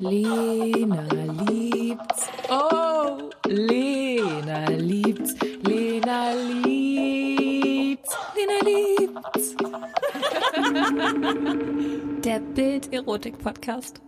Lena 0.00 1.06
liebt's. 1.10 2.28
Oh, 2.50 3.30
Lena 3.46 4.66
liebt's. 4.70 5.34
Lena 5.62 6.34
liebt's. 6.34 8.16
Lena 8.34 8.58
liebt's. 8.64 9.56
Der 12.24 12.40
Bild-Erotik-Podcast. 12.40 14.00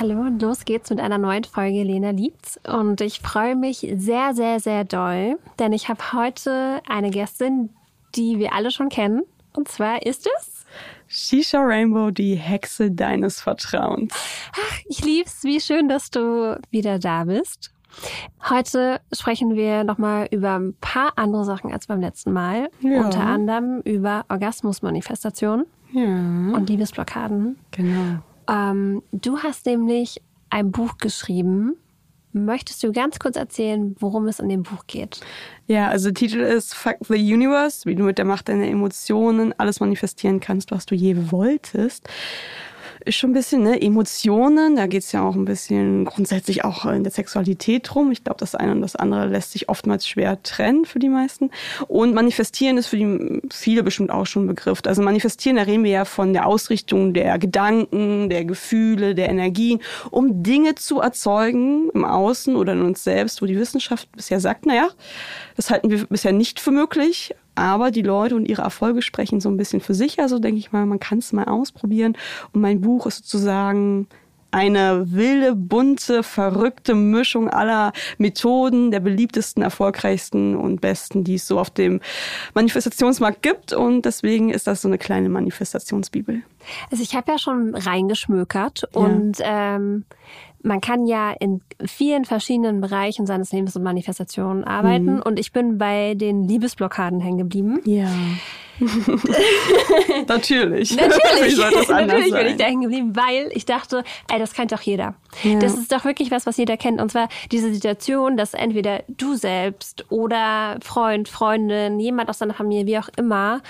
Hallo 0.00 0.18
und 0.22 0.40
los 0.40 0.64
geht's 0.64 0.88
mit 0.88 0.98
einer 0.98 1.18
neuen 1.18 1.44
Folge 1.44 1.82
Lena 1.82 2.08
liebt's. 2.10 2.58
Und 2.66 3.02
ich 3.02 3.20
freue 3.20 3.54
mich 3.54 3.86
sehr, 3.96 4.34
sehr, 4.34 4.58
sehr 4.58 4.84
doll, 4.84 5.38
denn 5.58 5.74
ich 5.74 5.90
habe 5.90 6.12
heute 6.14 6.80
eine 6.88 7.10
Gästin, 7.10 7.68
die 8.14 8.38
wir 8.38 8.54
alle 8.54 8.70
schon 8.70 8.88
kennen. 8.88 9.22
Und 9.52 9.68
zwar 9.68 10.06
ist 10.06 10.26
es 10.38 10.64
Shisha 11.06 11.58
Rainbow, 11.60 12.10
die 12.10 12.34
Hexe 12.36 12.90
deines 12.90 13.42
Vertrauens. 13.42 14.14
Ach, 14.52 14.78
ich 14.88 15.04
lieb's. 15.04 15.44
Wie 15.44 15.60
schön, 15.60 15.88
dass 15.90 16.10
du 16.10 16.58
wieder 16.70 16.98
da 16.98 17.24
bist. 17.24 17.70
Heute 18.48 19.00
sprechen 19.12 19.54
wir 19.54 19.84
nochmal 19.84 20.28
über 20.30 20.54
ein 20.58 20.74
paar 20.80 21.12
andere 21.16 21.44
Sachen 21.44 21.72
als 21.72 21.88
beim 21.88 22.00
letzten 22.00 22.32
Mal. 22.32 22.70
Ja. 22.80 23.04
Unter 23.04 23.20
anderem 23.20 23.80
über 23.82 24.24
Orgasmusmanifestation 24.30 25.66
Ja, 25.92 26.04
und 26.04 26.70
Liebesblockaden. 26.70 27.58
genau. 27.72 28.20
Ähm, 28.48 29.02
du 29.12 29.38
hast 29.38 29.66
nämlich 29.66 30.20
ein 30.50 30.70
Buch 30.70 30.98
geschrieben. 30.98 31.76
Möchtest 32.32 32.82
du 32.84 32.92
ganz 32.92 33.18
kurz 33.18 33.36
erzählen, 33.36 33.96
worum 33.98 34.28
es 34.28 34.38
in 34.38 34.48
dem 34.48 34.62
Buch 34.62 34.86
geht? 34.86 35.20
Ja, 35.66 35.88
also 35.88 36.10
der 36.10 36.14
Titel 36.14 36.38
ist 36.38 36.74
Fuck 36.74 36.98
the 37.08 37.14
Universe, 37.14 37.86
wie 37.86 37.96
du 37.96 38.04
mit 38.04 38.18
der 38.18 38.24
Macht 38.24 38.48
deiner 38.48 38.68
Emotionen 38.68 39.52
alles 39.58 39.80
manifestieren 39.80 40.38
kannst, 40.38 40.70
was 40.70 40.86
du 40.86 40.94
je 40.94 41.32
wolltest. 41.32 42.08
Ist 43.04 43.16
schon 43.16 43.30
ein 43.30 43.34
bisschen, 43.34 43.62
ne, 43.62 43.80
Emotionen, 43.80 44.76
da 44.76 44.86
geht's 44.86 45.12
ja 45.12 45.22
auch 45.22 45.34
ein 45.34 45.46
bisschen 45.46 46.04
grundsätzlich 46.04 46.64
auch 46.64 46.84
in 46.84 47.02
der 47.02 47.12
Sexualität 47.12 47.88
drum. 47.88 48.12
Ich 48.12 48.24
glaube, 48.24 48.38
das 48.40 48.54
eine 48.54 48.72
und 48.72 48.82
das 48.82 48.94
andere 48.94 49.26
lässt 49.26 49.52
sich 49.52 49.70
oftmals 49.70 50.06
schwer 50.06 50.42
trennen 50.42 50.84
für 50.84 50.98
die 50.98 51.08
meisten. 51.08 51.50
Und 51.88 52.12
manifestieren 52.12 52.76
ist 52.76 52.88
für 52.88 52.98
die 52.98 53.40
viele 53.50 53.82
bestimmt 53.82 54.10
auch 54.10 54.26
schon 54.26 54.44
ein 54.44 54.48
Begriff. 54.48 54.80
Also 54.84 55.00
manifestieren, 55.00 55.56
da 55.56 55.62
reden 55.62 55.84
wir 55.84 55.90
ja 55.90 56.04
von 56.04 56.34
der 56.34 56.46
Ausrichtung 56.46 57.14
der 57.14 57.38
Gedanken, 57.38 58.28
der 58.28 58.44
Gefühle, 58.44 59.14
der 59.14 59.30
Energien, 59.30 59.80
um 60.10 60.42
Dinge 60.42 60.74
zu 60.74 61.00
erzeugen 61.00 61.88
im 61.94 62.04
Außen 62.04 62.54
oder 62.54 62.74
in 62.74 62.82
uns 62.82 63.02
selbst, 63.02 63.40
wo 63.40 63.46
die 63.46 63.58
Wissenschaft 63.58 64.12
bisher 64.12 64.40
sagt, 64.40 64.66
naja, 64.66 64.88
das 65.56 65.70
halten 65.70 65.90
wir 65.90 66.04
bisher 66.06 66.32
nicht 66.32 66.60
für 66.60 66.70
möglich. 66.70 67.34
Aber 67.60 67.90
die 67.90 68.00
Leute 68.00 68.36
und 68.36 68.48
ihre 68.48 68.62
Erfolge 68.62 69.02
sprechen 69.02 69.38
so 69.38 69.50
ein 69.50 69.58
bisschen 69.58 69.82
für 69.82 69.92
sich. 69.92 70.18
Also 70.18 70.38
denke 70.38 70.58
ich 70.58 70.72
mal, 70.72 70.86
man 70.86 70.98
kann 70.98 71.18
es 71.18 71.34
mal 71.34 71.44
ausprobieren. 71.44 72.16
Und 72.54 72.62
mein 72.62 72.80
Buch 72.80 73.04
ist 73.06 73.18
sozusagen 73.18 74.06
eine 74.50 75.12
wilde, 75.12 75.54
bunte, 75.54 76.22
verrückte 76.22 76.94
Mischung 76.94 77.50
aller 77.50 77.92
Methoden, 78.16 78.90
der 78.90 79.00
beliebtesten, 79.00 79.62
erfolgreichsten 79.62 80.56
und 80.56 80.80
besten, 80.80 81.22
die 81.22 81.34
es 81.34 81.46
so 81.46 81.60
auf 81.60 81.68
dem 81.68 82.00
Manifestationsmarkt 82.54 83.42
gibt. 83.42 83.74
Und 83.74 84.06
deswegen 84.06 84.48
ist 84.48 84.66
das 84.66 84.80
so 84.80 84.88
eine 84.88 84.96
kleine 84.96 85.28
Manifestationsbibel. 85.28 86.40
Also 86.90 87.02
ich 87.02 87.14
habe 87.14 87.30
ja 87.30 87.38
schon 87.38 87.74
reingeschmökert 87.74 88.84
und 88.94 89.36
ähm, 89.42 90.06
man 90.62 90.80
kann 90.80 91.06
ja 91.06 91.32
in 91.32 91.62
vielen 91.86 92.24
verschiedenen 92.24 92.80
Bereichen 92.80 93.26
seines 93.26 93.52
Lebens 93.52 93.76
und 93.76 93.82
Manifestationen 93.82 94.64
arbeiten 94.64 95.16
Mhm. 95.16 95.22
und 95.22 95.38
ich 95.38 95.52
bin 95.52 95.78
bei 95.78 96.14
den 96.14 96.46
Liebesblockaden 96.46 97.20
hängen 97.20 97.38
geblieben. 97.38 97.80
Ja. 97.84 98.08
Natürlich. 100.26 100.96
Natürlich, 100.96 101.58
natürlich 101.58 102.32
bin 102.32 102.46
ich 102.46 102.56
da 102.56 102.64
hängen 102.64 102.82
geblieben, 102.82 103.16
weil 103.16 103.48
ich 103.52 103.66
dachte, 103.66 104.04
ey, 104.32 104.38
das 104.38 104.54
kennt 104.54 104.72
doch 104.72 104.80
jeder. 104.80 105.14
Ja. 105.42 105.58
Das 105.58 105.74
ist 105.74 105.92
doch 105.92 106.04
wirklich 106.04 106.30
was, 106.30 106.46
was 106.46 106.56
jeder 106.56 106.76
kennt. 106.76 107.00
Und 107.00 107.10
zwar 107.10 107.28
diese 107.52 107.72
Situation, 107.72 108.36
dass 108.36 108.54
entweder 108.54 109.02
du 109.08 109.34
selbst 109.34 110.06
oder 110.10 110.78
Freund, 110.82 111.28
Freundin, 111.28 112.00
jemand 112.00 112.30
aus 112.30 112.38
deiner 112.38 112.54
Familie, 112.54 112.86
wie 112.86 112.98
auch 112.98 113.08
immer, 113.16 113.60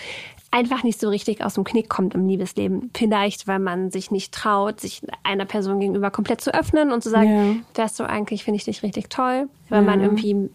einfach 0.50 0.82
nicht 0.82 1.00
so 1.00 1.08
richtig 1.08 1.44
aus 1.44 1.54
dem 1.54 1.64
Knick 1.64 1.88
kommt 1.88 2.14
im 2.14 2.26
Liebesleben. 2.26 2.90
Vielleicht, 2.94 3.46
weil 3.46 3.60
man 3.60 3.90
sich 3.90 4.10
nicht 4.10 4.32
traut, 4.34 4.80
sich 4.80 5.02
einer 5.22 5.44
Person 5.44 5.78
gegenüber 5.80 6.10
komplett 6.10 6.40
zu 6.40 6.52
öffnen 6.52 6.90
und 6.92 7.02
zu 7.02 7.10
sagen, 7.10 7.64
weißt 7.74 8.00
du, 8.00 8.04
eigentlich 8.04 8.44
finde 8.44 8.56
ich 8.56 8.64
dich 8.64 8.82
richtig 8.82 9.10
toll, 9.10 9.48
weil 9.68 9.82
man 9.82 10.00
irgendwie 10.00 10.50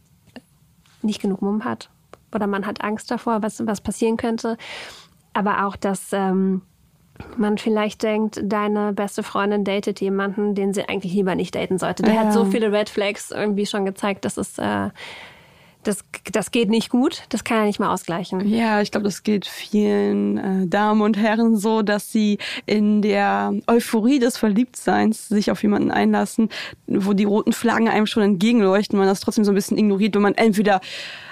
nicht 1.01 1.21
genug 1.21 1.41
Mumm 1.41 1.63
hat 1.63 1.89
oder 2.33 2.47
man 2.47 2.65
hat 2.65 2.83
Angst 2.83 3.09
davor, 3.09 3.41
was, 3.41 3.65
was 3.65 3.79
passieren 3.81 4.17
könnte. 4.17 4.57
Aber 5.33 5.65
auch, 5.65 5.75
dass 5.75 6.11
ähm, 6.11 6.61
man 7.37 7.57
vielleicht 7.57 8.03
denkt, 8.03 8.41
deine 8.43 8.91
beste 8.93 9.23
Freundin 9.23 9.63
datet 9.63 10.01
jemanden, 10.01 10.55
den 10.55 10.73
sie 10.73 10.87
eigentlich 10.87 11.13
lieber 11.13 11.35
nicht 11.35 11.55
daten 11.55 11.77
sollte. 11.77 12.03
Der 12.03 12.13
Ja. 12.15 12.21
hat 12.21 12.33
so 12.33 12.43
viele 12.45 12.71
Red 12.71 12.89
Flags 12.89 13.31
irgendwie 13.31 13.65
schon 13.65 13.85
gezeigt, 13.85 14.25
dass 14.25 14.37
es 14.37 14.57
äh, 14.57 14.89
das, 15.85 16.03
das 16.31 16.51
geht 16.51 16.69
nicht 16.69 16.89
gut. 16.89 17.23
Das 17.29 17.43
kann 17.43 17.59
er 17.59 17.65
nicht 17.65 17.79
mal 17.79 17.93
ausgleichen. 17.93 18.47
Ja, 18.47 18.81
ich 18.81 18.91
glaube, 18.91 19.05
das 19.05 19.23
geht 19.23 19.45
vielen 19.45 20.37
äh, 20.37 20.67
Damen 20.67 21.01
und 21.01 21.17
Herren 21.17 21.55
so, 21.55 21.81
dass 21.81 22.11
sie 22.11 22.39
in 22.65 23.01
der 23.01 23.53
Euphorie 23.67 24.19
des 24.19 24.37
Verliebtseins 24.37 25.29
sich 25.29 25.51
auf 25.51 25.61
jemanden 25.63 25.91
einlassen, 25.91 26.49
wo 26.87 27.13
die 27.13 27.23
roten 27.23 27.53
Flaggen 27.53 27.87
einem 27.87 28.07
schon 28.07 28.23
entgegenleuchten, 28.23 28.97
man 28.97 29.07
das 29.07 29.21
trotzdem 29.21 29.45
so 29.45 29.51
ein 29.51 29.55
bisschen 29.55 29.77
ignoriert, 29.77 30.15
wenn 30.15 30.23
man 30.23 30.35
entweder 30.35 30.81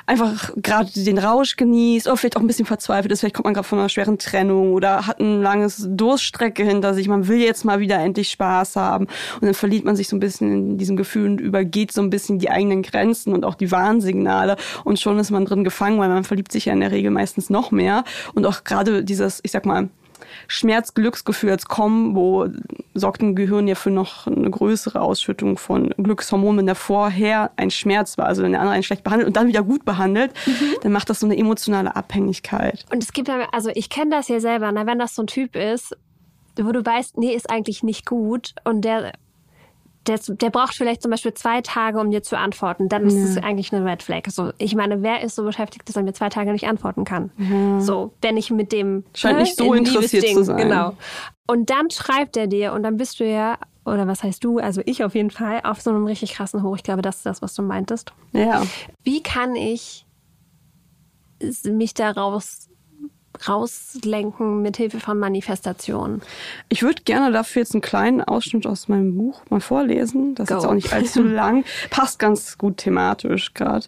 einfach 0.06 0.52
gerade 0.58 0.91
den 0.91 1.18
Rausch 1.18 1.56
genießt 1.56 2.08
oder 2.08 2.18
vielleicht 2.18 2.38
auch 2.38 2.41
ein 2.41 2.47
bisschen 2.47 2.66
verzweifelt 2.66 3.12
ist, 3.12 3.22
vielleicht 3.22 3.36
kommt 3.36 3.46
man 3.46 3.53
gerade 3.53 3.68
von 3.68 3.80
einer 3.80 3.90
schweren 3.90 4.18
Trennung 4.18 4.74
oder 4.74 5.08
hat 5.08 5.19
ein 5.19 5.41
langes 5.41 5.88
Durststrecke 5.90 6.64
hinter 6.64 6.94
sich, 6.94 7.08
man 7.08 7.28
will 7.28 7.40
jetzt 7.40 7.64
mal 7.64 7.80
wieder 7.80 8.00
endlich 8.00 8.30
Spaß 8.30 8.75
haben. 8.75 9.06
Und 9.36 9.44
dann 9.44 9.53
verliert 9.53 9.86
man 9.86 9.96
sich 9.96 10.08
so 10.08 10.16
ein 10.16 10.19
bisschen 10.19 10.52
in 10.52 10.78
diesem 10.78 10.97
Gefühl 10.97 11.30
und 11.30 11.42
übergeht 11.42 11.92
so 11.92 12.02
ein 12.02 12.09
bisschen 12.09 12.40
die 12.40 12.50
eigenen 12.50 12.81
Grenzen 12.81 13.34
und 13.34 13.46
auch 13.46 13.56
die 13.56 13.72
Warnsignale. 13.72 14.58
Und 14.84 15.00
schon 15.00 15.19
ist 15.19 15.31
man 15.31 15.46
drin 15.46 15.63
gefangen, 15.63 16.00
weil 16.00 16.09
man 16.09 16.24
verliebt 16.24 16.52
sich 16.52 16.66
ja 16.66 16.74
in 16.74 16.81
der 16.81 16.92
Regel 16.92 17.12
meistens 17.12 17.50
noch 17.50 17.72
mehr. 17.72 18.03
Und 18.34 18.46
auch 18.46 18.63
gerade 18.63 19.03
dieses, 19.03 19.40
ich 19.44 19.52
sag 19.52 19.66
mal, 19.66 19.90
Schmerz-Glücksgefühl 20.47 21.51
als 21.51 21.66
Kombo 21.66 22.47
sorgt 22.94 23.22
im 23.22 23.35
Gehirn 23.35 23.67
ja 23.67 23.75
für 23.75 23.91
noch 23.91 24.28
eine 24.28 24.50
größere 24.50 25.01
Ausschüttung 25.01 25.57
von 25.57 25.89
Glückshormonen, 25.97 26.59
wenn 26.59 26.66
der 26.66 26.75
vorher 26.75 27.51
ein 27.56 27.72
Schmerz 27.72 28.17
war, 28.17 28.25
also 28.25 28.44
wenn 28.44 28.51
der 28.51 28.62
andere 28.62 28.75
einen 28.75 28.83
schlecht 28.83 29.03
behandelt 29.03 29.28
und 29.28 29.35
dann 29.35 29.47
wieder 29.47 29.63
gut 29.63 29.85
behandelt, 29.85 30.31
dann 30.81 30.91
macht 30.91 31.09
das 31.09 31.19
so 31.19 31.25
eine 31.25 31.38
emotionale 31.38 31.95
Abhängigkeit. 31.95 32.85
Und 32.91 33.03
es 33.03 33.13
gibt, 33.13 33.29
also 33.51 33.69
ich 33.73 33.89
kenne 33.89 34.12
das 34.12 34.28
ja 34.28 34.39
selber, 34.39 34.72
na, 34.72 34.85
wenn 34.85 35.00
das 35.00 35.16
so 35.16 35.23
ein 35.23 35.28
Typ 35.28 35.56
ist, 35.56 35.95
wo 36.62 36.72
du 36.72 36.85
weißt, 36.85 37.17
nee, 37.17 37.33
ist 37.33 37.50
eigentlich 37.50 37.83
nicht 37.83 38.06
gut 38.06 38.53
und 38.63 38.81
der, 38.85 39.13
der, 40.08 40.19
der 40.28 40.50
braucht 40.50 40.75
vielleicht 40.75 41.02
zum 41.02 41.12
Beispiel 41.12 41.34
zwei 41.34 41.62
Tage, 41.62 42.00
um 42.00 42.12
dir 42.12 42.24
zu 42.24 42.38
antworten, 42.38 42.90
dann 42.90 43.06
ist 43.06 43.16
es 43.16 43.38
eigentlich 43.38 43.74
eine 43.74 43.86
Red 43.86 44.03
Flag. 44.03 44.24
So, 44.28 44.52
ich 44.58 44.75
meine, 44.75 45.02
wer 45.02 45.22
ist 45.22 45.36
so 45.36 45.44
beschäftigt, 45.44 45.88
dass 45.88 45.96
er 45.96 46.03
mir 46.03 46.14
zwei 46.14 46.30
Tage 46.30 46.52
nicht 46.52 46.68
antworten 46.68 47.06
kann? 47.06 47.31
So, 47.80 48.13
wenn 48.22 48.36
ich 48.36 48.52
mit 48.52 48.72
dem 48.72 49.06
Scheint 49.13 49.40
nicht 49.40 49.56
so 49.56 49.74
in 49.74 49.86
interessiert 49.86 50.24
Liebesding, 50.24 50.38
zu 50.38 50.44
sein. 50.44 50.58
Genau. 50.58 50.97
Und 51.47 51.69
dann 51.69 51.90
schreibt 51.90 52.36
er 52.38 52.47
dir 52.47 52.74
und 52.74 52.84
dann 52.84 52.97
bist 52.97 53.19
du 53.19 53.30
ja, 53.30 53.58
oder 53.86 54.08
was 54.08 54.24
heißt 54.24 54.44
du, 54.44 54.59
also 54.59 54.81
ich 54.86 55.03
auf 55.03 55.16
jeden 55.16 55.31
Fall, 55.31 55.62
auf 55.63 55.81
so 55.81 55.90
einem 55.90 56.06
richtig 56.06 56.34
krassen 56.34 56.63
Hoch. 56.63 56.75
Ich 56.75 56.84
glaube, 56.84 57.02
das 57.02 57.18
ist 57.18 57.25
das, 57.25 57.42
was 57.42 57.53
du 57.53 57.62
meintest. 57.62 58.13
Ja. 58.34 58.63
Wie 59.03 59.24
kann 59.24 59.56
ich 59.56 60.06
mich 61.63 61.94
daraus 61.94 62.69
rauslenken 63.47 64.61
mit 64.61 64.77
Hilfe 64.77 64.99
von 64.99 65.19
Manifestationen? 65.19 66.21
Ich 66.69 66.83
würde 66.83 67.03
gerne 67.03 67.31
dafür 67.31 67.61
jetzt 67.61 67.73
einen 67.73 67.81
kleinen 67.81 68.21
Ausschnitt 68.21 68.66
aus 68.67 68.88
meinem 68.88 69.16
Buch 69.16 69.41
mal 69.49 69.61
vorlesen. 69.61 70.35
Das 70.35 70.49
ist 70.49 70.49
Go. 70.49 70.55
jetzt 70.61 70.69
auch 70.69 70.73
nicht 70.73 70.94
allzu 70.94 71.23
lang. 71.23 71.65
Passt 71.89 72.19
ganz 72.19 72.57
gut 72.57 72.77
thematisch 72.77 73.53
gerade. 73.53 73.88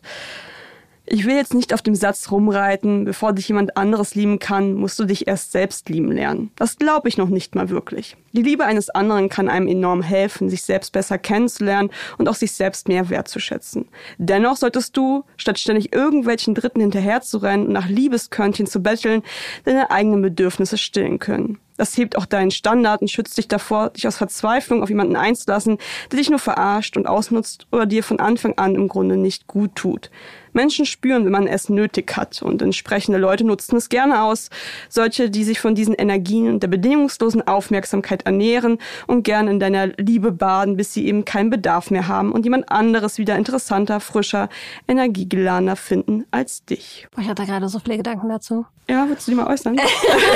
Ich 1.07 1.25
will 1.25 1.36
jetzt 1.36 1.54
nicht 1.54 1.72
auf 1.72 1.84
dem 1.84 1.94
Satz 1.94 2.31
rumreiten, 2.31 3.06
bevor 3.06 3.34
dich 3.34 3.48
jemand 3.48 3.78
anderes 3.78 4.16
lieben 4.16 4.40
kann, 4.40 4.74
musst 4.74 4.98
du 4.98 5.06
dich 5.06 5.28
erst 5.28 5.52
selbst 5.52 5.88
lieben 5.88 6.12
lernen. 6.12 6.50
Das 6.56 6.78
glaube 6.78 7.07
ich 7.10 7.18
noch 7.18 7.30
nicht 7.30 7.54
mal 7.54 7.69
wirklich. 7.69 8.18
Die 8.31 8.42
Liebe 8.42 8.66
eines 8.66 8.90
anderen 8.90 9.30
kann 9.30 9.48
einem 9.48 9.68
enorm 9.68 10.02
helfen, 10.02 10.50
sich 10.50 10.63
selbst 10.63 10.94
besser 10.94 11.19
kennenzulernen 11.19 11.92
und 12.18 12.28
auch 12.28 12.34
sich 12.34 12.54
selbst 12.54 12.88
mehr 12.88 13.10
wertzuschätzen. 13.10 13.88
Dennoch 14.18 14.57
solltest 14.57 14.98
du, 14.98 15.24
statt 15.38 15.60
ständig 15.60 15.94
irgendwelchen 15.94 16.56
Dritten 16.56 16.81
hinterherzurennen 16.81 17.68
und 17.68 17.74
nach 17.74 17.88
Liebeskörnchen 17.88 18.66
zu 18.66 18.81
betteln, 18.81 19.22
deine 19.63 19.92
eigenen 19.92 20.24
Bedürfnisse 20.24 20.78
stillen 20.78 21.19
können. 21.19 21.60
Das 21.77 21.98
hebt 21.98 22.18
auch 22.18 22.25
deinen 22.25 22.51
Standard 22.51 23.01
und 23.01 23.10
schützt 23.10 23.38
dich 23.38 23.48
davor, 23.48 23.89
dich 23.89 24.07
aus 24.07 24.18
Verzweiflung 24.18 24.81
auf 24.81 24.89
jemanden 24.89 25.16
einzulassen, 25.16 25.77
der 26.12 26.19
dich 26.19 26.30
nur 26.30 26.39
verarscht 26.39 26.98
und 26.98 27.07
ausnutzt 27.07 27.68
oder 27.72 27.86
dir 27.86 28.04
von 28.04 28.19
Anfang 28.19 28.57
an 28.57 28.75
im 28.75 28.88
Grunde 28.88 29.18
nicht 29.18 29.48
gut 29.48 29.75
tut. 29.75 30.10
Menschen 30.56 30.86
spüren, 30.86 31.25
wenn 31.25 31.31
man 31.31 31.48
es 31.48 31.69
nötig 31.69 32.16
hat 32.16 32.42
und 32.42 32.62
entsprechende 32.62 33.19
Leute 33.19 33.44
nutzen 33.44 33.75
es 33.75 33.89
gerne 33.89 34.24
aus. 34.24 34.50
Solche, 34.89 35.30
die 35.30 35.44
sich 35.44 35.60
von 35.60 35.75
diesen 35.75 35.94
Energien 35.94 36.48
und 36.48 36.63
der 36.63 36.69
bedingungslosen 36.69 37.45
Aufmerksamkeit 37.45 38.25
ernähren 38.25 38.80
und 39.06 39.24
gern 39.24 39.48
in 39.48 39.60
deiner 39.60 39.88
Liebe 39.88 40.31
baden, 40.31 40.77
bis 40.77 40.94
sie 40.94 41.06
eben 41.06 41.25
keinen 41.25 41.50
Bedarf 41.50 41.92
mehr 41.92 42.07
haben 42.07 42.31
und 42.31 42.45
jemand 42.45 42.72
anderes 42.72 43.18
wieder 43.18 43.36
interessanter, 43.36 44.00
frischer, 44.00 44.50
energiegeladener 44.88 45.75
finden 45.75 46.25
als 46.31 46.63
dich. 46.63 47.07
Ich 47.19 47.27
hatte 47.27 47.45
gerade 47.45 47.68
so 47.68 47.80
viele 47.80 47.98
Gedanken 47.98 48.30
dazu. 48.30 48.66
Ja, 48.88 49.07
willst 49.10 49.27
du 49.27 49.31
die 49.31 49.38
mal 49.38 49.48
äußern? 49.48 49.77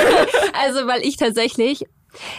also, 0.64 0.86
weil 0.88 1.02
ich 1.02 1.16
tatsächlich 1.16 1.29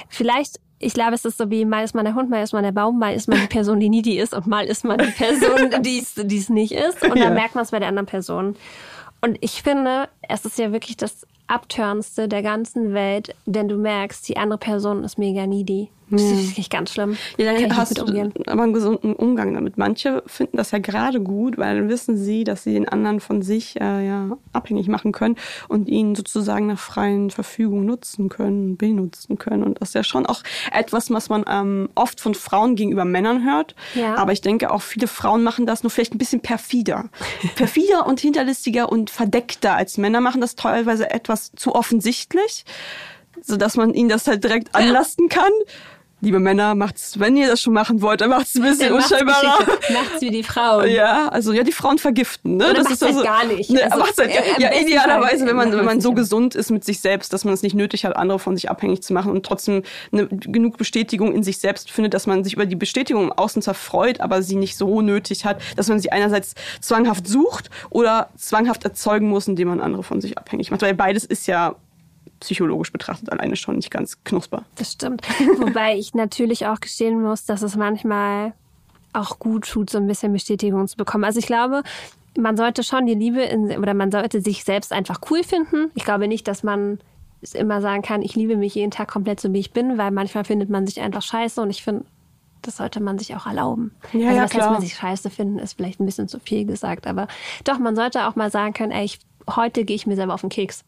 vielleicht 0.09 0.59
ich 0.81 0.93
glaube, 0.93 1.13
es 1.13 1.25
ist 1.25 1.38
so 1.38 1.49
wie 1.49 1.63
mal 1.63 1.83
ist 1.83 1.93
man 1.93 2.05
der 2.05 2.15
Hund, 2.15 2.29
mal 2.29 2.41
ist 2.41 2.53
man 2.53 2.63
der 2.63 2.71
Baum, 2.71 2.97
mal 2.97 3.13
ist 3.13 3.27
man 3.27 3.39
die 3.39 3.47
Person, 3.47 3.79
die 3.79 3.89
needy 3.89 4.19
ist 4.19 4.33
und 4.33 4.47
mal 4.47 4.65
ist 4.65 4.83
man 4.83 4.97
die 4.97 5.11
Person, 5.11 5.69
die 5.83 5.99
es 5.99 6.49
nicht 6.49 6.71
ist. 6.71 7.03
Und 7.03 7.11
dann 7.11 7.17
ja. 7.17 7.29
merkt 7.29 7.55
man 7.55 7.63
es 7.63 7.71
bei 7.71 7.79
der 7.79 7.88
anderen 7.88 8.07
Person. 8.07 8.55
Und 9.21 9.38
ich 9.41 9.61
finde, 9.61 10.09
es 10.27 10.45
ist 10.45 10.57
ja 10.57 10.71
wirklich 10.71 10.97
das 10.97 11.27
Abturnste 11.47 12.27
der 12.27 12.41
ganzen 12.41 12.93
Welt, 12.93 13.35
denn 13.45 13.67
du 13.67 13.77
merkst, 13.77 14.27
die 14.27 14.38
andere 14.38 14.57
Person 14.57 15.03
ist 15.03 15.19
mega 15.19 15.45
needy. 15.45 15.89
Das 16.12 16.22
ist 16.22 16.50
wirklich 16.50 16.69
ganz 16.69 16.92
schlimm. 16.92 17.18
Ja, 17.38 17.54
dann 17.54 17.78
hast 17.78 17.98
du 17.98 18.04
aber 18.04 18.63
einen 18.63 18.74
gesunden 18.74 19.13
Umgang 19.13 19.54
damit. 19.54 19.78
Manche 19.78 20.24
finden 20.25 20.58
das 20.58 20.72
ja 20.72 20.80
gerade 20.80 21.22
gut, 21.22 21.58
weil 21.58 21.80
dann 21.80 21.90
wissen 21.90 22.18
sie, 22.18 22.44
dass 22.44 22.63
sie 22.63 22.74
den 22.74 22.88
anderen 22.88 23.19
von 23.19 23.42
sich 23.42 23.80
äh, 23.80 24.06
ja, 24.06 24.38
abhängig 24.52 24.88
machen 24.88 25.12
können 25.12 25.38
und 25.68 25.88
ihn 25.88 26.16
sozusagen 26.16 26.68
nach 26.68 26.80
freien 26.80 27.31
Verfügung 27.31 27.86
nutzen 27.86 28.30
können, 28.30 28.78
benutzen 28.78 29.38
können. 29.38 29.63
Und 29.63 29.80
das 29.80 29.90
ist 29.90 29.96
ja 29.96 30.04
schon 30.04 30.25
auch 30.25 30.44
etwas, 30.72 31.10
was 31.12 31.30
man 31.30 31.46
ähm, 31.48 31.90
oft 31.96 32.19
von 32.19 32.36
Frauen 32.36 32.75
gegenüber 32.75 33.06
Männern 33.06 33.46
hört. 33.46 33.75
Ja. 33.96 34.16
Aber 34.16 34.34
ich 34.34 34.42
denke 34.42 34.72
auch 34.72 34.81
viele 34.81 35.08
Frauen 35.08 35.44
machen 35.44 35.66
das 35.66 35.84
nur 35.84 35.92
vielleicht 35.92 36.13
ein 36.13 36.18
bisschen 36.19 36.42
perfider. 36.42 37.10
perfider 37.56 38.06
und 38.06 38.19
hinterlistiger 38.19 38.92
und 38.92 39.10
verdeckter 39.10 39.75
als 39.75 39.98
Männer 39.98 40.22
machen 40.22 40.42
das 40.42 40.56
teilweise 40.56 41.10
etwas 41.10 41.52
zu 41.56 41.74
offensichtlich 41.74 42.66
sodass 43.44 43.75
man 43.75 43.94
ihnen 43.94 44.10
das 44.10 44.28
halt 44.28 44.44
direkt 44.44 44.75
anlasten 44.75 45.30
kann 45.30 45.52
liebe 46.21 46.39
Männer, 46.39 46.75
macht's, 46.75 47.19
wenn 47.19 47.35
ihr 47.35 47.47
das 47.47 47.62
schon 47.62 47.73
machen 47.73 48.01
wollt, 48.01 48.21
dann 48.21 48.29
macht's 48.29 48.56
ein 48.56 48.62
bisschen 48.62 48.89
ja, 48.89 48.95
unscheinbarer. 48.95 49.65
Macht's 49.91 50.21
wie 50.21 50.29
die 50.29 50.44
Frauen. 50.44 50.89
Ja, 50.89 51.27
also 51.29 51.51
ja, 51.51 51.63
die 51.63 51.71
Frauen 51.71 51.97
vergiften, 51.97 52.57
ne? 52.57 52.69
Oder 52.69 52.83
das 52.83 52.91
ist 52.91 53.01
halt 53.01 53.15
also, 53.15 53.23
gar 53.23 53.45
nicht. 53.45 53.69
Ne, 53.71 53.83
also, 53.83 53.97
macht's 53.97 54.18
halt, 54.18 54.31
ja, 54.33 54.41
ja 54.59 54.79
idealerweise, 54.79 55.45
wenn 55.45 55.56
man, 55.56 55.71
wenn 55.75 55.83
man 55.83 56.00
so 56.00 56.13
gesund 56.13 56.56
ist 56.56 56.69
mit 56.69 56.83
sich 56.83 57.01
selbst, 57.01 57.33
dass 57.33 57.44
man 57.44 57.53
es 57.53 57.63
nicht 57.63 57.75
nötig 57.75 58.06
hat, 58.06 58.15
andere 58.15 58.39
von 58.39 58.56
sich 58.56 58.69
abhängig 58.69 59.01
zu 59.01 59.13
machen 59.13 59.31
und 59.31 59.45
trotzdem 59.45 59.83
eine, 60.12 60.27
genug 60.27 60.77
Bestätigung 60.77 61.33
in 61.33 61.44
sich 61.44 61.57
selbst 61.57 61.89
findet, 61.89 62.13
dass 62.13 62.27
man 62.27 62.44
sich 62.44 62.53
über 62.53 62.67
die 62.67 62.75
Bestätigung 62.75 63.24
im 63.24 63.31
Außen 63.31 63.62
zerfreut, 63.62 64.21
aber 64.21 64.44
sie 64.44 64.56
nicht 64.56 64.77
so 64.77 65.01
nötig 65.01 65.45
hat, 65.45 65.62
dass 65.75 65.88
man 65.88 66.00
sie 66.00 66.12
einerseits 66.12 66.53
zwanghaft 66.79 67.27
sucht 67.27 67.69
oder 67.89 68.29
zwanghaft 68.38 68.83
erzeugen 68.83 69.27
muss, 69.27 69.47
indem 69.47 69.69
man 69.69 69.81
andere 69.81 70.03
von 70.03 70.21
sich 70.21 70.38
abhängig 70.38 70.69
macht. 70.69 70.83
Weil 70.83 70.94
beides 70.94 71.25
ist 71.25 71.47
ja 71.47 71.75
psychologisch 72.41 72.91
betrachtet 72.91 73.31
alleine 73.31 73.55
schon 73.55 73.77
nicht 73.77 73.91
ganz 73.91 74.23
knusper. 74.23 74.65
Das 74.75 74.91
stimmt. 74.91 75.21
Wobei 75.59 75.97
ich 75.97 76.13
natürlich 76.13 76.67
auch 76.67 76.79
gestehen 76.79 77.21
muss, 77.21 77.45
dass 77.45 77.61
es 77.61 77.77
manchmal 77.77 78.53
auch 79.13 79.39
gut 79.39 79.69
tut, 79.69 79.89
so 79.89 79.97
ein 79.97 80.07
bisschen 80.07 80.33
Bestätigung 80.33 80.88
zu 80.88 80.97
bekommen. 80.97 81.23
Also 81.23 81.39
ich 81.39 81.45
glaube, 81.45 81.83
man 82.38 82.57
sollte 82.57 82.83
schon 82.83 83.05
die 83.05 83.13
Liebe 83.13 83.41
in, 83.41 83.77
oder 83.77 83.93
man 83.93 84.11
sollte 84.11 84.41
sich 84.41 84.63
selbst 84.63 84.91
einfach 84.91 85.21
cool 85.29 85.43
finden. 85.43 85.91
Ich 85.95 86.03
glaube 86.03 86.27
nicht, 86.27 86.47
dass 86.47 86.63
man 86.63 86.99
immer 87.53 87.81
sagen 87.81 88.01
kann, 88.01 88.21
ich 88.21 88.35
liebe 88.35 88.55
mich 88.55 88.75
jeden 88.75 88.91
Tag 88.91 89.09
komplett 89.09 89.39
so, 89.39 89.51
wie 89.53 89.59
ich 89.59 89.71
bin, 89.71 89.97
weil 89.97 90.11
manchmal 90.11 90.43
findet 90.43 90.69
man 90.69 90.85
sich 90.85 91.01
einfach 91.01 91.21
scheiße 91.21 91.61
und 91.61 91.69
ich 91.69 91.83
finde, 91.83 92.05
das 92.61 92.77
sollte 92.77 93.01
man 93.01 93.17
sich 93.17 93.35
auch 93.35 93.47
erlauben. 93.47 93.91
Ja, 94.13 94.27
also 94.27 94.35
ja, 94.35 94.41
das 94.43 94.51
klar. 94.51 94.63
heißt, 94.63 94.73
man 94.73 94.81
sich 94.81 94.95
scheiße 94.95 95.29
finden, 95.29 95.59
ist 95.59 95.73
vielleicht 95.73 95.99
ein 95.99 96.05
bisschen 96.05 96.27
zu 96.27 96.39
viel 96.39 96.65
gesagt, 96.65 97.07
aber 97.07 97.27
doch, 97.63 97.79
man 97.79 97.95
sollte 97.95 98.27
auch 98.27 98.35
mal 98.35 98.51
sagen 98.51 98.73
können, 98.73 98.91
ey, 98.91 99.05
ich, 99.05 99.19
heute 99.49 99.83
gehe 99.83 99.95
ich 99.95 100.05
mir 100.05 100.15
selber 100.15 100.35
auf 100.35 100.41
den 100.41 100.51
Keks 100.51 100.83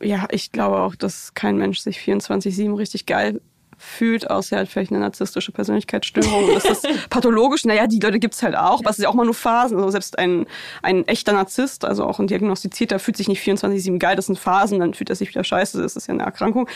ja, 0.00 0.26
ich 0.30 0.52
glaube 0.52 0.80
auch, 0.80 0.94
dass 0.94 1.34
kein 1.34 1.56
Mensch 1.56 1.80
sich 1.80 1.98
24-7 1.98 2.76
richtig 2.76 3.06
geil 3.06 3.40
fühlt, 3.78 4.28
außer 4.28 4.56
er 4.56 4.62
hat 4.62 4.68
vielleicht 4.68 4.90
eine 4.90 5.00
narzisstische 5.00 5.52
Persönlichkeitsstörung. 5.52 6.50
Das 6.52 6.64
ist 6.64 6.86
pathologisch. 7.10 7.64
Naja, 7.64 7.86
die 7.86 8.00
Leute 8.00 8.18
gibt's 8.18 8.42
halt 8.42 8.56
auch, 8.56 8.80
aber 8.80 8.90
es 8.90 8.98
ist 8.98 9.04
ja 9.04 9.08
auch 9.08 9.14
mal 9.14 9.24
nur 9.24 9.34
Phasen. 9.34 9.78
Also 9.78 9.90
selbst 9.90 10.18
ein, 10.18 10.46
ein 10.82 11.06
echter 11.06 11.32
Narzisst, 11.32 11.84
also 11.84 12.04
auch 12.04 12.18
ein 12.18 12.26
diagnostizierter, 12.26 12.98
fühlt 12.98 13.16
sich 13.16 13.28
nicht 13.28 13.42
24-7 13.42 13.98
geil, 13.98 14.16
das 14.16 14.26
sind 14.26 14.38
Phasen, 14.38 14.80
dann 14.80 14.94
fühlt 14.94 15.10
er 15.10 15.16
sich 15.16 15.28
wieder 15.28 15.44
scheiße, 15.44 15.80
das 15.80 15.96
ist 15.96 16.08
ja 16.08 16.14
eine 16.14 16.24
Erkrankung. 16.24 16.68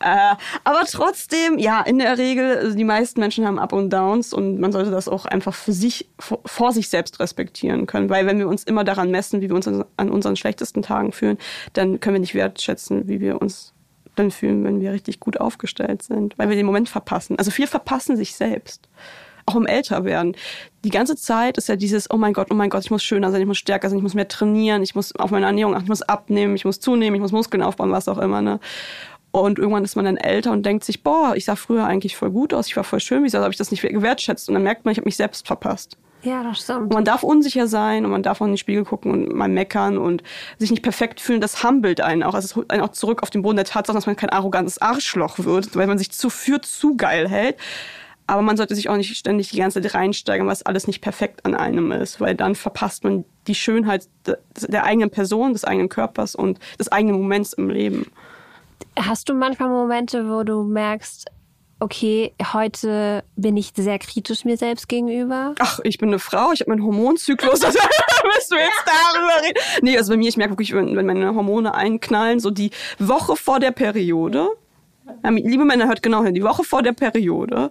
Äh, 0.00 0.34
aber 0.64 0.80
trotzdem, 0.90 1.58
ja, 1.58 1.80
in 1.82 1.98
der 1.98 2.18
Regel, 2.18 2.58
also 2.58 2.76
die 2.76 2.84
meisten 2.84 3.20
Menschen 3.20 3.46
haben 3.46 3.58
Up 3.58 3.72
und 3.72 3.90
Downs 3.90 4.32
und 4.32 4.58
man 4.58 4.72
sollte 4.72 4.90
das 4.90 5.08
auch 5.08 5.26
einfach 5.26 5.54
für 5.54 5.72
sich, 5.72 6.08
vor, 6.18 6.40
vor 6.44 6.72
sich 6.72 6.88
selbst 6.88 7.20
respektieren 7.20 7.86
können. 7.86 8.10
Weil 8.10 8.26
wenn 8.26 8.38
wir 8.38 8.48
uns 8.48 8.64
immer 8.64 8.82
daran 8.82 9.10
messen, 9.10 9.40
wie 9.40 9.48
wir 9.48 9.56
uns 9.56 9.68
an 9.68 10.10
unseren 10.10 10.36
schlechtesten 10.36 10.82
Tagen 10.82 11.12
fühlen, 11.12 11.38
dann 11.72 12.00
können 12.00 12.14
wir 12.14 12.20
nicht 12.20 12.34
wertschätzen, 12.34 13.06
wie 13.06 13.20
wir 13.20 13.40
uns 13.40 13.74
dann 14.18 14.30
fühlen, 14.30 14.64
wenn 14.64 14.80
wir 14.80 14.92
richtig 14.92 15.20
gut 15.20 15.40
aufgestellt 15.40 16.02
sind, 16.02 16.36
weil 16.38 16.48
wir 16.48 16.56
den 16.56 16.66
Moment 16.66 16.88
verpassen. 16.88 17.38
Also 17.38 17.50
viele 17.50 17.68
verpassen 17.68 18.16
sich 18.16 18.34
selbst. 18.34 18.88
Auch 19.46 19.56
im 19.56 19.66
Älterwerden. 19.66 20.36
Die 20.84 20.90
ganze 20.90 21.16
Zeit 21.16 21.56
ist 21.56 21.68
ja 21.68 21.76
dieses, 21.76 22.10
oh 22.10 22.18
mein 22.18 22.34
Gott, 22.34 22.48
oh 22.50 22.54
mein 22.54 22.68
Gott, 22.68 22.84
ich 22.84 22.90
muss 22.90 23.02
schöner 23.02 23.30
sein, 23.30 23.40
ich 23.40 23.46
muss 23.46 23.58
stärker 23.58 23.88
sein, 23.88 23.98
ich 23.98 24.02
muss 24.02 24.14
mehr 24.14 24.28
trainieren, 24.28 24.82
ich 24.82 24.94
muss 24.94 25.14
auf 25.16 25.30
meine 25.30 25.46
Ernährung 25.46 25.74
achten, 25.74 25.84
ich 25.84 25.88
muss 25.88 26.02
abnehmen, 26.02 26.54
ich 26.54 26.66
muss 26.66 26.80
zunehmen, 26.80 27.14
ich 27.14 27.22
muss 27.22 27.32
Muskeln 27.32 27.62
aufbauen, 27.62 27.90
was 27.90 28.08
auch 28.08 28.18
immer. 28.18 28.42
Ne? 28.42 28.60
Und 29.30 29.58
irgendwann 29.58 29.84
ist 29.84 29.96
man 29.96 30.04
dann 30.04 30.16
älter 30.16 30.52
und 30.52 30.64
denkt 30.64 30.84
sich, 30.84 31.02
boah, 31.02 31.34
ich 31.34 31.44
sah 31.44 31.56
früher 31.56 31.86
eigentlich 31.86 32.16
voll 32.16 32.30
gut 32.30 32.52
aus, 32.52 32.66
ich 32.66 32.76
war 32.76 32.84
voll 32.84 33.00
schön, 33.00 33.24
wieso 33.24 33.38
habe 33.38 33.50
ich 33.50 33.56
das 33.56 33.70
nicht 33.70 33.82
gewertschätzt? 33.82 34.48
Und 34.48 34.54
dann 34.54 34.62
merkt 34.62 34.84
man, 34.84 34.92
ich 34.92 34.98
habe 34.98 35.06
mich 35.06 35.16
selbst 35.16 35.46
verpasst. 35.46 35.96
Ja, 36.22 36.42
das 36.42 36.60
stimmt. 36.60 36.82
Und 36.82 36.94
man 36.94 37.04
darf 37.04 37.22
unsicher 37.22 37.68
sein 37.68 38.04
und 38.04 38.10
man 38.10 38.22
darf 38.22 38.40
auch 38.40 38.46
in 38.46 38.52
den 38.52 38.58
Spiegel 38.58 38.84
gucken 38.84 39.12
und 39.12 39.32
mal 39.32 39.48
meckern 39.48 39.98
und 39.98 40.22
sich 40.58 40.70
nicht 40.70 40.82
perfekt 40.82 41.20
fühlen. 41.20 41.40
Das 41.40 41.62
humbelt 41.62 42.00
einen 42.00 42.22
auch. 42.22 42.34
Also 42.34 42.46
es 42.46 42.56
holt 42.56 42.70
einen 42.70 42.82
auch 42.82 42.90
zurück 42.92 43.22
auf 43.22 43.30
den 43.30 43.42
Boden 43.42 43.56
der 43.56 43.64
Tatsache, 43.64 43.96
dass 43.96 44.06
man 44.06 44.16
kein 44.16 44.30
arrogantes 44.30 44.82
Arschloch 44.82 45.38
wird, 45.38 45.76
weil 45.76 45.86
man 45.86 45.98
sich 45.98 46.10
zu 46.10 46.28
für 46.28 46.60
zu 46.60 46.96
geil 46.96 47.28
hält. 47.28 47.56
Aber 48.26 48.42
man 48.42 48.56
sollte 48.56 48.74
sich 48.74 48.90
auch 48.90 48.96
nicht 48.96 49.16
ständig 49.16 49.50
die 49.50 49.56
ganze 49.56 49.80
Zeit 49.80 49.94
reinsteigen, 49.94 50.46
was 50.46 50.62
alles 50.62 50.86
nicht 50.86 51.00
perfekt 51.00 51.46
an 51.46 51.54
einem 51.54 51.92
ist, 51.92 52.20
weil 52.20 52.34
dann 52.34 52.56
verpasst 52.56 53.04
man 53.04 53.24
die 53.46 53.54
Schönheit 53.54 54.06
der 54.26 54.84
eigenen 54.84 55.10
Person, 55.10 55.54
des 55.54 55.64
eigenen 55.64 55.88
Körpers 55.88 56.34
und 56.34 56.58
des 56.78 56.92
eigenen 56.92 57.16
Moments 57.16 57.54
im 57.54 57.70
Leben. 57.70 58.10
Hast 58.98 59.30
du 59.30 59.34
manchmal 59.34 59.70
Momente, 59.70 60.28
wo 60.28 60.42
du 60.42 60.62
merkst, 60.62 61.30
okay, 61.80 62.32
heute 62.52 63.24
bin 63.36 63.56
ich 63.56 63.72
sehr 63.76 63.98
kritisch 63.98 64.44
mir 64.44 64.56
selbst 64.56 64.88
gegenüber? 64.88 65.54
Ach, 65.58 65.80
ich 65.84 65.98
bin 65.98 66.08
eine 66.08 66.18
Frau, 66.18 66.52
ich 66.52 66.60
habe 66.60 66.70
meinen 66.70 66.84
Hormonzyklus. 66.84 67.60
Also, 67.68 67.78
willst 68.34 68.50
du 68.50 68.56
jetzt 68.56 68.84
darüber 68.84 69.46
reden? 69.46 69.58
Nee, 69.82 69.96
also 69.96 70.12
bei 70.12 70.16
mir, 70.16 70.28
ich 70.28 70.36
merke 70.36 70.52
wirklich, 70.52 70.72
wenn 70.74 70.94
meine 71.06 71.34
Hormone 71.34 71.74
einknallen, 71.74 72.40
so 72.40 72.50
die 72.50 72.70
Woche 72.98 73.36
vor 73.36 73.60
der 73.60 73.70
Periode, 73.70 74.48
liebe 75.22 75.64
Männer, 75.64 75.86
hört 75.86 76.02
genau 76.02 76.24
hin, 76.24 76.34
die 76.34 76.42
Woche 76.42 76.64
vor 76.64 76.82
der 76.82 76.92
Periode 76.92 77.70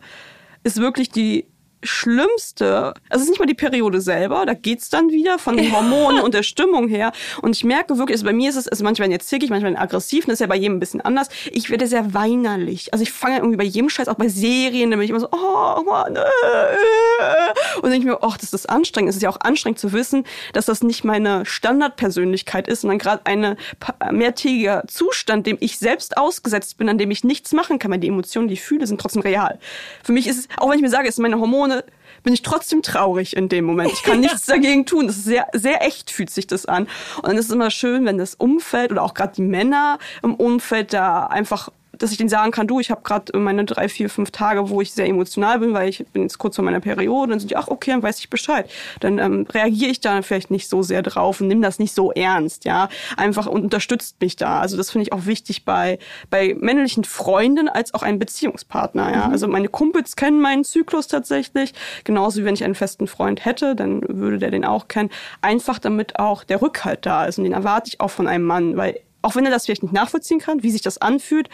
ist 0.63 0.80
wirklich 0.80 1.09
die 1.09 1.48
Schlimmste, 1.83 2.94
also 3.09 3.18
es 3.18 3.21
ist 3.24 3.29
nicht 3.29 3.39
mal 3.39 3.45
die 3.45 3.53
Periode 3.53 4.01
selber, 4.01 4.45
da 4.45 4.54
geht's 4.54 4.90
dann 4.90 5.09
wieder 5.09 5.37
von 5.37 5.57
den 5.57 5.71
Hormonen 5.71 6.21
und 6.21 6.33
der 6.33 6.44
Stimmung 6.57 6.87
her. 6.87 7.11
Und 7.42 7.56
ich 7.56 7.63
merke 7.63 7.97
wirklich, 7.97 8.16
also 8.16 8.25
bei 8.25 8.33
mir 8.33 8.49
ist 8.49 8.56
es, 8.56 8.68
also 8.68 8.83
manchmal 8.83 9.11
jetzt 9.11 9.30
zickig, 9.30 9.49
manchmal 9.49 9.78
aggressiv, 9.78 10.25
das 10.25 10.33
ist 10.33 10.40
ja 10.40 10.47
bei 10.47 10.56
jedem 10.56 10.78
ein 10.78 10.80
bisschen 10.80 11.02
anders. 11.02 11.30
Ich 11.52 11.69
werde 11.69 11.87
sehr 11.87 12.13
weinerlich. 12.13 12.94
Also 12.94 13.04
ich 13.04 13.11
fange 13.11 13.37
irgendwie 13.37 13.57
bei 13.57 13.63
jedem 13.63 13.90
Scheiß, 13.90 14.07
auch 14.07 14.16
bei 14.16 14.28
Serien, 14.28 14.92
da 14.92 14.97
bin 14.97 15.04
ich 15.04 15.09
immer 15.11 15.19
so, 15.19 15.30
oh 15.31 15.83
Mann, 15.83 16.16
äh, 16.16 16.19
äh. 16.19 17.78
und 17.81 17.90
denke 17.92 17.97
ich 17.97 18.06
mir, 18.06 18.19
ach, 18.21 18.37
das 18.37 18.54
ist 18.54 18.69
anstrengend. 18.69 19.09
Es 19.09 19.18
ist 19.18 19.21
ja 19.21 19.30
auch 19.30 19.40
anstrengend 19.42 19.80
zu 19.80 19.94
wissen, 19.94 20.23
dass 20.54 20.66
das 20.66 20.81
nicht 20.81 21.04
meine 21.04 21.45
Standardpersönlichkeit 21.45 22.68
ist, 22.68 22.81
sondern 22.81 22.97
gerade 22.97 23.25
ein 23.25 23.56
mehrtägiger 24.11 24.83
Zustand, 24.87 25.45
dem 25.45 25.57
ich 25.59 25.78
selbst 25.78 26.18
ausgesetzt 26.18 26.78
bin, 26.78 26.90
an 26.90 26.97
dem 26.97 27.11
ich 27.11 27.23
nichts 27.23 27.54
machen 27.54 27.80
kann, 27.80 27.92
weil 27.92 27.99
die 27.99 28.07
Emotionen, 28.07 28.47
die 28.47 28.56
ich 28.56 28.61
fühle, 28.61 28.87
sind 28.87 28.99
trotzdem 28.99 29.21
real. 29.21 29.59
Für 30.04 30.11
mich 30.11 30.28
ist 30.28 30.40
es, 30.40 30.47
auch 30.57 30.69
wenn 30.69 30.78
ich 30.78 30.81
mir 30.81 30.90
sage, 30.90 31.07
es 31.07 31.16
sind 31.16 31.23
meine 31.23 31.40
Hormone, 31.40 31.67
Hormone 31.68 31.83
bin 32.24 32.33
ich 32.33 32.42
trotzdem 32.42 32.81
traurig 32.81 33.36
in 33.36 33.47
dem 33.47 33.66
Moment. 33.66 33.92
Ich 33.94 34.04
kann 34.04 34.19
nichts 34.21 34.45
dagegen 34.45 34.86
tun. 34.86 35.07
Das 35.07 35.18
ist 35.18 35.26
sehr, 35.26 35.47
sehr 35.54 35.86
echt 35.86 36.12
fühlt 36.12 36.30
sich 36.30 36.47
das 36.47 36.66
an. 36.66 36.88
Und 37.18 37.28
dann 37.28 37.38
ist 37.38 37.45
es 37.45 37.52
immer 37.52 37.71
schön, 37.71 38.06
wenn 38.06 38.18
das 38.18 38.36
Umfeld 38.36 38.92
oder 38.92 39.04
auch 39.04 39.14
gerade 39.14 39.33
die 39.33 39.44
Männer 39.44 40.00
im 40.24 40.36
Umfeld 40.36 40.94
da 40.94 41.28
einfach 41.28 41.69
dass 41.97 42.11
ich 42.11 42.18
denen 42.18 42.30
sagen 42.30 42.51
kann, 42.51 42.68
du, 42.68 42.80
ich 42.80 42.92
habe 42.92 43.01
gerade 43.04 43.37
meine 43.37 43.66
drei, 43.66 43.89
vier, 43.89 44.09
fünf 44.09 44.31
Tage, 44.31 44.69
wo 44.69 44.81
ich 44.81 44.94
sehr 44.94 45.07
emotional 45.07 45.59
bin, 45.59 45.73
weil 45.73 45.89
ich 45.89 46.06
bin 46.13 46.23
jetzt 46.23 46.37
kurz 46.37 46.56
vor 46.56 46.66
meiner 46.66 46.80
Periode. 46.80 47.31
Dann 47.31 47.39
sind 47.39 47.51
die, 47.51 47.56
ach 47.56 47.68
okay, 47.68 47.92
dann 47.92 48.04
weiß 48.04 48.19
ich 48.19 48.30
Bescheid. 48.30 48.69
Dann 48.99 49.19
ähm, 49.19 49.45
reagiere 49.51 49.92
ich 49.92 49.99
da 49.99 50.21
vielleicht 50.21 50.51
nicht 50.51 50.69
so 50.69 50.81
sehr 50.83 51.01
drauf 51.01 51.42
und 51.42 51.47
nimm 51.47 51.61
das 51.61 51.80
nicht 51.80 51.94
so 51.94 52.11
ernst, 52.11 52.66
ja. 52.66 52.89
Einfach 53.16 53.47
und 53.47 53.63
unterstützt 53.63 54.21
mich 54.21 54.35
da. 54.35 54.59
Also 54.59 54.77
das 54.77 54.92
finde 54.92 55.04
ich 55.04 55.13
auch 55.13 55.25
wichtig 55.25 55.66
bei 55.66 55.99
bei 56.30 56.56
männlichen 56.59 57.04
Freunden 57.04 57.69
als 57.69 57.94
auch 57.94 58.04
einem 58.04 58.19
Beziehungspartner, 58.19 59.11
ja. 59.11 59.27
Mhm. 59.27 59.33
Also 59.33 59.47
meine 59.47 59.69
Kumpels 59.69 60.16
kennen 60.16 60.39
meinen 60.39 60.63
Zyklus 60.63 61.07
tatsächlich, 61.07 61.73
genauso 62.04 62.42
wie 62.42 62.45
wenn 62.45 62.54
ich 62.54 62.63
einen 62.63 62.75
festen 62.75 63.07
Freund 63.07 63.45
hätte, 63.45 63.75
dann 63.75 64.01
würde 64.07 64.37
der 64.37 64.51
den 64.51 64.66
auch 64.66 64.87
kennen. 64.87 65.09
Einfach 65.42 65.80
damit 65.80 66.19
auch 66.19 66.44
der 66.44 66.61
Rückhalt 66.61 67.06
da 67.06 67.25
ist 67.25 67.37
und 67.37 67.44
den 67.44 67.54
erwarte 67.54 67.89
ich 67.89 67.99
auch 67.99 68.11
von 68.11 68.27
einem 68.27 68.45
Mann, 68.45 68.77
weil 68.77 68.99
auch 69.21 69.35
wenn 69.35 69.45
er 69.45 69.51
das 69.51 69.66
vielleicht 69.66 69.83
nicht 69.83 69.94
nachvollziehen 69.94 70.39
kann, 70.39 70.63
wie 70.63 70.71
sich 70.71 70.81
das 70.81 70.99
anfühlt, 70.99 71.49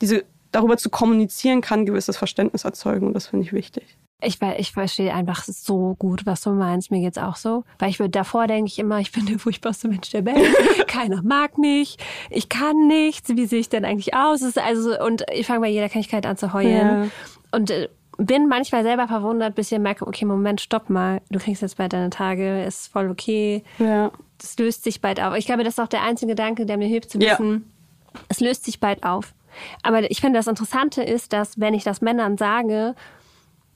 diese 0.00 0.24
darüber 0.54 0.76
zu 0.76 0.88
kommunizieren 0.90 1.60
kann, 1.60 1.84
gewisses 1.84 2.16
Verständnis 2.16 2.64
erzeugen. 2.64 3.08
Und 3.08 3.14
das 3.14 3.26
finde 3.26 3.44
ich 3.44 3.52
wichtig. 3.52 3.98
Ich, 4.20 4.40
ich 4.40 4.72
verstehe 4.72 5.12
einfach 5.12 5.44
so 5.44 5.96
gut, 5.98 6.24
was 6.24 6.40
du 6.40 6.50
meinst. 6.50 6.90
Mir 6.90 7.00
geht's 7.00 7.18
auch 7.18 7.36
so. 7.36 7.64
Weil 7.78 7.90
ich 7.90 7.98
würde 7.98 8.10
davor 8.10 8.46
denke 8.46 8.68
ich 8.68 8.78
immer, 8.78 9.00
ich 9.00 9.12
bin 9.12 9.26
der 9.26 9.38
furchtbarste 9.38 9.88
Mensch 9.88 10.10
der 10.10 10.24
Welt. 10.24 10.46
Keiner 10.86 11.22
mag 11.22 11.58
mich. 11.58 11.98
Ich 12.30 12.48
kann 12.48 12.86
nichts. 12.86 13.30
Wie 13.36 13.46
sehe 13.46 13.60
ich 13.60 13.68
denn 13.68 13.84
eigentlich 13.84 14.14
aus? 14.14 14.42
also, 14.56 14.98
und 15.04 15.24
ich 15.32 15.46
fange 15.46 15.60
bei 15.60 15.68
jeder 15.68 15.88
Kleinigkeit 15.88 16.24
an 16.24 16.36
zu 16.36 16.52
heulen. 16.52 17.04
Ja. 17.04 17.10
Und 17.50 17.70
äh, 17.70 17.88
bin 18.16 18.48
manchmal 18.48 18.84
selber 18.84 19.08
verwundert, 19.08 19.54
bis 19.54 19.72
ich 19.72 19.78
merke, 19.78 20.06
okay, 20.06 20.24
Moment, 20.24 20.60
stopp 20.60 20.88
mal. 20.88 21.20
Du 21.30 21.38
kriegst 21.38 21.62
jetzt 21.62 21.76
bald 21.76 21.92
deine 21.92 22.10
Tage, 22.10 22.64
ist 22.64 22.88
voll 22.88 23.10
okay. 23.10 23.64
Ja. 23.78 24.10
Das 24.38 24.56
löst 24.58 24.84
sich 24.84 25.00
bald 25.00 25.20
auf. 25.20 25.36
Ich 25.36 25.46
glaube, 25.46 25.64
das 25.64 25.74
ist 25.74 25.80
auch 25.80 25.88
der 25.88 26.02
einzige 26.02 26.30
Gedanke, 26.30 26.64
der 26.64 26.76
mir 26.76 26.88
hilft 26.88 27.10
zu 27.10 27.18
wissen, 27.20 27.70
ja. 28.14 28.20
es 28.28 28.40
löst 28.40 28.64
sich 28.64 28.80
bald 28.80 29.02
auf. 29.04 29.34
Aber 29.82 30.10
ich 30.10 30.20
finde, 30.20 30.38
das 30.38 30.46
Interessante 30.46 31.02
ist, 31.02 31.32
dass 31.32 31.60
wenn 31.60 31.74
ich 31.74 31.84
das 31.84 32.00
Männern 32.00 32.36
sage, 32.36 32.94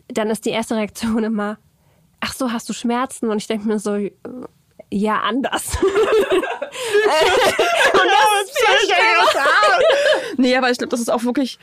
dann 0.09 0.31
ist 0.31 0.45
die 0.45 0.51
erste 0.51 0.77
Reaktion 0.77 1.25
immer, 1.25 1.59
ach 2.21 2.35
so, 2.35 2.53
hast 2.53 2.69
du 2.69 2.73
Schmerzen? 2.73 3.29
Und 3.31 3.39
ich 3.39 3.47
denke 3.47 3.67
mir 3.69 3.79
so, 3.79 3.99
ja, 4.91 5.21
anders. 5.21 5.77
und 5.83 5.93
das 7.93 8.51
ist 8.51 8.93
nee, 10.39 10.57
aber 10.57 10.71
ich 10.71 10.79
glaube, 10.79 10.91
das 10.91 11.01
ist 11.01 11.11
auch 11.11 11.25
wirklich, 11.25 11.59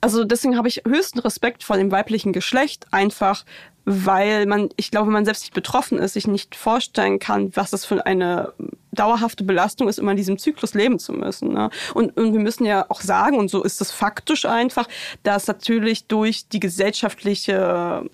also 0.00 0.24
deswegen 0.24 0.56
habe 0.56 0.68
ich 0.68 0.82
höchsten 0.86 1.18
Respekt 1.18 1.62
vor 1.62 1.76
dem 1.76 1.90
weiblichen 1.90 2.32
Geschlecht, 2.32 2.86
einfach 2.90 3.44
weil 3.84 4.46
man, 4.46 4.70
ich 4.76 4.90
glaube, 4.90 5.06
wenn 5.06 5.12
man 5.12 5.24
selbst 5.26 5.42
nicht 5.42 5.54
betroffen 5.54 5.98
ist, 5.98 6.14
sich 6.14 6.26
nicht 6.26 6.54
vorstellen 6.54 7.18
kann, 7.18 7.54
was 7.54 7.70
das 7.70 7.84
für 7.84 8.06
eine 8.06 8.54
dauerhafte 8.94 9.44
Belastung 9.44 9.88
ist, 9.88 9.98
immer 9.98 10.12
in 10.12 10.16
diesem 10.16 10.38
Zyklus 10.38 10.74
leben 10.74 10.98
zu 10.98 11.12
müssen. 11.12 11.52
Ne? 11.52 11.70
Und, 11.94 12.16
und 12.16 12.32
wir 12.32 12.40
müssen 12.40 12.64
ja 12.64 12.86
auch 12.88 13.00
sagen, 13.00 13.38
und 13.38 13.48
so 13.48 13.62
ist 13.62 13.80
es 13.80 13.90
faktisch 13.90 14.44
einfach, 14.44 14.88
dass 15.22 15.46
natürlich 15.46 16.06
durch 16.06 16.48
die 16.48 16.60
gesellschaftliche 16.60 18.08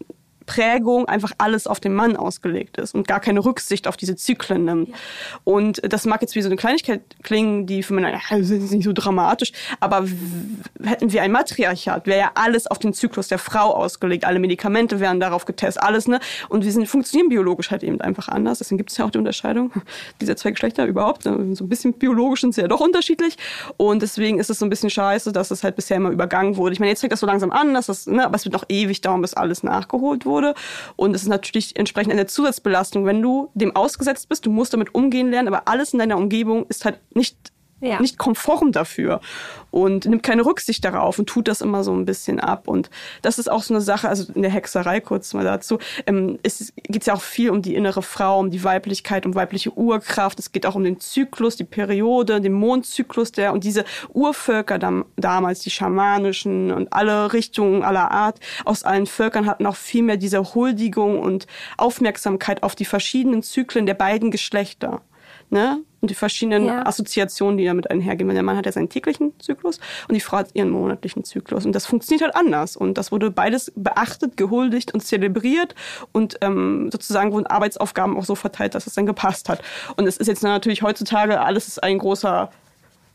Prägung 0.50 1.06
einfach 1.06 1.30
alles 1.38 1.68
auf 1.68 1.78
den 1.78 1.94
Mann 1.94 2.16
ausgelegt 2.16 2.76
ist 2.76 2.92
und 2.96 3.06
gar 3.06 3.20
keine 3.20 3.44
Rücksicht 3.44 3.86
auf 3.86 3.96
diese 3.96 4.16
Zyklen 4.16 4.64
nimmt. 4.64 4.88
Ja. 4.88 4.94
Und 5.44 5.80
das 5.92 6.06
mag 6.06 6.22
jetzt 6.22 6.34
wie 6.34 6.42
so 6.42 6.48
eine 6.48 6.56
Kleinigkeit 6.56 7.02
klingen, 7.22 7.66
die 7.66 7.84
für 7.84 7.94
mich, 7.94 8.04
ja, 8.30 8.36
ist 8.36 8.50
nicht 8.50 8.82
so 8.82 8.92
dramatisch, 8.92 9.52
aber 9.78 10.08
hätten 10.82 11.12
wir 11.12 11.22
ein 11.22 11.30
Matriarchat, 11.30 12.08
wäre 12.08 12.18
ja 12.18 12.30
alles 12.34 12.66
auf 12.66 12.80
den 12.80 12.92
Zyklus 12.92 13.28
der 13.28 13.38
Frau 13.38 13.72
ausgelegt. 13.72 14.24
Alle 14.24 14.40
Medikamente 14.40 14.98
wären 14.98 15.20
darauf 15.20 15.44
getestet, 15.44 15.84
alles, 15.84 16.08
ne? 16.08 16.18
Und 16.48 16.64
wir 16.64 16.72
sind, 16.72 16.88
funktionieren 16.88 17.28
biologisch 17.28 17.70
halt 17.70 17.84
eben 17.84 18.00
einfach 18.00 18.26
anders. 18.26 18.58
Deswegen 18.58 18.78
gibt 18.78 18.90
es 18.90 18.96
ja 18.96 19.04
auch 19.04 19.10
die 19.10 19.18
Unterscheidung 19.18 19.70
dieser 20.20 20.36
zwei 20.36 20.50
Geschlechter 20.50 20.84
überhaupt. 20.84 21.22
So 21.22 21.30
ein 21.30 21.68
bisschen 21.68 21.92
biologisch 21.92 22.40
sind 22.40 22.56
sie 22.56 22.62
ja 22.62 22.66
doch 22.66 22.80
unterschiedlich. 22.80 23.36
Und 23.76 24.02
deswegen 24.02 24.40
ist 24.40 24.50
es 24.50 24.58
so 24.58 24.66
ein 24.66 24.70
bisschen 24.70 24.90
scheiße, 24.90 25.30
dass 25.30 25.52
es 25.52 25.62
halt 25.62 25.76
bisher 25.76 25.98
immer 25.98 26.10
übergangen 26.10 26.56
wurde. 26.56 26.72
Ich 26.72 26.80
meine, 26.80 26.90
jetzt 26.90 27.00
fängt 27.02 27.12
das 27.12 27.20
so 27.20 27.26
langsam 27.26 27.52
an, 27.52 27.72
dass 27.72 27.86
das, 27.86 28.08
ne, 28.08 28.24
aber 28.24 28.34
es 28.34 28.44
wird 28.44 28.52
noch 28.52 28.64
ewig 28.68 29.00
dauern, 29.00 29.22
bis 29.22 29.34
alles 29.34 29.62
nachgeholt 29.62 30.26
wurde 30.26 30.39
wurde. 30.40 30.54
Und 30.96 31.14
es 31.14 31.22
ist 31.22 31.28
natürlich 31.28 31.76
entsprechend 31.76 32.12
eine 32.12 32.26
Zusatzbelastung, 32.26 33.04
wenn 33.04 33.22
du 33.22 33.50
dem 33.54 33.74
ausgesetzt 33.76 34.28
bist. 34.28 34.46
Du 34.46 34.50
musst 34.50 34.72
damit 34.72 34.94
umgehen 34.94 35.30
lernen, 35.30 35.48
aber 35.48 35.68
alles 35.68 35.92
in 35.92 35.98
deiner 35.98 36.16
Umgebung 36.16 36.66
ist 36.68 36.84
halt 36.84 37.00
nicht 37.14 37.52
ja. 37.80 38.00
nicht 38.00 38.18
konform 38.18 38.72
dafür 38.72 39.20
und 39.70 40.04
nimmt 40.04 40.22
keine 40.22 40.44
Rücksicht 40.44 40.84
darauf 40.84 41.18
und 41.18 41.28
tut 41.28 41.48
das 41.48 41.60
immer 41.60 41.84
so 41.84 41.94
ein 41.94 42.04
bisschen 42.04 42.40
ab. 42.40 42.68
Und 42.68 42.90
das 43.22 43.38
ist 43.38 43.50
auch 43.50 43.62
so 43.62 43.74
eine 43.74 43.80
Sache, 43.80 44.08
also 44.08 44.32
in 44.34 44.42
der 44.42 44.50
Hexerei 44.50 45.00
kurz 45.00 45.32
mal 45.34 45.44
dazu, 45.44 45.78
ähm, 46.06 46.38
es 46.42 46.72
geht 46.76 47.06
ja 47.06 47.14
auch 47.14 47.22
viel 47.22 47.50
um 47.50 47.62
die 47.62 47.74
innere 47.74 48.02
Frau, 48.02 48.38
um 48.38 48.50
die 48.50 48.64
Weiblichkeit, 48.64 49.26
um 49.26 49.34
weibliche 49.34 49.72
Urkraft. 49.72 50.38
Es 50.38 50.52
geht 50.52 50.66
auch 50.66 50.74
um 50.74 50.84
den 50.84 51.00
Zyklus, 51.00 51.56
die 51.56 51.64
Periode, 51.64 52.40
den 52.40 52.52
Mondzyklus, 52.52 53.32
der 53.32 53.52
und 53.52 53.64
diese 53.64 53.84
Urvölker 54.12 54.78
dam 54.78 55.04
damals, 55.16 55.60
die 55.60 55.70
schamanischen 55.70 56.72
und 56.72 56.92
alle 56.92 57.32
Richtungen 57.32 57.82
aller 57.82 58.10
Art 58.10 58.40
aus 58.64 58.84
allen 58.84 59.06
Völkern 59.06 59.46
hatten 59.46 59.66
auch 59.66 59.76
viel 59.76 60.02
mehr 60.02 60.16
diese 60.16 60.54
Huldigung 60.54 61.18
und 61.18 61.46
Aufmerksamkeit 61.76 62.62
auf 62.62 62.74
die 62.74 62.84
verschiedenen 62.84 63.42
Zyklen 63.42 63.86
der 63.86 63.94
beiden 63.94 64.30
Geschlechter 64.30 65.02
ne? 65.50 65.82
Und 66.00 66.10
die 66.10 66.14
verschiedenen 66.14 66.66
ja. 66.66 66.86
Assoziationen, 66.86 67.58
die 67.58 67.66
damit 67.66 67.90
einhergehen. 67.90 68.28
Der 68.30 68.42
Mann 68.42 68.56
hat 68.56 68.66
ja 68.66 68.72
seinen 68.72 68.88
täglichen 68.88 69.38
Zyklus 69.38 69.80
und 70.08 70.14
die 70.14 70.20
Frau 70.20 70.38
hat 70.38 70.48
ihren 70.54 70.70
monatlichen 70.70 71.24
Zyklus. 71.24 71.66
Und 71.66 71.72
das 71.72 71.86
funktioniert 71.86 72.22
halt 72.22 72.36
anders. 72.36 72.76
Und 72.76 72.96
das 72.96 73.12
wurde 73.12 73.30
beides 73.30 73.72
beachtet, 73.76 74.36
gehuldigt 74.36 74.94
und 74.94 75.00
zelebriert. 75.00 75.74
Und 76.12 76.38
ähm, 76.40 76.88
sozusagen 76.90 77.32
wurden 77.32 77.46
Arbeitsaufgaben 77.46 78.16
auch 78.16 78.24
so 78.24 78.34
verteilt, 78.34 78.74
dass 78.74 78.86
es 78.86 78.94
dann 78.94 79.06
gepasst 79.06 79.48
hat. 79.48 79.62
Und 79.96 80.06
es 80.06 80.16
ist 80.16 80.26
jetzt 80.26 80.42
natürlich 80.42 80.82
heutzutage, 80.82 81.40
alles 81.40 81.68
ist 81.68 81.82
ein 81.82 81.98
großer 81.98 82.50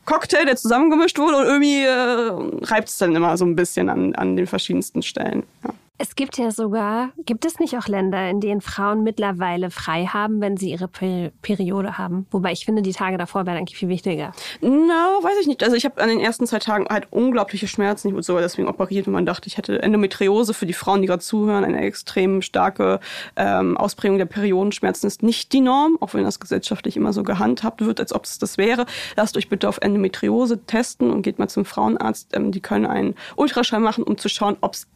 Cocktail, 0.04 0.44
der 0.44 0.56
zusammengemischt 0.56 1.18
wurde 1.18 1.36
und 1.38 1.44
irgendwie 1.44 1.82
äh, 1.82 2.66
reibt 2.66 2.88
es 2.88 2.98
dann 2.98 3.16
immer 3.16 3.36
so 3.36 3.44
ein 3.44 3.56
bisschen 3.56 3.88
an, 3.88 4.14
an 4.14 4.36
den 4.36 4.46
verschiedensten 4.46 5.02
Stellen. 5.02 5.42
Ja. 5.64 5.74
Es 5.98 6.14
gibt 6.14 6.36
ja 6.36 6.50
sogar, 6.50 7.10
gibt 7.24 7.46
es 7.46 7.58
nicht 7.58 7.76
auch 7.78 7.88
Länder, 7.88 8.28
in 8.28 8.40
denen 8.40 8.60
Frauen 8.60 9.02
mittlerweile 9.02 9.70
frei 9.70 10.04
haben, 10.04 10.42
wenn 10.42 10.58
sie 10.58 10.70
ihre 10.70 10.88
per 10.88 11.30
Periode 11.40 11.96
haben? 11.96 12.26
Wobei 12.30 12.52
ich 12.52 12.66
finde, 12.66 12.82
die 12.82 12.92
Tage 12.92 13.16
davor 13.16 13.46
wären 13.46 13.56
eigentlich 13.56 13.78
viel 13.78 13.88
wichtiger. 13.88 14.32
Na, 14.60 15.18
weiß 15.22 15.38
ich 15.40 15.46
nicht. 15.46 15.62
Also 15.62 15.74
ich 15.74 15.86
habe 15.86 16.02
an 16.02 16.10
den 16.10 16.20
ersten 16.20 16.46
zwei 16.46 16.58
Tagen 16.58 16.86
halt 16.90 17.06
unglaubliche 17.10 17.66
Schmerzen. 17.66 18.08
Ich 18.08 18.14
wurde 18.14 18.24
sogar 18.24 18.42
deswegen 18.42 18.68
operiert, 18.68 19.06
wenn 19.06 19.14
man 19.14 19.24
dachte, 19.24 19.46
ich 19.46 19.56
hätte 19.56 19.82
Endometriose 19.82 20.52
für 20.52 20.66
die 20.66 20.74
Frauen, 20.74 21.00
die 21.00 21.08
gerade 21.08 21.22
zuhören. 21.22 21.64
Eine 21.64 21.80
extrem 21.80 22.42
starke 22.42 23.00
ähm, 23.36 23.78
Ausprägung 23.78 24.18
der 24.18 24.26
Periodenschmerzen 24.26 25.06
ist 25.06 25.22
nicht 25.22 25.54
die 25.54 25.60
Norm, 25.60 25.96
auch 26.00 26.12
wenn 26.12 26.24
das 26.24 26.40
gesellschaftlich 26.40 26.98
immer 26.98 27.14
so 27.14 27.22
gehandhabt 27.22 27.80
wird, 27.80 28.00
als 28.00 28.12
ob 28.12 28.24
es 28.24 28.38
das 28.38 28.58
wäre. 28.58 28.84
Lasst 29.16 29.38
euch 29.38 29.48
bitte 29.48 29.66
auf 29.66 29.78
Endometriose 29.80 30.62
testen 30.66 31.10
und 31.10 31.22
geht 31.22 31.38
mal 31.38 31.48
zum 31.48 31.64
Frauenarzt. 31.64 32.36
Ähm, 32.36 32.52
die 32.52 32.60
können 32.60 32.84
einen 32.84 33.14
Ultraschall 33.36 33.80
machen, 33.80 34.04
um 34.04 34.18
zu 34.18 34.28
schauen, 34.28 34.58
ob 34.60 34.74
es 34.74 34.86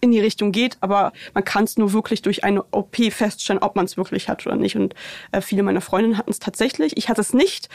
in 0.00 0.10
die 0.10 0.20
Richtung 0.20 0.52
geht, 0.52 0.76
aber 0.80 1.12
man 1.34 1.44
kann 1.44 1.64
es 1.64 1.76
nur 1.76 1.92
wirklich 1.92 2.22
durch 2.22 2.44
eine 2.44 2.64
OP 2.70 2.96
feststellen, 3.10 3.62
ob 3.62 3.76
man 3.76 3.84
es 3.84 3.96
wirklich 3.96 4.28
hat 4.28 4.46
oder 4.46 4.56
nicht. 4.56 4.76
Und 4.76 4.94
äh, 5.32 5.40
viele 5.40 5.62
meiner 5.62 5.80
Freundinnen 5.80 6.18
hatten 6.18 6.30
es 6.30 6.38
tatsächlich. 6.38 6.96
Ich 6.96 7.08
hatte 7.08 7.20
es 7.20 7.32
nicht. 7.32 7.68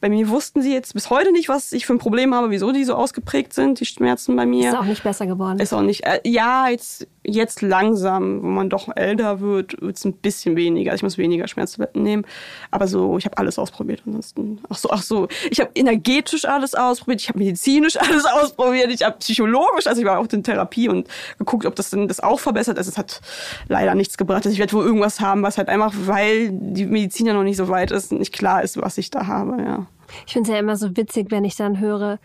Bei 0.00 0.08
mir 0.10 0.28
wussten 0.28 0.60
sie 0.60 0.72
jetzt 0.72 0.92
bis 0.92 1.08
heute 1.08 1.32
nicht, 1.32 1.48
was 1.48 1.72
ich 1.72 1.86
für 1.86 1.94
ein 1.94 1.98
Problem 1.98 2.34
habe, 2.34 2.50
wieso 2.50 2.72
die 2.72 2.84
so 2.84 2.94
ausgeprägt 2.94 3.54
sind, 3.54 3.80
die 3.80 3.86
Schmerzen 3.86 4.36
bei 4.36 4.44
mir. 4.44 4.68
Ist 4.68 4.76
auch 4.76 4.84
nicht 4.84 5.02
besser 5.02 5.26
geworden. 5.26 5.58
Ist 5.60 5.72
auch 5.72 5.82
nicht. 5.82 6.04
Äh, 6.04 6.20
ja, 6.24 6.68
jetzt, 6.68 7.06
jetzt 7.26 7.62
langsam, 7.62 8.42
wo 8.42 8.46
man 8.46 8.68
doch 8.68 8.94
älter 8.94 9.40
wird, 9.40 9.80
wird 9.80 9.96
es 9.96 10.04
ein 10.04 10.12
bisschen 10.12 10.56
weniger. 10.56 10.94
Ich 10.94 11.02
muss 11.02 11.18
weniger 11.18 11.48
Schmerztabletten 11.48 12.02
nehmen. 12.02 12.26
Aber 12.70 12.86
so, 12.86 13.16
ich 13.18 13.24
habe 13.24 13.38
alles 13.38 13.58
ausprobiert. 13.58 14.02
Ansonsten, 14.06 14.60
ach 14.68 14.76
so, 14.76 14.90
ach 14.90 15.02
so. 15.02 15.28
Ich 15.50 15.60
habe 15.60 15.70
energetisch 15.74 16.44
alles 16.44 16.74
ausprobiert, 16.74 17.20
ich 17.20 17.28
habe 17.28 17.38
medizinisch 17.38 17.96
alles 18.00 18.26
ausprobiert, 18.26 18.90
ich 18.90 19.02
habe 19.02 19.16
psychologisch, 19.18 19.86
also 19.86 20.00
ich 20.00 20.06
war 20.06 20.18
auch 20.18 20.26
in 20.32 20.42
Therapie 20.42 20.88
und 20.88 21.08
geguckt, 21.38 21.66
ob 21.66 21.74
das 21.74 21.90
denn 21.90 22.08
das 22.08 22.20
auch 22.20 22.40
verbessert. 22.40 22.78
Also 22.78 22.90
es 22.90 22.98
hat 22.98 23.20
leider 23.68 23.94
nichts 23.94 24.16
gebracht. 24.16 24.44
Also 24.44 24.50
ich 24.50 24.58
werde 24.58 24.72
wohl 24.74 24.84
irgendwas 24.84 25.20
haben, 25.20 25.42
was 25.42 25.58
halt 25.58 25.68
einfach, 25.68 25.92
weil 26.04 26.50
die 26.52 26.86
Medizin 26.86 27.26
ja 27.26 27.32
noch 27.32 27.44
nicht 27.44 27.56
so 27.56 27.68
weit 27.68 27.90
ist, 27.90 28.12
nicht 28.12 28.32
klar 28.32 28.62
ist, 28.62 28.80
was 28.80 28.98
ich 28.98 29.10
da 29.10 29.26
habe, 29.26 29.62
ja. 29.62 29.86
Ich 30.26 30.34
finde 30.34 30.50
es 30.50 30.54
ja 30.54 30.60
immer 30.60 30.76
so 30.76 30.96
witzig, 30.96 31.30
wenn 31.30 31.44
ich 31.44 31.56
dann 31.56 31.80
höre, 31.80 32.18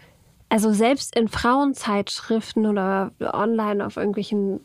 also 0.49 0.73
selbst 0.73 1.15
in 1.15 1.27
Frauenzeitschriften 1.27 2.65
oder 2.65 3.11
online 3.19 3.85
auf 3.85 3.97
irgendwelchen 3.97 4.59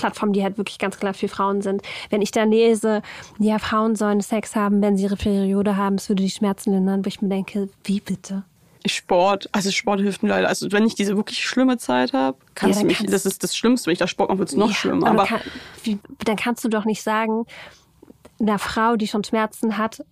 Plattformen, 0.00 0.32
die 0.32 0.42
halt 0.42 0.58
wirklich 0.58 0.78
ganz 0.78 0.98
klar 0.98 1.14
für 1.14 1.28
Frauen 1.28 1.62
sind. 1.62 1.82
Wenn 2.08 2.22
ich 2.22 2.30
da 2.30 2.44
lese, 2.44 3.02
ja, 3.38 3.58
Frauen 3.58 3.96
sollen 3.96 4.20
Sex 4.20 4.56
haben, 4.56 4.82
wenn 4.82 4.96
sie 4.96 5.04
ihre 5.04 5.16
Periode 5.16 5.76
haben, 5.76 5.96
es 5.96 6.08
würde 6.08 6.22
die 6.22 6.30
Schmerzen 6.30 6.72
lindern, 6.72 7.04
wo 7.04 7.08
ich 7.08 7.20
mir 7.20 7.28
denke, 7.28 7.68
wie 7.84 8.00
bitte? 8.00 8.44
Sport, 8.86 9.48
also 9.52 9.70
Sport 9.70 10.00
hilft 10.00 10.22
mir 10.22 10.30
leider. 10.30 10.48
Also 10.48 10.72
wenn 10.72 10.86
ich 10.86 10.94
diese 10.94 11.16
wirklich 11.16 11.44
schlimme 11.44 11.76
Zeit 11.76 12.12
habe, 12.12 12.38
kannst 12.54 12.76
ja, 12.76 12.82
du 12.82 12.86
mich, 12.86 12.98
kannst 12.98 13.12
das 13.12 13.26
ist 13.26 13.42
das 13.42 13.54
Schlimmste, 13.54 13.86
wenn 13.86 13.92
ich 13.92 13.98
da 13.98 14.06
Sport 14.06 14.30
mache, 14.30 14.38
wird 14.38 14.48
es 14.48 14.56
noch 14.56 14.68
ja, 14.68 14.74
schlimmer. 14.74 15.06
Aber, 15.06 15.20
aber 15.20 15.28
kann, 15.28 15.40
wie, 15.84 15.98
dann 16.24 16.36
kannst 16.36 16.64
du 16.64 16.68
doch 16.68 16.86
nicht 16.86 17.02
sagen, 17.02 17.44
einer 18.40 18.58
Frau, 18.58 18.96
die 18.96 19.06
schon 19.06 19.22
Schmerzen 19.22 19.76
hat, 19.76 20.02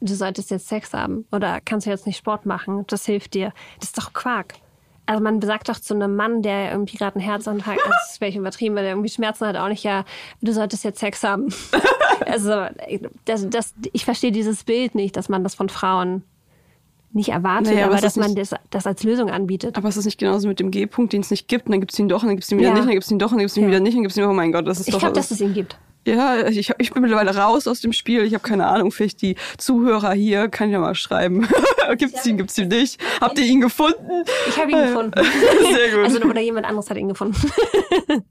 du 0.00 0.14
solltest 0.14 0.50
jetzt 0.50 0.68
Sex 0.68 0.92
haben 0.92 1.26
oder 1.32 1.60
kannst 1.60 1.86
du 1.86 1.90
jetzt 1.90 2.06
nicht 2.06 2.18
Sport 2.18 2.46
machen, 2.46 2.84
das 2.86 3.04
hilft 3.06 3.34
dir. 3.34 3.52
Das 3.80 3.88
ist 3.88 3.98
doch 3.98 4.12
Quark. 4.12 4.54
Also 5.06 5.22
man 5.22 5.42
sagt 5.42 5.68
doch 5.68 5.78
zu 5.78 5.94
einem 5.94 6.16
Mann, 6.16 6.42
der 6.42 6.72
irgendwie 6.72 6.96
gerade 6.96 7.16
einen 7.16 7.24
Herzinfarkt 7.24 7.84
hat, 7.84 7.92
das 7.92 8.20
wäre 8.20 8.30
ich 8.30 8.36
übertrieben, 8.36 8.74
weil 8.74 8.84
der 8.84 8.92
irgendwie 8.92 9.10
Schmerzen 9.10 9.46
hat, 9.46 9.56
auch 9.56 9.68
nicht, 9.68 9.84
ja, 9.84 10.04
du 10.40 10.52
solltest 10.52 10.82
jetzt 10.84 10.98
Sex 10.98 11.22
haben. 11.22 11.48
also 12.26 12.66
das, 13.26 13.48
das, 13.50 13.74
ich 13.92 14.04
verstehe 14.04 14.32
dieses 14.32 14.64
Bild 14.64 14.94
nicht, 14.94 15.16
dass 15.16 15.28
man 15.28 15.42
das 15.42 15.54
von 15.54 15.68
Frauen 15.68 16.22
nicht 17.12 17.28
erwartet, 17.28 17.74
naja, 17.74 17.84
aber, 17.84 17.94
aber 17.94 18.02
dass 18.02 18.16
man 18.16 18.34
das, 18.34 18.54
das 18.70 18.86
als 18.86 19.04
Lösung 19.04 19.30
anbietet. 19.30 19.76
Aber 19.76 19.88
es 19.88 19.96
ist 19.96 20.04
nicht 20.04 20.18
genauso 20.18 20.48
mit 20.48 20.58
dem 20.58 20.70
G-Punkt, 20.70 21.12
den 21.12 21.20
es 21.20 21.30
nicht 21.30 21.46
gibt, 21.46 21.66
und 21.66 21.72
dann 21.72 21.80
gibt 21.80 21.92
es 21.92 21.98
ihn 21.98 22.08
doch, 22.08 22.22
und 22.22 22.28
dann 22.28 22.36
gibt 22.36 22.44
es 22.44 22.50
ihn 22.50 22.58
wieder 22.58 22.68
ja. 22.68 22.74
nicht, 22.74 22.82
und 22.82 22.88
dann 22.88 22.94
gibt 22.94 23.04
es 23.04 23.10
ihn 23.10 23.18
doch, 23.18 23.30
und 23.30 23.38
dann 23.38 23.40
gibt 23.40 23.50
es 23.50 23.56
ihn 23.56 23.62
ja. 23.62 23.68
wieder 23.68 23.80
nicht, 23.80 23.92
und 23.92 23.98
dann 23.98 24.02
gibt 24.02 24.12
es 24.12 24.16
ihn, 24.16 24.24
oh 24.24 24.32
mein 24.32 24.52
Gott, 24.52 24.66
das 24.66 24.80
ist 24.80 24.88
ich 24.88 24.92
doch... 24.92 24.98
Ich 24.98 25.02
glaube, 25.02 25.14
dass 25.14 25.30
es 25.30 25.40
ihn 25.40 25.54
gibt. 25.54 25.76
Ja, 26.06 26.46
ich, 26.46 26.70
ich 26.78 26.92
bin 26.92 27.02
mittlerweile 27.02 27.34
raus 27.34 27.66
aus 27.66 27.80
dem 27.80 27.92
Spiel. 27.92 28.24
Ich 28.24 28.34
habe 28.34 28.46
keine 28.46 28.66
Ahnung, 28.66 28.92
vielleicht 28.92 29.22
die 29.22 29.36
Zuhörer 29.56 30.12
hier, 30.12 30.48
kann 30.48 30.70
ja 30.70 30.78
mal 30.78 30.94
schreiben. 30.94 31.48
gibt's 31.96 32.26
ihn, 32.26 32.36
gibt's 32.36 32.58
ihn 32.58 32.68
nicht? 32.68 33.00
Habt 33.20 33.38
ihr 33.38 33.46
ihn 33.46 33.60
gefunden? 33.60 34.24
Ich 34.48 34.58
habe 34.58 34.70
ihn 34.70 34.78
gefunden. 34.78 35.12
Sehr 35.72 35.90
gut. 35.92 36.04
Also, 36.04 36.20
oder 36.20 36.40
jemand 36.40 36.66
anderes 36.66 36.90
hat 36.90 36.98
ihn 36.98 37.08
gefunden. 37.08 37.50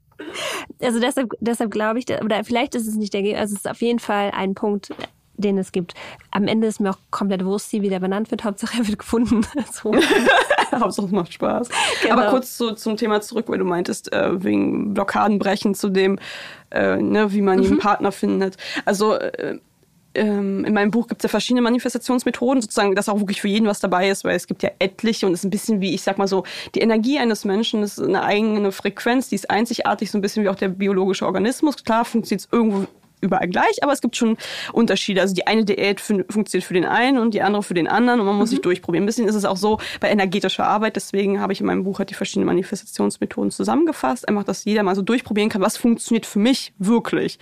also 0.80 1.00
deshalb, 1.00 1.32
deshalb 1.40 1.72
glaube 1.72 1.98
ich, 1.98 2.08
oder 2.22 2.44
vielleicht 2.44 2.76
ist 2.76 2.86
es 2.86 2.94
nicht 2.94 3.12
der, 3.12 3.38
also 3.38 3.54
es 3.54 3.60
ist 3.60 3.68
auf 3.68 3.82
jeden 3.82 3.98
Fall 3.98 4.30
ein 4.30 4.54
Punkt, 4.54 4.90
den 5.36 5.58
es 5.58 5.72
gibt. 5.72 5.94
Am 6.30 6.46
Ende 6.46 6.68
ist 6.68 6.80
mir 6.80 6.90
auch 6.90 6.98
komplett 7.10 7.44
Wurst, 7.44 7.72
wie 7.72 7.88
der 7.88 7.98
benannt 7.98 8.30
wird. 8.30 8.44
Hauptsache 8.44 8.78
er 8.78 8.86
wird 8.86 9.00
gefunden. 9.00 9.44
so. 9.72 9.92
Hauptsache 10.80 11.06
es 11.06 11.12
macht 11.12 11.32
Spaß. 11.32 11.68
Genau. 12.02 12.14
Aber 12.14 12.30
kurz 12.30 12.56
so 12.56 12.72
zum 12.72 12.96
Thema 12.96 13.20
zurück, 13.20 13.46
weil 13.48 13.58
du 13.58 13.64
meintest, 13.64 14.12
äh, 14.12 14.42
wegen 14.42 14.94
Blockaden 14.94 15.38
brechen 15.38 15.74
zu 15.74 15.88
dem, 15.88 16.18
äh, 16.70 16.96
ne, 16.96 17.32
wie 17.32 17.42
man 17.42 17.60
mhm. 17.60 17.66
einen 17.66 17.78
Partner 17.78 18.12
findet. 18.12 18.56
Also 18.84 19.14
äh, 19.14 19.58
ähm, 20.14 20.64
in 20.64 20.72
meinem 20.74 20.90
Buch 20.90 21.08
gibt 21.08 21.20
es 21.20 21.24
ja 21.24 21.28
verschiedene 21.28 21.62
Manifestationsmethoden, 21.62 22.62
sozusagen, 22.62 22.94
dass 22.94 23.08
auch 23.08 23.18
wirklich 23.18 23.40
für 23.40 23.48
jeden 23.48 23.66
was 23.66 23.80
dabei 23.80 24.08
ist, 24.08 24.24
weil 24.24 24.36
es 24.36 24.46
gibt 24.46 24.62
ja 24.62 24.70
etliche 24.78 25.26
und 25.26 25.32
es 25.32 25.40
ist 25.40 25.44
ein 25.44 25.50
bisschen 25.50 25.80
wie, 25.80 25.94
ich 25.94 26.02
sag 26.02 26.18
mal 26.18 26.28
so, 26.28 26.44
die 26.74 26.80
Energie 26.80 27.18
eines 27.18 27.44
Menschen 27.44 27.82
ist 27.82 28.00
eine 28.00 28.22
eigene 28.22 28.70
Frequenz, 28.72 29.28
die 29.28 29.34
ist 29.34 29.50
einzigartig, 29.50 30.10
so 30.10 30.18
ein 30.18 30.20
bisschen 30.20 30.44
wie 30.44 30.48
auch 30.48 30.54
der 30.54 30.68
biologische 30.68 31.26
Organismus. 31.26 31.82
Klar 31.82 32.04
funktioniert 32.04 32.46
es 32.46 32.52
irgendwo 32.52 32.86
überall 33.24 33.48
gleich, 33.48 33.82
aber 33.82 33.92
es 33.92 34.00
gibt 34.00 34.16
schon 34.16 34.36
Unterschiede. 34.72 35.20
Also 35.20 35.34
die 35.34 35.46
eine 35.46 35.64
Diät 35.64 36.00
funktioniert 36.00 36.64
für 36.64 36.74
den 36.74 36.84
einen 36.84 37.18
und 37.18 37.34
die 37.34 37.42
andere 37.42 37.62
für 37.62 37.74
den 37.74 37.88
anderen 37.88 38.20
und 38.20 38.26
man 38.26 38.36
muss 38.36 38.50
mhm. 38.50 38.56
sich 38.56 38.60
durchprobieren. 38.62 39.04
Ein 39.04 39.06
bisschen 39.06 39.26
ist 39.26 39.34
es 39.34 39.44
auch 39.44 39.56
so 39.56 39.78
bei 40.00 40.10
energetischer 40.10 40.66
Arbeit, 40.66 40.96
deswegen 40.96 41.40
habe 41.40 41.52
ich 41.52 41.60
in 41.60 41.66
meinem 41.66 41.84
Buch 41.84 41.98
halt 41.98 42.10
die 42.10 42.14
verschiedenen 42.14 42.46
Manifestationsmethoden 42.46 43.50
zusammengefasst, 43.50 44.28
einfach, 44.28 44.44
dass 44.44 44.64
jeder 44.64 44.82
mal 44.82 44.94
so 44.94 45.02
durchprobieren 45.02 45.50
kann, 45.50 45.62
was 45.62 45.76
funktioniert 45.76 46.26
für 46.26 46.38
mich 46.38 46.72
wirklich. 46.78 47.38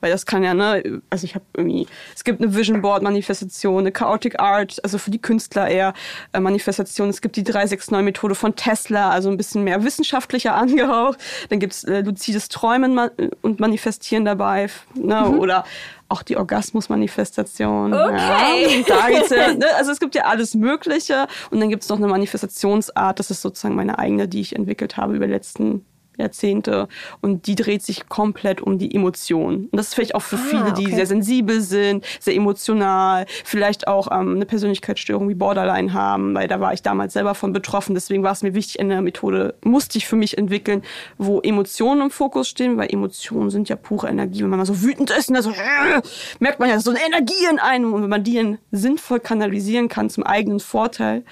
Weil 0.00 0.10
das 0.10 0.26
kann 0.26 0.42
ja, 0.42 0.52
ne, 0.52 1.00
also 1.10 1.24
ich 1.24 1.34
habe 1.34 1.44
irgendwie, 1.56 1.86
es 2.14 2.24
gibt 2.24 2.40
eine 2.40 2.54
Vision 2.54 2.82
Board 2.82 3.02
Manifestation, 3.02 3.80
eine 3.80 3.92
Chaotic 3.92 4.40
Art, 4.40 4.78
also 4.82 4.98
für 4.98 5.10
die 5.10 5.20
Künstler 5.20 5.68
eher 5.68 5.94
äh, 6.32 6.40
Manifestation. 6.40 7.08
Es 7.08 7.20
gibt 7.20 7.36
die 7.36 7.44
369 7.44 8.04
Methode 8.04 8.34
von 8.34 8.56
Tesla, 8.56 9.10
also 9.10 9.30
ein 9.30 9.36
bisschen 9.36 9.64
mehr 9.64 9.84
wissenschaftlicher 9.84 10.54
angehaucht. 10.62 11.18
Dann 11.48 11.60
gibt's 11.60 11.84
äh, 11.84 12.00
luzides 12.00 12.48
Träumen 12.48 12.98
und 13.42 13.60
Manifestieren 13.60 14.24
dabei. 14.24 14.68
Ne? 14.94 15.21
Mhm. 15.30 15.38
oder 15.38 15.64
auch 16.08 16.22
die 16.22 16.36
Orgasmusmanifestation. 16.36 17.94
Okay. 17.94 18.84
Ja, 18.86 18.96
da 18.96 19.08
geht's 19.08 19.30
ja, 19.30 19.54
ne? 19.54 19.66
Also 19.76 19.92
es 19.92 20.00
gibt 20.00 20.14
ja 20.14 20.24
alles 20.24 20.54
Mögliche. 20.54 21.26
Und 21.50 21.60
dann 21.60 21.70
gibt 21.70 21.82
es 21.84 21.88
noch 21.88 21.96
eine 21.96 22.08
Manifestationsart, 22.08 23.18
das 23.18 23.30
ist 23.30 23.42
sozusagen 23.42 23.74
meine 23.74 23.98
eigene, 23.98 24.28
die 24.28 24.40
ich 24.40 24.54
entwickelt 24.54 24.96
habe 24.96 25.16
über 25.16 25.26
die 25.26 25.32
letzten 25.32 25.86
Jahrzehnte 26.18 26.88
und 27.20 27.46
die 27.46 27.54
dreht 27.54 27.82
sich 27.82 28.08
komplett 28.08 28.60
um 28.60 28.78
die 28.78 28.94
Emotionen. 28.94 29.68
Und 29.70 29.76
das 29.76 29.88
ist 29.88 29.94
vielleicht 29.94 30.14
auch 30.14 30.22
für 30.22 30.36
ah, 30.36 30.46
viele, 30.48 30.72
die 30.72 30.86
okay. 30.86 30.96
sehr 30.96 31.06
sensibel 31.06 31.60
sind, 31.60 32.04
sehr 32.20 32.34
emotional, 32.34 33.26
vielleicht 33.44 33.88
auch 33.88 34.08
ähm, 34.12 34.36
eine 34.36 34.46
Persönlichkeitsstörung 34.46 35.28
wie 35.28 35.34
Borderline 35.34 35.92
haben, 35.92 36.34
weil 36.34 36.48
da 36.48 36.60
war 36.60 36.72
ich 36.74 36.82
damals 36.82 37.14
selber 37.14 37.34
von 37.34 37.52
betroffen. 37.52 37.94
Deswegen 37.94 38.22
war 38.22 38.32
es 38.32 38.42
mir 38.42 38.54
wichtig, 38.54 38.80
eine 38.80 39.00
Methode 39.00 39.54
musste 39.64 39.98
ich 39.98 40.06
für 40.06 40.16
mich 40.16 40.36
entwickeln, 40.38 40.82
wo 41.18 41.40
Emotionen 41.40 42.02
im 42.02 42.10
Fokus 42.10 42.48
stehen, 42.48 42.76
weil 42.76 42.92
Emotionen 42.92 43.50
sind 43.50 43.68
ja 43.68 43.76
pure 43.76 44.08
Energie. 44.08 44.42
Wenn 44.42 44.50
man 44.50 44.58
mal 44.58 44.66
so 44.66 44.82
wütend 44.82 45.10
ist, 45.10 45.30
dann 45.30 45.42
so, 45.42 45.50
äh, 45.50 46.02
merkt 46.38 46.60
man 46.60 46.68
ja 46.68 46.80
so 46.80 46.90
eine 46.90 47.00
Energie 47.04 47.46
in 47.50 47.58
einem. 47.58 47.92
Und 47.94 48.02
wenn 48.02 48.10
man 48.10 48.24
die 48.24 48.58
sinnvoll 48.70 49.20
kanalisieren 49.20 49.88
kann 49.88 50.10
zum 50.10 50.24
eigenen 50.24 50.60
Vorteil, 50.60 51.22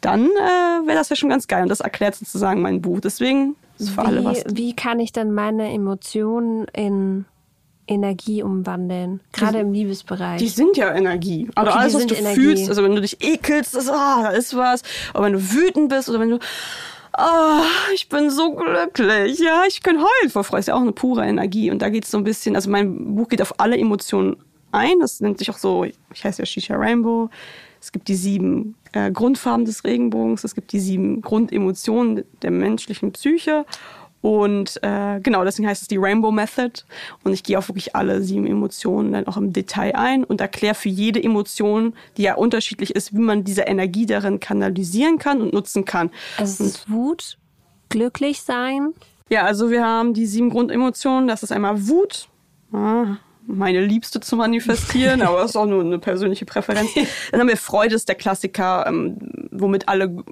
dann 0.00 0.26
äh, 0.26 0.86
wäre 0.86 0.98
das 0.98 1.08
ja 1.08 1.16
schon 1.16 1.30
ganz 1.30 1.46
geil. 1.46 1.62
Und 1.62 1.68
das 1.68 1.80
erklärt 1.80 2.14
sozusagen 2.14 2.60
mein 2.60 2.82
Buch. 2.82 3.00
Deswegen 3.00 3.56
ist 3.82 3.90
für 3.90 4.02
wie, 4.02 4.06
alle 4.06 4.24
was. 4.24 4.44
Wie 4.50 4.74
kann 4.74 5.00
ich 5.00 5.12
denn 5.12 5.32
meine 5.32 5.72
Emotionen 5.72 6.66
in 6.72 7.24
Energie 7.86 8.42
umwandeln, 8.42 9.20
gerade 9.32 9.58
im 9.58 9.72
Liebesbereich. 9.72 10.38
Die 10.38 10.48
sind 10.48 10.76
ja 10.76 10.94
Energie. 10.94 11.48
Also 11.54 11.70
okay, 11.70 11.80
alles, 11.80 11.94
was 11.94 12.06
du 12.06 12.14
Energie. 12.14 12.40
fühlst, 12.40 12.68
also 12.68 12.82
wenn 12.82 12.94
du 12.94 13.00
dich 13.00 13.22
ekelst, 13.22 13.74
ist, 13.74 13.90
ah, 13.90 14.22
da 14.22 14.28
ist 14.30 14.56
was. 14.56 14.82
Aber 15.12 15.26
wenn 15.26 15.32
du 15.32 15.52
wütend 15.52 15.88
bist 15.88 16.08
oder 16.08 16.20
wenn 16.20 16.30
du, 16.30 16.38
ah, 17.12 17.62
ich 17.94 18.08
bin 18.08 18.30
so 18.30 18.54
glücklich, 18.54 19.38
ja, 19.40 19.64
ich 19.66 19.82
kann 19.82 19.96
heulen 19.96 20.30
vor 20.30 20.44
Freude, 20.44 20.60
ist 20.60 20.68
ja 20.68 20.74
auch 20.74 20.80
eine 20.80 20.92
pure 20.92 21.26
Energie. 21.26 21.70
Und 21.70 21.82
da 21.82 21.88
geht 21.88 22.04
es 22.04 22.10
so 22.10 22.18
ein 22.18 22.24
bisschen, 22.24 22.54
also 22.54 22.70
mein 22.70 23.16
Buch 23.16 23.28
geht 23.28 23.42
auf 23.42 23.58
alle 23.58 23.76
Emotionen 23.76 24.36
ein. 24.70 25.00
Das 25.00 25.20
nennt 25.20 25.38
sich 25.38 25.50
auch 25.50 25.58
so, 25.58 25.84
ich 25.84 26.24
heiße 26.24 26.40
ja 26.42 26.46
Shisha 26.46 26.76
Rainbow. 26.76 27.30
Es 27.82 27.90
gibt 27.90 28.06
die 28.06 28.14
sieben 28.14 28.76
äh, 28.92 29.10
Grundfarben 29.10 29.64
des 29.64 29.82
Regenbogens, 29.82 30.44
es 30.44 30.54
gibt 30.54 30.72
die 30.72 30.78
sieben 30.78 31.20
Grundemotionen 31.20 32.22
der 32.40 32.52
menschlichen 32.52 33.10
Psyche. 33.10 33.66
Und 34.20 34.78
äh, 34.84 35.18
genau, 35.20 35.42
deswegen 35.42 35.66
heißt 35.66 35.82
es 35.82 35.88
die 35.88 35.96
Rainbow 35.96 36.30
Method. 36.30 36.84
Und 37.24 37.32
ich 37.32 37.42
gehe 37.42 37.58
auf 37.58 37.68
wirklich 37.68 37.96
alle 37.96 38.22
sieben 38.22 38.46
Emotionen 38.46 39.12
dann 39.12 39.26
auch 39.26 39.36
im 39.36 39.52
Detail 39.52 39.96
ein 39.96 40.22
und 40.22 40.40
erkläre 40.40 40.76
für 40.76 40.90
jede 40.90 41.20
Emotion, 41.20 41.94
die 42.16 42.22
ja 42.22 42.36
unterschiedlich 42.36 42.94
ist, 42.94 43.14
wie 43.14 43.20
man 43.20 43.42
diese 43.42 43.62
Energie 43.62 44.06
darin 44.06 44.38
kanalisieren 44.38 45.18
kann 45.18 45.42
und 45.42 45.52
nutzen 45.52 45.84
kann. 45.84 46.10
Also 46.38 46.62
es 46.62 46.74
ist 46.74 46.90
Wut, 46.90 47.36
glücklich 47.88 48.42
sein. 48.42 48.94
Ja, 49.28 49.42
also 49.42 49.70
wir 49.70 49.84
haben 49.84 50.14
die 50.14 50.26
sieben 50.26 50.50
Grundemotionen. 50.50 51.26
Das 51.26 51.42
ist 51.42 51.50
einmal 51.50 51.88
Wut. 51.88 52.28
Ah, 52.72 53.16
meine 53.46 53.80
Liebste 53.84 54.20
zu 54.20 54.36
manifestieren, 54.36 55.22
aber 55.22 55.38
das 55.38 55.50
ist 55.50 55.56
auch 55.56 55.66
nur 55.66 55.80
eine 55.80 55.98
persönliche 55.98 56.44
Präferenz. 56.44 56.90
Dann 57.30 57.40
haben 57.40 57.48
wir 57.48 57.56
Freude, 57.56 57.94
ist 57.94 58.08
der 58.08 58.16
Klassiker, 58.16 58.86
ähm, 58.86 59.18
womit 59.50 59.88
alle 59.88 60.24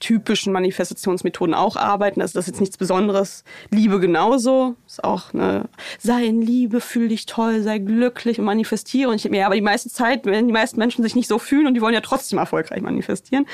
typischen 0.00 0.52
Manifestationsmethoden 0.52 1.54
auch 1.54 1.76
arbeiten. 1.76 2.20
Also 2.20 2.34
das 2.34 2.44
ist 2.44 2.52
jetzt 2.52 2.60
nichts 2.60 2.76
Besonderes. 2.76 3.44
Liebe 3.70 4.00
genauso. 4.00 4.76
Ist 4.86 5.02
auch 5.02 5.34
eine, 5.34 5.68
sei 5.98 6.26
in 6.26 6.42
Liebe, 6.42 6.80
fühl 6.80 7.08
dich 7.08 7.26
toll, 7.26 7.62
sei 7.62 7.78
glücklich 7.78 8.38
und 8.38 8.44
manifestiere. 8.44 9.10
Und 9.10 9.16
ich 9.16 9.28
mir, 9.28 9.40
ja, 9.40 9.46
aber 9.46 9.54
die 9.54 9.60
meiste 9.60 9.88
Zeit, 9.88 10.24
wenn 10.24 10.46
die 10.46 10.52
meisten 10.52 10.78
Menschen 10.78 11.02
sich 11.02 11.14
nicht 11.14 11.28
so 11.28 11.38
fühlen 11.38 11.66
und 11.66 11.74
die 11.74 11.80
wollen 11.80 11.94
ja 11.94 12.00
trotzdem 12.00 12.38
erfolgreich 12.38 12.82
manifestieren. 12.82 13.46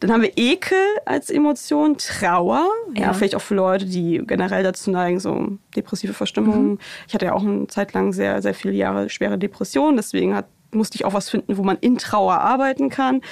Dann 0.00 0.12
haben 0.12 0.22
wir 0.22 0.32
Ekel 0.36 0.78
als 1.06 1.30
Emotion, 1.30 1.96
Trauer. 1.98 2.66
Ja, 2.94 3.02
ja 3.02 3.12
vielleicht 3.12 3.34
auch 3.34 3.42
für 3.42 3.54
Leute, 3.54 3.86
die 3.86 4.22
generell 4.26 4.62
dazu 4.62 4.90
neigen, 4.90 5.20
so 5.20 5.58
depressive 5.76 6.12
Verstimmungen. 6.12 6.72
Mhm. 6.72 6.78
Ich 7.08 7.14
hatte 7.14 7.26
ja 7.26 7.34
auch 7.34 7.42
eine 7.42 7.66
Zeit 7.68 7.92
lang 7.92 8.12
sehr, 8.12 8.42
sehr 8.42 8.54
viele 8.54 8.74
Jahre 8.74 9.08
schwere 9.08 9.38
Depressionen. 9.38 9.96
Deswegen 9.96 10.34
hat, 10.34 10.46
musste 10.72 10.96
ich 10.96 11.04
auch 11.04 11.14
was 11.14 11.30
finden, 11.30 11.56
wo 11.56 11.62
man 11.62 11.78
in 11.80 11.98
Trauer 11.98 12.34
arbeiten 12.40 12.90
kann. 12.90 13.22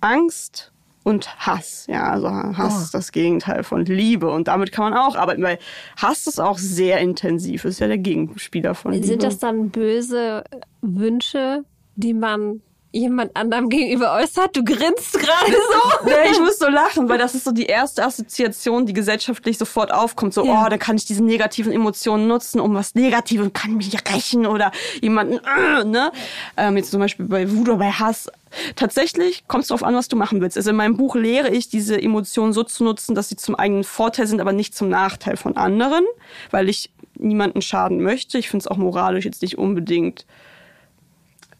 Angst, 0.00 0.72
und 1.04 1.38
Hass. 1.38 1.86
Ja, 1.88 2.10
also 2.10 2.28
Hass 2.28 2.74
oh. 2.76 2.82
ist 2.82 2.94
das 2.94 3.12
Gegenteil 3.12 3.62
von 3.62 3.84
Liebe 3.84 4.30
und 4.30 4.48
damit 4.48 4.72
kann 4.72 4.90
man 4.90 4.98
auch 4.98 5.14
arbeiten, 5.14 5.42
weil 5.42 5.58
Hass 5.96 6.26
ist 6.26 6.40
auch 6.40 6.58
sehr 6.58 6.98
intensiv, 6.98 7.64
ist 7.64 7.78
ja 7.78 7.86
der 7.86 7.98
Gegenspieler 7.98 8.74
von 8.74 8.92
Liebe. 8.92 9.06
Sind 9.06 9.22
das 9.22 9.38
dann 9.38 9.70
böse 9.70 10.42
Wünsche, 10.80 11.64
die 11.94 12.14
man 12.14 12.62
jemand 12.94 13.36
anderem 13.36 13.68
gegenüber 13.68 14.14
äußert? 14.14 14.56
Du 14.56 14.64
grinst 14.64 15.12
gerade 15.12 15.52
so. 15.52 16.04
nee, 16.04 16.30
ich 16.30 16.40
muss 16.40 16.58
so 16.58 16.68
lachen, 16.68 17.08
weil 17.08 17.18
das 17.18 17.34
ist 17.34 17.44
so 17.44 17.52
die 17.52 17.66
erste 17.66 18.04
Assoziation, 18.04 18.86
die 18.86 18.92
gesellschaftlich 18.92 19.58
sofort 19.58 19.92
aufkommt. 19.92 20.34
So, 20.34 20.44
ja. 20.44 20.64
oh, 20.64 20.68
da 20.68 20.78
kann 20.78 20.96
ich 20.96 21.04
diese 21.04 21.24
negativen 21.24 21.72
Emotionen 21.72 22.26
nutzen, 22.26 22.60
um 22.60 22.74
was 22.74 22.94
Negatives, 22.94 23.52
kann 23.52 23.74
mich 23.74 23.94
rächen 24.12 24.46
oder 24.46 24.70
jemanden, 25.00 25.34
äh, 25.34 25.84
ne? 25.84 26.12
Ähm, 26.56 26.76
jetzt 26.76 26.90
zum 26.90 27.00
Beispiel 27.00 27.26
bei 27.26 27.50
Wut 27.50 27.68
oder 27.68 27.78
bei 27.78 27.90
Hass. 27.90 28.30
Tatsächlich 28.76 29.46
kommt 29.48 29.62
es 29.62 29.68
darauf 29.68 29.82
an, 29.82 29.94
was 29.94 30.08
du 30.08 30.16
machen 30.16 30.40
willst. 30.40 30.56
Also 30.56 30.70
in 30.70 30.76
meinem 30.76 30.96
Buch 30.96 31.16
lehre 31.16 31.50
ich, 31.50 31.68
diese 31.68 32.00
Emotionen 32.00 32.52
so 32.52 32.62
zu 32.62 32.84
nutzen, 32.84 33.14
dass 33.14 33.28
sie 33.28 33.36
zum 33.36 33.56
eigenen 33.56 33.84
Vorteil 33.84 34.26
sind, 34.26 34.40
aber 34.40 34.52
nicht 34.52 34.74
zum 34.74 34.88
Nachteil 34.88 35.36
von 35.36 35.56
anderen, 35.56 36.04
weil 36.50 36.68
ich 36.68 36.90
niemanden 37.16 37.62
schaden 37.62 38.02
möchte. 38.02 38.38
Ich 38.38 38.48
finde 38.48 38.62
es 38.62 38.68
auch 38.68 38.76
moralisch 38.76 39.24
jetzt 39.24 39.42
nicht 39.42 39.58
unbedingt 39.58 40.26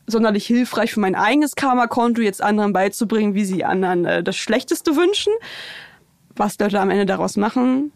sonderlich 0.07 0.47
hilfreich 0.47 0.93
für 0.93 1.01
mein 1.01 1.15
eigenes 1.15 1.57
Karma-Konto, 1.57 2.21
jetzt 2.21 2.43
anderen 2.43 2.73
beizubringen, 2.73 3.35
wie 3.35 3.45
sie 3.45 3.65
anderen 3.65 4.05
äh, 4.05 4.23
das 4.23 4.37
Schlechteste 4.37 4.97
wünschen. 4.97 5.33
Was 6.37 6.59
Leute 6.59 6.81
am 6.81 6.91
Ende 6.91 7.07
daraus 7.07 7.37
machen, 7.37 7.93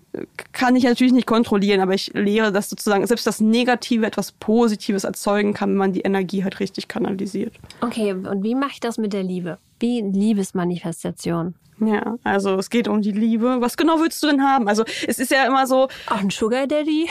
kann 0.52 0.76
ich 0.76 0.84
natürlich 0.84 1.12
nicht 1.12 1.26
kontrollieren, 1.26 1.80
aber 1.80 1.94
ich 1.94 2.12
lehre, 2.14 2.52
dass 2.52 2.70
sozusagen 2.70 3.04
selbst 3.04 3.26
das 3.26 3.40
Negative 3.40 4.06
etwas 4.06 4.30
Positives 4.30 5.02
erzeugen 5.02 5.54
kann, 5.54 5.70
wenn 5.70 5.76
man 5.76 5.92
die 5.92 6.02
Energie 6.02 6.44
halt 6.44 6.60
richtig 6.60 6.86
kanalisiert. 6.86 7.54
Okay, 7.80 8.12
und 8.12 8.44
wie 8.44 8.54
mache 8.54 8.72
ich 8.74 8.80
das 8.80 8.96
mit 8.96 9.12
der 9.12 9.24
Liebe? 9.24 9.58
Wie 9.80 10.00
Liebesmanifestation? 10.00 11.54
Ja, 11.80 12.16
also 12.24 12.56
es 12.56 12.70
geht 12.70 12.88
um 12.88 13.02
die 13.02 13.12
Liebe. 13.12 13.60
Was 13.60 13.76
genau 13.76 14.00
willst 14.00 14.22
du 14.22 14.26
denn 14.26 14.42
haben? 14.42 14.68
Also 14.68 14.84
es 15.06 15.18
ist 15.18 15.30
ja 15.30 15.46
immer 15.46 15.66
so. 15.66 15.88
Ach, 16.06 16.20
ein 16.20 16.30
Sugar 16.30 16.66
Daddy? 16.66 17.08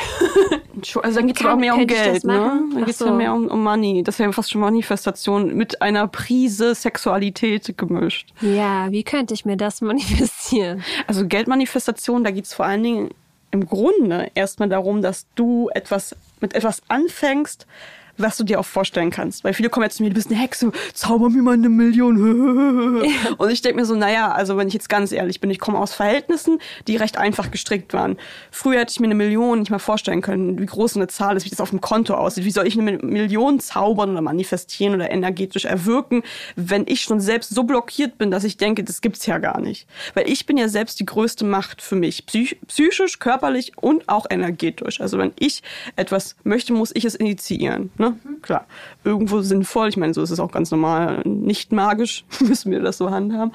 also 1.01 1.19
dann 1.19 1.27
geht 1.27 1.39
es 1.39 1.45
auch 1.45 1.55
mehr 1.55 1.73
um 1.73 1.87
Geld, 1.87 2.23
ne? 2.25 2.67
Dann 2.73 2.79
geht 2.79 2.89
es 2.89 2.97
so. 2.97 3.13
mehr 3.13 3.33
um, 3.33 3.47
um 3.47 3.63
Money. 3.63 4.03
Das 4.03 4.19
wäre 4.19 4.33
fast 4.33 4.51
schon 4.51 4.61
Manifestation 4.61 5.55
mit 5.55 5.81
einer 5.81 6.07
Prise 6.07 6.75
Sexualität 6.75 7.77
gemischt. 7.77 8.33
Ja, 8.41 8.91
wie 8.91 9.03
könnte 9.03 9.33
ich 9.33 9.45
mir 9.45 9.57
das 9.57 9.81
manifestieren? 9.81 10.83
Also 11.07 11.25
Geldmanifestation, 11.25 12.23
da 12.23 12.31
geht 12.31 12.45
es 12.45 12.53
vor 12.53 12.65
allen 12.65 12.83
Dingen 12.83 13.09
im 13.51 13.65
Grunde 13.65 14.29
erstmal 14.35 14.67
darum, 14.67 15.01
dass 15.01 15.25
du 15.35 15.69
etwas 15.73 16.15
mit 16.41 16.53
etwas 16.53 16.81
anfängst, 16.89 17.65
was 18.17 18.37
du 18.37 18.43
dir 18.43 18.59
auch 18.59 18.65
vorstellen 18.65 19.09
kannst. 19.09 19.43
Weil 19.43 19.53
viele 19.53 19.69
kommen 19.69 19.83
jetzt 19.83 19.97
zu 19.97 20.03
mir, 20.03 20.09
du 20.09 20.15
bist 20.15 20.31
eine 20.31 20.39
Hexe, 20.39 20.71
zauber 20.93 21.29
mir 21.29 21.41
mal 21.41 21.53
eine 21.53 21.69
Million. 21.69 22.17
Und 23.37 23.49
ich 23.49 23.61
denke 23.61 23.79
mir 23.79 23.85
so, 23.85 23.95
naja, 23.95 24.31
also 24.31 24.57
wenn 24.57 24.67
ich 24.67 24.73
jetzt 24.73 24.89
ganz 24.89 25.11
ehrlich 25.11 25.39
bin, 25.39 25.49
ich 25.49 25.59
komme 25.59 25.77
aus 25.79 25.93
Verhältnissen, 25.93 26.59
die 26.87 26.95
recht 26.95 27.17
einfach 27.17 27.51
gestrickt 27.51 27.93
waren. 27.93 28.17
Früher 28.51 28.79
hätte 28.79 28.91
ich 28.91 28.99
mir 28.99 29.07
eine 29.07 29.15
Million 29.15 29.59
nicht 29.59 29.71
mal 29.71 29.79
vorstellen 29.79 30.21
können, 30.21 30.59
wie 30.59 30.65
groß 30.65 30.95
eine 30.95 31.07
Zahl 31.07 31.37
ist, 31.37 31.45
wie 31.45 31.49
das 31.49 31.61
auf 31.61 31.69
dem 31.69 31.81
Konto 31.81 32.13
aussieht. 32.13 32.45
Wie 32.45 32.51
soll 32.51 32.67
ich 32.67 32.79
eine 32.79 32.97
Million 32.97 33.59
zaubern 33.59 34.11
oder 34.11 34.21
manifestieren 34.21 34.95
oder 34.95 35.11
energetisch 35.11 35.65
erwirken, 35.65 36.23
wenn 36.55 36.85
ich 36.87 37.01
schon 37.01 37.19
selbst 37.19 37.53
so 37.53 37.63
blockiert 37.63 38.17
bin, 38.17 38.31
dass 38.31 38.43
ich 38.43 38.57
denke, 38.57 38.83
das 38.83 39.01
gibt's 39.01 39.25
ja 39.25 39.37
gar 39.37 39.59
nicht. 39.59 39.87
Weil 40.13 40.29
ich 40.29 40.45
bin 40.45 40.57
ja 40.57 40.69
selbst 40.69 40.99
die 40.99 41.05
größte 41.05 41.45
Macht 41.45 41.81
für 41.81 41.95
mich. 41.95 42.25
Psych 42.25 42.57
psychisch, 42.67 43.19
körperlich 43.19 43.71
und 43.77 44.07
auch 44.07 44.25
energetisch. 44.29 45.01
Also 45.01 45.17
wenn 45.17 45.33
ich 45.39 45.63
etwas 45.95 46.35
möchte, 46.43 46.73
muss 46.73 46.91
ich 46.93 47.05
es 47.05 47.15
initiieren. 47.15 47.91
Ne? 47.97 48.06
Ne? 48.09 48.15
Klar, 48.41 48.65
irgendwo 49.03 49.41
sinnvoll. 49.41 49.89
Ich 49.89 49.97
meine, 49.97 50.13
so 50.13 50.21
ist 50.21 50.29
es 50.31 50.39
auch 50.39 50.51
ganz 50.51 50.71
normal. 50.71 51.21
Nicht 51.25 51.71
magisch 51.71 52.25
müssen 52.39 52.71
wir 52.71 52.81
das 52.81 52.97
so 52.97 53.09
handhaben. 53.11 53.51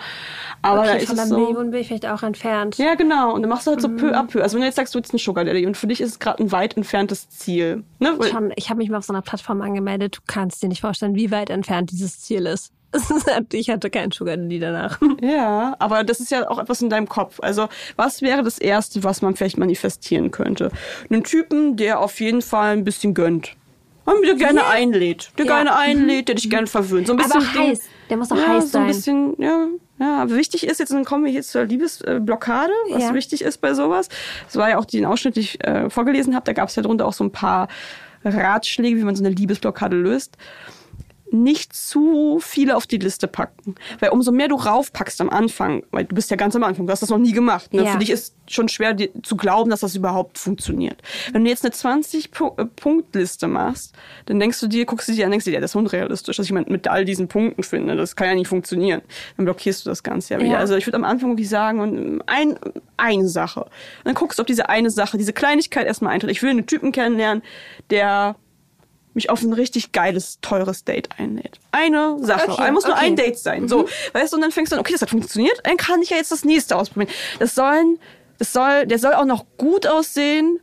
Aber 0.63 0.85
da 0.85 0.91
okay, 0.93 0.99
ist 1.03 1.07
von 1.09 1.17
der 1.17 1.27
so. 1.27 1.39
Million 1.39 1.71
bin 1.71 1.81
ich 1.81 1.89
vielleicht 1.89 2.07
auch 2.07 2.23
entfernt. 2.23 2.79
Ja, 2.79 2.95
genau. 2.95 3.35
Und 3.35 3.43
dann 3.43 3.49
machst 3.51 3.67
du 3.67 3.71
halt 3.73 3.81
so 3.81 3.89
Mhm. 3.89 3.97
peu 3.97 4.15
à 4.17 4.27
peu. 4.27 4.43
Also 4.43 4.55
wenn 4.55 4.63
du 4.63 4.67
jetzt 4.67 4.77
sagst, 4.77 4.95
du 4.95 4.99
willst 4.99 5.13
einen 5.13 5.19
Sugar 5.19 5.45
Daddy 5.45 5.67
und 5.67 5.77
für 5.77 5.87
dich 5.87 6.01
ist 6.01 6.11
es 6.11 6.19
gerade 6.19 6.43
ein 6.43 6.53
weit 6.53 6.77
entferntes 6.77 7.29
Ziel. 7.31 7.85
Ne? 7.99 8.17
Schon, 8.31 8.53
ich 8.57 8.69
habe 8.71 8.79
mich 8.79 8.91
mal 8.91 8.99
auf 8.99 9.05
so 9.05 9.13
einer 9.13 9.23
Plattform 9.23 9.61
angemeldet. 9.63 10.17
Du 10.17 10.21
kannst 10.27 10.63
dir 10.63 10.69
nicht 10.69 10.81
vorstellen, 10.81 11.15
wie 11.15 11.31
weit 11.31 11.51
entfernt 11.51 11.91
dieses 11.91 12.21
Ziel 12.21 12.47
ist. 12.47 12.73
ich 13.53 13.71
hatte 13.71 13.89
keinen 13.89 14.13
Sugar 14.13 14.37
Daddy 14.37 14.59
danach. 14.59 15.01
Ja, 15.23 15.77
aber 15.79 16.05
das 16.05 16.21
ist 16.21 16.31
ja 16.31 16.51
auch 16.51 16.59
etwas 16.59 16.83
in 16.83 16.91
deinem 16.91 17.09
Kopf. 17.09 17.39
Also, 17.41 17.69
was 17.97 18.21
wäre 18.23 18.43
das 18.43 18.59
Erste, 18.59 19.03
was 19.05 19.23
man 19.23 19.35
vielleicht 19.37 19.57
manifestieren 19.57 20.31
könnte? 20.31 20.71
Einen 21.09 21.23
Typen, 21.25 21.77
der 21.77 22.01
auf 22.01 22.21
jeden 22.21 22.43
Fall 22.43 22.73
ein 22.73 22.85
bisschen 22.85 23.15
gönnt. 23.15 23.57
Und 24.05 24.25
der 24.27 24.35
gerne 24.35 24.61
Ja. 24.61 24.69
einlädt. 24.71 25.31
Der 25.39 25.47
Ja. 25.47 25.57
gerne 25.57 25.77
einlädt, 25.77 26.29
der 26.29 26.35
dich 26.35 26.51
gerne 26.51 26.67
verwöhnt. 26.67 27.07
So 27.07 27.13
ein 27.13 27.17
bisschen 27.19 27.33
Aber 27.43 27.59
heiß. 27.69 27.81
Der 28.11 28.17
muss 28.17 28.29
doch 28.29 28.37
ja, 28.37 28.47
heiß 28.49 28.71
so 28.73 28.79
ein 28.79 28.83
sein. 28.83 28.87
bisschen, 28.89 29.35
ja, 29.39 29.67
ja. 30.01 30.23
Aber 30.23 30.35
wichtig 30.37 30.67
ist, 30.67 30.81
jetzt 30.81 30.93
dann 30.93 31.05
kommen 31.05 31.25
wir 31.25 31.31
hier 31.33 31.43
zur 31.43 31.65
Liebesblockade, 31.65 32.73
was 32.91 33.03
Ja. 33.03 33.15
wichtig 33.15 33.43
ist 33.43 33.61
bei 33.61 33.75
sowas. 33.75 34.09
Das 34.47 34.57
war 34.57 34.69
ja 34.71 34.79
auch 34.79 34.85
den 34.85 35.05
Ausschnitt, 35.07 35.37
den 35.37 35.43
ich 35.43 35.65
äh, 35.65 35.89
vorgelesen 35.89 36.35
habe. 36.35 36.45
Da 36.45 36.53
gab 36.53 36.69
es 36.69 36.75
ja 36.77 36.83
drunter 36.83 37.07
auch 37.07 37.13
so 37.13 37.23
ein 37.25 37.31
paar 37.33 37.69
Ratschläge, 38.25 38.99
wie 38.99 39.03
man 39.05 39.15
so 39.17 39.25
eine 39.25 39.35
Liebesblockade 39.35 39.97
löst. 39.97 40.37
Nicht 41.33 41.75
zu 41.75 42.39
viele 42.41 42.77
auf 42.77 42.87
die 42.87 42.99
Liste 42.99 43.27
packen. 43.27 43.75
Weil 44.01 44.11
umso 44.11 44.33
mehr 44.33 44.49
du 44.49 44.57
raufpackst 44.57 45.21
am 45.21 45.31
Anfang, 45.31 45.83
weil 45.91 46.05
du 46.05 46.15
bist 46.15 46.31
ja 46.31 46.37
ganz 46.37 46.55
am 46.55 46.63
Anfang, 46.63 46.87
du 46.87 46.93
hast 46.93 47.03
das 47.03 47.11
noch 47.11 47.19
nie 47.19 47.33
gemacht. 47.33 47.73
Ne? 47.73 47.85
Ja. 47.85 47.93
Für 47.93 47.99
dich 47.99 48.11
ist 48.11 48.35
schon 48.49 48.69
schwer 48.69 48.97
zu 49.23 49.37
glauben, 49.37 49.71
dass 49.71 49.81
das 49.81 49.97
überhaupt 49.97 50.39
funktioniert. 50.39 51.01
Wenn 51.33 51.45
du 51.45 51.51
jetzt 51.51 51.65
eine 51.65 51.75
20-Punkt-Liste 51.75 53.49
machst, 53.49 53.95
dann 54.27 54.39
denkst 54.39 54.61
du 54.61 54.67
dir, 54.67 54.85
guckst 54.85 55.09
du 55.09 55.13
dir 55.13 55.25
an, 55.25 55.31
denkst 55.31 55.47
du 55.47 55.51
dir, 55.51 55.55
ja, 55.55 55.61
das 55.61 55.73
ist 55.73 55.77
unrealistisch, 55.77 56.37
dass 56.37 56.47
ich 56.47 56.53
mit, 56.53 56.69
mit 56.69 56.87
all 56.87 57.05
diesen 57.05 57.29
Punkten 57.29 57.63
finde. 57.63 57.97
Das 57.97 58.15
kann 58.15 58.29
ja 58.29 58.35
nicht 58.35 58.49
funktionieren. 58.49 59.03
Dann 59.37 59.47
blockierst 59.47 59.87
du 59.87 59.91
das 59.91 60.03
Ganze 60.03 60.35
ja 60.35 60.41
wieder. 60.41 60.53
Ja. 60.53 60.59
Also 60.59 60.77
ich 60.77 60.87
würde 60.87 60.97
am 60.97 61.05
Anfang 61.05 61.31
wirklich 61.31 61.49
sagen, 61.49 61.81
und 61.81 62.23
ein, 62.27 62.59
eine 62.97 63.29
Sache. 63.29 63.61
Und 63.63 63.71
dann 64.05 64.15
guckst 64.15 64.39
du, 64.39 64.43
ob 64.43 64.47
diese 64.47 64.69
eine 64.69 64.91
Sache, 64.91 65.17
diese 65.17 65.33
Kleinigkeit 65.33 65.87
erstmal 65.87 66.13
eintritt. 66.13 66.31
Ich 66.31 66.43
will 66.43 66.51
einen 66.51 66.67
Typen 66.67 66.93
kennenlernen, 66.93 67.43
der 67.91 68.37
mich 69.15 69.31
auf 69.31 69.43
ein 69.43 69.53
richtig 69.53 69.93
geiles, 69.93 70.39
teures 70.41 70.85
Date 70.85 71.09
einlädt. 71.19 71.59
Eine 71.71 72.17
Sache. 72.21 72.51
Okay, 72.51 72.71
muss 72.71 72.85
nur 72.85 72.95
okay. 72.95 73.07
ein 73.07 73.17
Date 73.17 73.39
sein. 73.39 73.69
So, 73.69 73.89
weißt 74.13 74.33
du, 74.33 74.37
und 74.37 74.43
dann 74.43 74.53
fängst 74.53 74.73
du 74.73 74.77
an, 74.77 74.81
okay, 74.81 74.93
das 74.93 75.03
hat 75.03 75.11
funktioniert, 75.11 75.61
dann 75.65 75.77
kann 75.77 76.03
ich 76.03 76.11
ja 76.11 76.17
jetzt 76.17 76.33
das 76.33 76.45
nächste 76.45 76.77
ausprobieren. 76.77 77.13
Das 77.39 77.55
sollen, 77.55 77.99
das 78.39 78.53
soll, 78.53 78.87
der 78.87 78.99
soll 78.99 79.15
auch 79.15 79.25
noch 79.25 79.45
gut 79.59 79.87
aussehen 79.87 80.61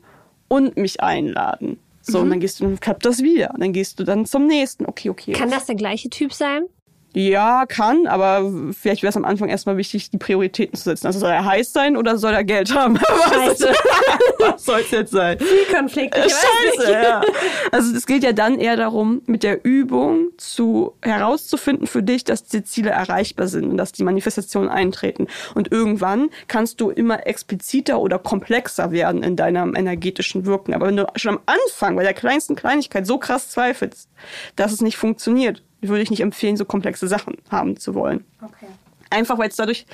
und 0.48 0.78
mich 0.78 1.02
einladen. 1.02 1.80
So, 2.02 2.20
und 2.20 2.30
dann 2.32 2.40
gehst 2.40 2.60
du, 2.60 2.64
dann 2.64 2.80
klappt 2.80 3.06
das 3.06 3.22
wieder. 3.22 3.52
Und 3.54 3.62
dann 3.62 3.74
gehst 3.74 4.00
du 4.00 4.04
dann 4.04 4.26
zum 4.26 4.48
nächsten. 4.48 4.86
Okay, 4.86 5.10
okay. 5.10 5.34
Kann 5.34 5.52
das 5.52 5.66
der 5.66 5.76
gleiche 5.76 6.10
Typ 6.10 6.34
sein? 6.34 6.64
Ja, 7.14 7.66
kann, 7.66 8.06
aber 8.06 8.52
vielleicht 8.80 9.02
wäre 9.02 9.10
es 9.10 9.18
am 9.18 9.26
Anfang 9.26 9.50
erstmal 9.50 9.78
wichtig, 9.78 10.12
die 10.12 10.20
Prioritäten 10.20 10.78
zu 10.78 10.84
setzen. 10.84 11.08
Also 11.08 11.20
soll 11.20 11.32
er 11.32 11.44
heiß 11.44 11.74
sein 11.74 11.98
oder 11.98 12.20
soll 12.20 12.34
er 12.34 12.44
Geld 12.44 12.74
haben? 12.74 12.96
Was, 13.00 13.62
was 14.40 14.66
soll 14.66 14.82
es 14.82 14.92
jetzt 14.92 15.12
sein? 15.12 15.38
Konflikt. 15.74 16.16
Scheiße, 16.16 16.92
ja. 16.92 17.22
Also 17.72 17.96
es 17.96 18.06
geht 18.06 18.24
ja 18.24 18.32
dann 18.32 18.60
eher 18.60 18.76
darum, 18.76 19.22
mit 19.26 19.44
der 19.44 19.64
Übung 19.66 20.30
zu 20.38 20.94
herauszufinden 21.02 21.88
für 21.88 22.04
dich, 22.04 22.24
dass 22.24 22.44
die 22.44 22.64
Ziele 22.64 22.92
erreichbar 22.92 23.48
sind 23.48 23.70
und 23.70 23.78
dass 23.78 23.92
die 23.92 24.04
Manifestationen 24.04 24.70
eintreten. 24.70 25.28
Und 25.56 25.72
irgendwann 25.72 26.30
kannst 26.48 26.80
du 26.82 26.90
immer 26.90 27.26
expliziter 27.26 28.00
oder 28.00 28.20
komplexer 28.20 28.92
werden 28.92 29.24
in 29.24 29.36
deinem 29.36 29.76
energetischen 29.76 30.46
Wirken. 30.46 30.74
Aber 30.74 30.88
wenn 30.88 30.98
du 30.98 31.08
schon 31.16 31.36
am 31.36 31.42
Anfang 31.46 31.96
bei 31.96 32.04
der 32.04 32.14
kleinsten 32.14 32.56
Kleinigkeit 32.56 33.06
so 33.06 33.18
krass 33.18 33.50
zweifelst, 33.50 34.10
dass 34.56 34.72
es 34.72 34.82
nicht 34.82 34.98
funktioniert, 34.98 35.64
würde 35.82 36.02
ich 36.02 36.10
nicht 36.10 36.22
empfehlen, 36.22 36.58
so 36.58 36.66
komplexe 36.66 37.08
Sachen 37.08 37.36
haben 37.50 37.78
zu 37.78 37.96
wollen. 37.96 38.26
Okay. 38.42 38.68
Einfach 39.10 39.38
weil 39.38 39.50
es 39.50 39.56
dadurch 39.56 39.86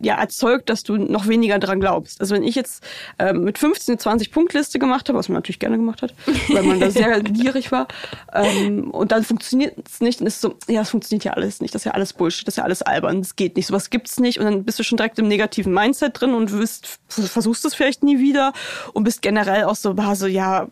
ja 0.00 0.16
erzeugt, 0.16 0.68
dass 0.68 0.82
du 0.82 0.96
noch 0.96 1.28
weniger 1.28 1.58
dran 1.58 1.80
glaubst. 1.80 2.20
Also 2.20 2.34
wenn 2.34 2.42
ich 2.42 2.54
jetzt 2.54 2.84
ähm, 3.18 3.44
mit 3.44 3.58
15 3.58 3.92
eine 3.92 3.98
20 3.98 4.30
Punktliste 4.30 4.78
gemacht 4.78 5.08
habe, 5.08 5.18
was 5.18 5.28
man 5.28 5.34
natürlich 5.36 5.58
gerne 5.58 5.76
gemacht 5.76 6.02
hat, 6.02 6.14
weil 6.48 6.62
man 6.62 6.80
da 6.80 6.90
sehr 6.90 7.20
gierig 7.22 7.72
war, 7.72 7.88
ähm, 8.32 8.90
und 8.90 9.12
dann 9.12 9.24
funktioniert 9.24 9.74
es 9.86 10.00
nicht, 10.00 10.20
dann 10.20 10.26
ist 10.26 10.36
es 10.36 10.40
so, 10.40 10.54
ja, 10.68 10.82
es 10.82 10.90
funktioniert 10.90 11.24
ja 11.24 11.32
alles 11.32 11.60
nicht, 11.60 11.74
das 11.74 11.82
ist 11.82 11.86
ja 11.86 11.92
alles 11.92 12.12
Bullshit, 12.12 12.46
das 12.46 12.54
ist 12.54 12.58
ja 12.58 12.64
alles 12.64 12.82
albern, 12.82 13.22
das 13.22 13.36
geht 13.36 13.56
nicht, 13.56 13.66
sowas 13.66 13.90
gibt's 13.90 14.18
nicht 14.20 14.38
und 14.38 14.44
dann 14.44 14.64
bist 14.64 14.78
du 14.78 14.82
schon 14.82 14.96
direkt 14.96 15.18
im 15.18 15.28
negativen 15.28 15.72
Mindset 15.72 16.20
drin 16.20 16.34
und 16.34 16.52
wirst, 16.52 16.98
versuchst 17.08 17.64
es 17.64 17.74
vielleicht 17.74 18.02
nie 18.02 18.18
wieder 18.18 18.52
und 18.92 19.04
bist 19.04 19.22
generell 19.22 19.64
auch 19.64 19.76
so, 19.76 19.96
war 19.96 20.16
so, 20.16 20.26
ja, 20.26 20.68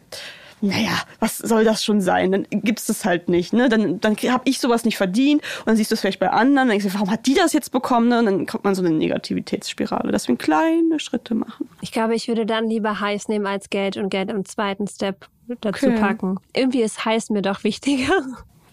naja, 0.62 0.92
was 1.20 1.38
soll 1.38 1.64
das 1.64 1.84
schon 1.84 2.00
sein? 2.00 2.32
Dann 2.32 2.46
gibt's 2.50 2.86
das 2.86 3.04
halt 3.04 3.28
nicht. 3.28 3.52
Ne? 3.52 3.68
Dann, 3.68 4.00
dann 4.00 4.16
habe 4.16 4.48
ich 4.48 4.58
sowas 4.60 4.84
nicht 4.84 4.96
verdient 4.96 5.42
und 5.60 5.66
dann 5.66 5.76
siehst 5.76 5.90
du 5.90 5.94
es 5.94 6.00
vielleicht 6.00 6.20
bei 6.20 6.30
anderen. 6.30 6.56
Dann 6.56 6.68
denkst 6.68 6.86
du, 6.86 6.94
warum 6.94 7.10
hat 7.10 7.26
die 7.26 7.34
das 7.34 7.52
jetzt 7.52 7.72
bekommen? 7.72 8.08
Ne? 8.08 8.20
Und 8.20 8.26
dann 8.26 8.46
kommt 8.46 8.64
man 8.64 8.74
so 8.74 8.82
eine 8.84 8.94
Negativitätsspirale. 8.94 10.12
Deswegen 10.12 10.38
kleine 10.38 10.98
Schritte 11.00 11.34
machen. 11.34 11.68
Ich 11.80 11.92
glaube, 11.92 12.14
ich 12.14 12.28
würde 12.28 12.46
dann 12.46 12.68
lieber 12.68 13.00
heiß 13.00 13.28
nehmen 13.28 13.46
als 13.46 13.70
Geld 13.70 13.96
und 13.96 14.08
Geld 14.08 14.30
im 14.30 14.44
zweiten 14.44 14.86
Step 14.86 15.28
dazu 15.60 15.86
Okay. 15.88 16.00
packen. 16.00 16.38
Irgendwie 16.54 16.82
ist 16.82 17.04
heiß 17.04 17.30
mir 17.30 17.42
doch 17.42 17.64
wichtiger. 17.64 18.14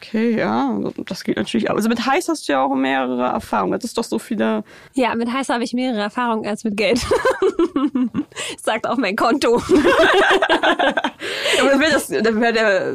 Okay, 0.01 0.37
ja, 0.37 0.79
das 1.07 1.25
geht 1.25 1.35
natürlich 1.35 1.69
auch. 1.69 1.75
Also 1.75 1.89
mit 1.89 2.05
Heiß 2.05 2.29
hast 2.29 2.47
du 2.47 2.53
ja 2.53 2.63
auch 2.63 2.73
mehrere 2.73 3.23
Erfahrungen. 3.23 3.73
Das 3.73 3.83
ist 3.83 3.97
doch 3.97 4.05
so 4.05 4.17
viele. 4.17 4.63
Ja, 4.93 5.13
mit 5.13 5.31
heiß 5.31 5.49
habe 5.49 5.65
ich 5.65 5.73
mehrere 5.73 5.99
Erfahrungen 5.99 6.47
als 6.47 6.63
mit 6.63 6.77
Geld. 6.77 7.05
Sagt 8.63 8.87
auch 8.87 8.95
mein 8.95 9.17
Konto. 9.17 9.55
Aber 11.59 11.69
dann 11.69 11.79
wäre 11.81 11.91
das, 11.91 12.07
dann 12.07 12.39
der, 12.39 12.93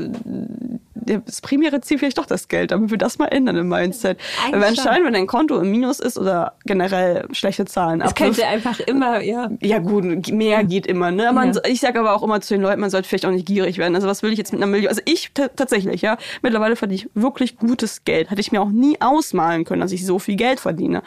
das 1.05 1.41
primäre 1.41 1.81
Ziel 1.81 1.99
vielleicht 1.99 2.19
doch 2.19 2.27
das 2.27 2.49
Geld, 2.49 2.71
damit 2.71 2.91
wir 2.91 2.99
das 2.99 3.19
mal 3.19 3.27
ändern 3.27 3.57
im 3.57 3.69
Mindset. 3.69 4.19
Eigentlich 4.45 4.61
Weil 4.63 4.69
anscheinend, 4.71 5.07
wenn 5.07 5.13
dein 5.15 5.27
Konto 5.27 5.59
im 5.61 5.71
Minus 5.71 6.01
ist 6.01 6.19
oder 6.19 6.55
generell 6.65 7.27
schlechte 7.33 7.65
Zahlen 7.65 8.01
Es 8.01 8.11
abwirft, 8.11 8.37
könnte 8.39 8.47
einfach 8.47 8.81
immer, 8.81 9.21
ja. 9.23 9.51
Ja 9.61 9.79
gut, 9.79 10.29
mehr 10.33 10.65
geht 10.65 10.87
immer. 10.87 11.11
Ne? 11.11 11.33
Man, 11.33 11.53
Ja. 11.53 11.61
Ich 11.67 11.81
sage 11.81 12.01
aber 12.01 12.15
auch 12.15 12.23
immer 12.23 12.41
zu 12.41 12.55
den 12.55 12.63
Leuten, 12.63 12.81
man 12.81 12.91
sollte 12.91 13.09
vielleicht 13.09 13.27
auch 13.27 13.31
nicht 13.31 13.47
gierig 13.47 13.79
werden. 13.79 13.95
Also 13.95 14.07
was 14.09 14.23
will 14.23 14.33
ich 14.33 14.39
jetzt 14.39 14.53
mit 14.53 14.63
einer 14.63 14.71
Million? 14.71 14.89
Also 14.89 15.03
ich 15.05 15.31
ta- 15.35 15.49
tatsächlich, 15.49 16.03
ja. 16.03 16.17
Mittlerweile 16.43 16.77
verdiene 16.77 17.03
ich 17.03 17.09
wirklich 17.15 17.57
gutes 17.59 18.05
Geld. 18.05 18.31
Hätte 18.31 18.41
ich 18.41 18.53
mir 18.53 18.61
auch 18.63 18.71
nie 18.71 19.01
ausmalen 19.01 19.65
können, 19.65 19.81
dass 19.81 19.93
ich 19.93 20.05
so 20.07 20.19
viel 20.19 20.37
Geld 20.37 20.61
verdiene. 20.61 21.03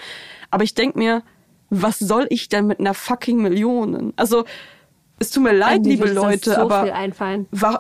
Aber 0.52 0.64
ich 0.64 0.74
denk 0.74 0.96
mir, 0.96 1.24
was 1.70 2.00
soll 2.00 2.28
ich 2.30 2.48
denn 2.50 2.68
mit 2.68 2.80
einer 2.80 2.94
fucking 2.94 3.42
Million? 3.42 4.14
Also 4.16 4.46
es 5.20 5.32
tut 5.32 5.44
mir 5.44 5.52
leid, 5.54 5.82
Mir 5.82 5.90
liebe 5.90 6.10
Leute, 6.10 6.52
so 6.52 6.56
viel 6.56 6.62
aber, 6.62 6.94
einfallen. 6.94 7.48
war, 7.52 7.80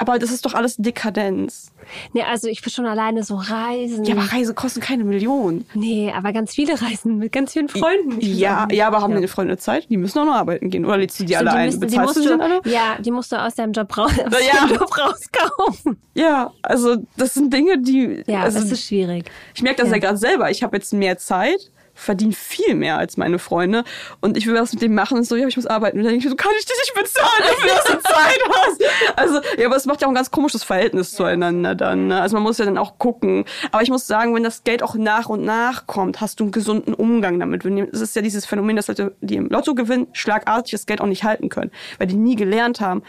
aber 0.00 0.18
das 0.18 0.30
ist 0.32 0.44
doch 0.46 0.54
alles 0.54 0.76
Dekadenz. 0.76 1.72
Nee, 2.12 2.22
also 2.22 2.48
ich 2.48 2.62
bin 2.62 2.72
schon 2.72 2.86
alleine 2.86 3.22
so 3.22 3.36
reisen. 3.36 4.04
Ja, 4.04 4.14
aber 4.16 4.32
Reise 4.32 4.54
kosten 4.54 4.80
keine 4.80 5.04
Million. 5.04 5.64
nee, 5.74 6.12
aber 6.16 6.32
ganz 6.32 6.54
viele 6.54 6.80
reisen 6.80 7.18
mit 7.18 7.32
ganz 7.32 7.52
vielen 7.52 7.68
Freunden. 7.68 8.16
Will 8.16 8.26
Ja, 8.36 8.66
ja, 8.70 8.86
aber 8.86 9.02
haben 9.02 9.12
deine 9.14 9.28
Freunde 9.28 9.56
Zeit? 9.58 9.88
Die 9.90 9.96
müssen 9.96 10.18
auch 10.18 10.24
noch 10.24 10.34
arbeiten 10.34 10.70
gehen. 10.70 10.84
Oder 10.84 10.98
lädst 10.98 11.20
du 11.20 11.24
die 11.24 11.36
alle 11.36 11.50
Stimmt, 11.50 11.60
ein? 11.60 11.66
müssen- 11.66 11.80
Bezahlst 11.80 12.16
du 12.16 12.20
die 12.22 12.28
dann 12.28 12.40
alle? 12.40 12.60
Ja, 12.64 12.96
die 12.98 13.10
musst 13.10 13.30
du 13.32 13.36
aus 13.36 13.54
deinem 13.54 13.72
Job, 13.72 13.96
raus, 13.96 14.10
aus 14.12 14.46
Ja. 14.46 14.66
deinem 14.66 14.78
Job 14.78 14.98
rauskaufen. 14.98 16.00
Ja, 16.14 16.52
also 16.62 16.96
das 17.16 17.34
sind 17.34 17.52
Dinge, 17.52 17.78
die. 17.80 18.22
Ja, 18.26 18.42
also, 18.42 18.58
das 18.60 18.70
ist 18.72 18.86
schwierig. 18.86 19.30
ich 19.54 19.62
merke 19.62 19.82
das 19.82 19.88
ja, 19.90 19.94
ja. 19.96 20.00
gerade 20.00 20.16
selber. 20.18 20.50
Ich 20.50 20.62
habe 20.62 20.76
jetzt 20.76 20.92
mehr 20.92 21.18
Zeit, 21.18 21.70
verdiene 21.94 22.32
viel 22.32 22.74
mehr 22.76 22.96
als 22.96 23.18
meine 23.18 23.38
Freunde 23.38 23.84
und 24.20 24.36
ich 24.38 24.46
will 24.46 24.54
was 24.54 24.72
mit 24.72 24.80
dem 24.80 24.94
machen 24.94 25.18
und 25.18 25.24
so, 25.24 25.36
ja, 25.36 25.46
ich 25.46 25.56
muss 25.56 25.66
arbeiten. 25.66 25.98
Und 25.98 26.04
dann 26.04 26.12
denke 26.12 26.24
ich 26.26 26.30
so, 26.30 26.36
kann 26.36 26.52
ich 26.58 26.64
dich 26.64 26.76
nicht 26.80 26.94
bezahlen, 26.94 27.42
dafür, 27.42 27.68
dass 27.74 27.84
du 27.84 27.92
Zeit 28.08 28.40
hast? 28.50 28.82
Ja, 29.60 29.66
aber 29.66 29.76
es 29.76 29.84
macht 29.84 30.00
ja 30.00 30.06
auch 30.06 30.10
ein 30.10 30.14
ganz 30.14 30.30
komisches 30.30 30.64
Verhältnis 30.64 31.12
zueinander 31.12 31.74
dann. 31.74 32.06
Ne? 32.06 32.18
Also 32.18 32.34
man 32.34 32.42
muss 32.42 32.56
ja 32.56 32.64
dann 32.64 32.78
auch 32.78 32.96
gucken. 32.96 33.44
Aber 33.72 33.82
ich 33.82 33.90
muss 33.90 34.06
sagen, 34.06 34.34
wenn 34.34 34.42
das 34.42 34.64
Geld 34.64 34.82
auch 34.82 34.94
nach 34.94 35.28
und 35.28 35.44
nach 35.44 35.86
kommt, 35.86 36.22
hast 36.22 36.40
du 36.40 36.44
einen 36.44 36.50
gesunden 36.50 36.94
Umgang 36.94 37.38
damit. 37.38 37.66
Es 37.92 38.00
ist 38.00 38.16
ja 38.16 38.22
dieses 38.22 38.46
Phänomen, 38.46 38.76
dass 38.76 38.88
Leute, 38.88 39.14
die 39.20 39.36
im 39.36 39.50
Lotto 39.50 39.74
gewinnen, 39.74 40.06
schlagartig 40.12 40.72
das 40.72 40.86
Geld 40.86 41.02
auch 41.02 41.06
nicht 41.06 41.24
halten 41.24 41.50
können, 41.50 41.70
weil 41.98 42.06
die 42.06 42.16
nie 42.16 42.36
gelernt 42.36 42.80
haben, 42.80 43.02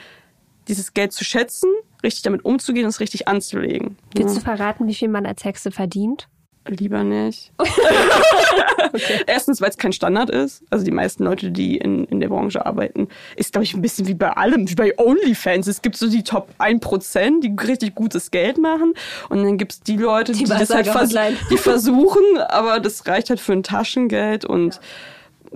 dieses 0.67 0.93
Geld 0.93 1.13
zu 1.13 1.23
schätzen, 1.23 1.69
richtig 2.03 2.23
damit 2.23 2.43
umzugehen 2.43 2.83
und 2.83 2.89
es 2.89 2.99
richtig 2.99 3.29
anzulegen. 3.29 3.97
Willst 4.13 4.35
du 4.35 4.41
verraten, 4.41 4.87
wie 4.87 4.93
viel 4.93 5.07
man 5.07 5.25
als 5.25 5.45
Hexe 5.45 5.71
verdient? 5.71 6.27
Lieber 6.67 7.04
nicht. 7.04 7.52
Erstens, 9.28 9.62
weil 9.62 9.69
es 9.69 9.78
kein 9.78 9.93
Standard 9.93 10.30
ist. 10.30 10.63
Also 10.69 10.86
die 10.86 10.91
meisten 10.91 11.24
Leute, 11.24 11.50
die 11.50 11.78
in, 11.78 12.06
in 12.06 12.19
der 12.19 12.30
Branche 12.30 12.63
arbeiten, 12.65 13.08
ist, 13.36 13.54
glaube 13.54 13.63
ich, 13.63 13.74
ein 13.74 13.82
bisschen 13.82 14.08
wie 14.08 14.13
bei 14.13 14.30
allem, 14.32 14.69
wie 14.69 14.76
bei 14.76 14.97
OnlyFans. 14.97 15.65
Es 15.67 15.82
gibt 15.82 15.97
so 15.97 16.08
die 16.08 16.24
Top 16.24 16.50
1%, 16.60 17.41
die 17.41 17.56
richtig 17.65 17.95
gutes 17.95 18.30
Geld 18.30 18.60
machen. 18.60 18.93
Und 19.30 19.43
dann 19.43 19.58
gibt 19.58 19.71
es 19.71 19.80
die 19.82 19.97
Leute, 19.97 20.34
die, 20.34 20.43
Die 20.43 20.50
das 20.50 20.69
halt 20.69 20.88
vers 20.88 21.15
die 21.50 21.58
versuchen, 21.58 22.38
aber 22.38 22.80
das 22.80 23.08
reicht 23.08 23.30
halt 23.30 23.39
für 23.39 23.54
ein 23.54 23.63
Taschengeld 23.63 24.45
und 24.45 24.80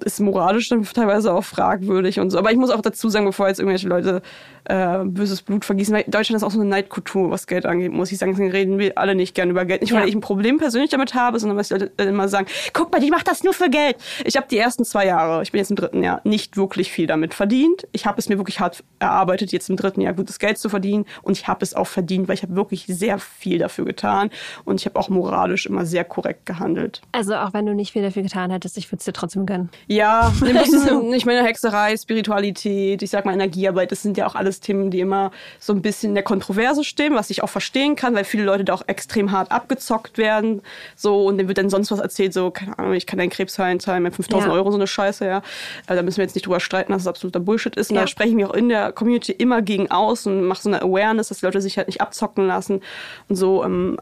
ist 0.03 0.19
moralisch 0.19 0.69
dann 0.69 0.83
teilweise 0.83 1.33
auch 1.33 1.43
fragwürdig 1.43 2.19
und 2.19 2.29
so. 2.29 2.37
Aber 2.37 2.51
ich 2.51 2.57
muss 2.57 2.69
auch 2.69 2.81
dazu 2.81 3.09
sagen, 3.09 3.25
bevor 3.25 3.47
jetzt 3.47 3.59
irgendwelche 3.59 3.87
Leute 3.87 4.21
äh, 4.65 5.03
böses 5.05 5.41
Blut 5.41 5.63
vergießen, 5.63 5.93
weil 5.93 6.03
Deutschland 6.07 6.37
ist 6.37 6.43
auch 6.43 6.51
so 6.51 6.59
eine 6.59 6.69
Neidkultur, 6.69 7.31
was 7.31 7.47
Geld 7.47 7.65
angeht, 7.65 7.91
muss 7.91 8.11
ich 8.11 8.17
sagen. 8.17 8.33
Deswegen 8.33 8.51
reden 8.51 8.79
wir 8.79 8.97
alle 8.97 9.15
nicht 9.15 9.35
gerne 9.35 9.51
über 9.51 9.63
Geld. 9.65 9.81
Nicht, 9.81 9.93
weil 9.93 10.01
ja. 10.01 10.07
ich 10.07 10.15
ein 10.15 10.21
Problem 10.21 10.57
persönlich 10.57 10.89
damit 10.89 11.13
habe, 11.13 11.39
sondern 11.39 11.57
weil 11.57 11.63
die 11.63 11.73
Leute 11.73 12.03
immer 12.03 12.27
sagen, 12.27 12.47
guck 12.73 12.91
mal, 12.91 12.99
die 12.99 13.09
macht 13.09 13.27
das 13.27 13.43
nur 13.43 13.53
für 13.53 13.69
Geld. 13.69 13.97
Ich 14.25 14.35
habe 14.35 14.47
die 14.49 14.57
ersten 14.57 14.83
zwei 14.83 15.05
Jahre, 15.05 15.43
ich 15.43 15.51
bin 15.51 15.59
jetzt 15.59 15.69
im 15.69 15.75
dritten 15.75 16.03
Jahr, 16.03 16.19
nicht 16.23 16.57
wirklich 16.57 16.91
viel 16.91 17.07
damit 17.07 17.33
verdient. 17.33 17.87
Ich 17.91 18.05
habe 18.05 18.19
es 18.19 18.27
mir 18.27 18.37
wirklich 18.37 18.59
hart 18.59 18.83
erarbeitet, 18.99 19.51
jetzt 19.51 19.69
im 19.69 19.77
dritten 19.77 20.01
Jahr 20.01 20.13
gutes 20.13 20.39
Geld 20.39 20.57
zu 20.57 20.67
verdienen. 20.67 21.05
Und 21.21 21.37
ich 21.37 21.47
habe 21.47 21.63
es 21.63 21.73
auch 21.73 21.87
verdient, 21.87 22.27
weil 22.27 22.35
ich 22.35 22.43
habe 22.43 22.55
wirklich 22.55 22.85
sehr 22.87 23.19
viel 23.19 23.59
dafür 23.59 23.85
getan. 23.85 24.29
Und 24.65 24.81
ich 24.81 24.85
habe 24.85 24.99
auch 24.99 25.09
moralisch 25.09 25.65
immer 25.65 25.85
sehr 25.85 26.03
korrekt 26.03 26.45
gehandelt. 26.45 27.01
Also 27.11 27.35
auch 27.35 27.53
wenn 27.53 27.65
du 27.65 27.73
nicht 27.73 27.93
viel 27.93 28.01
dafür 28.01 28.23
getan 28.23 28.51
hättest, 28.51 28.77
ich 28.77 28.91
würde 28.91 28.99
es 28.99 29.05
dir 29.05 29.13
trotzdem 29.13 29.45
gönnen. 29.45 29.69
Ja, 29.87 30.33
ich 31.13 31.25
meine 31.25 31.43
Hexerei, 31.43 31.95
Spiritualität, 31.95 33.01
ich 33.03 33.09
sag 33.09 33.25
mal 33.25 33.33
Energiearbeit, 33.33 33.91
das 33.91 34.01
sind 34.01 34.17
ja 34.17 34.25
auch 34.25 34.35
alles 34.35 34.59
Themen, 34.59 34.89
die 34.89 34.99
immer 34.99 35.31
so 35.59 35.73
ein 35.73 35.81
bisschen 35.81 36.09
in 36.09 36.15
der 36.15 36.23
Kontroverse 36.23 36.83
stehen, 36.83 37.13
was 37.13 37.29
ich 37.29 37.43
auch 37.43 37.49
verstehen 37.49 37.95
kann, 37.95 38.15
weil 38.15 38.23
viele 38.23 38.43
Leute 38.43 38.63
da 38.63 38.73
auch 38.73 38.83
extrem 38.87 39.31
hart 39.31 39.51
abgezockt 39.51 40.17
werden. 40.17 40.61
So, 40.95 41.25
und 41.27 41.37
dann 41.37 41.47
wird 41.47 41.57
dann 41.57 41.69
sonst 41.69 41.91
was 41.91 41.99
erzählt, 41.99 42.33
so, 42.33 42.49
keine 42.49 42.77
Ahnung, 42.79 42.93
ich 42.93 43.05
kann 43.05 43.19
deinen 43.19 43.29
Krebs 43.29 43.59
heilen, 43.59 43.79
zahlen 43.79 44.03
mir 44.03 44.11
5000 44.11 44.51
ja. 44.51 44.53
Euro, 44.53 44.71
so 44.71 44.77
eine 44.77 44.87
Scheiße, 44.87 45.25
ja. 45.25 45.41
Also, 45.85 45.99
da 45.99 46.03
müssen 46.03 46.17
wir 46.17 46.23
jetzt 46.23 46.35
nicht 46.35 46.45
drüber 46.45 46.59
streiten, 46.59 46.91
dass 46.91 47.03
es 47.03 47.07
absoluter 47.07 47.39
Bullshit 47.39 47.75
ist. 47.75 47.91
Und 47.91 47.95
ja. 47.95 48.01
da 48.01 48.07
spreche 48.07 48.29
ich 48.29 48.35
mich 48.35 48.45
auch 48.45 48.53
in 48.53 48.69
der 48.69 48.91
Community 48.91 49.33
immer 49.33 49.61
gegen 49.61 49.91
aus 49.91 50.25
und 50.25 50.43
mache 50.43 50.61
so 50.61 50.69
eine 50.69 50.81
Awareness, 50.81 51.29
dass 51.29 51.39
die 51.39 51.45
Leute 51.45 51.61
sich 51.61 51.77
halt 51.77 51.87
nicht 51.87 52.01
abzocken 52.01 52.47
lassen 52.47 52.81
und 53.29 53.35
so. 53.35 53.63
Ähm, 53.63 53.97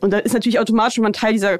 und 0.00 0.12
da 0.12 0.18
ist 0.18 0.32
natürlich 0.32 0.58
automatisch, 0.58 0.96
wenn 0.96 1.02
man 1.02 1.12
Teil 1.12 1.34
dieser 1.34 1.58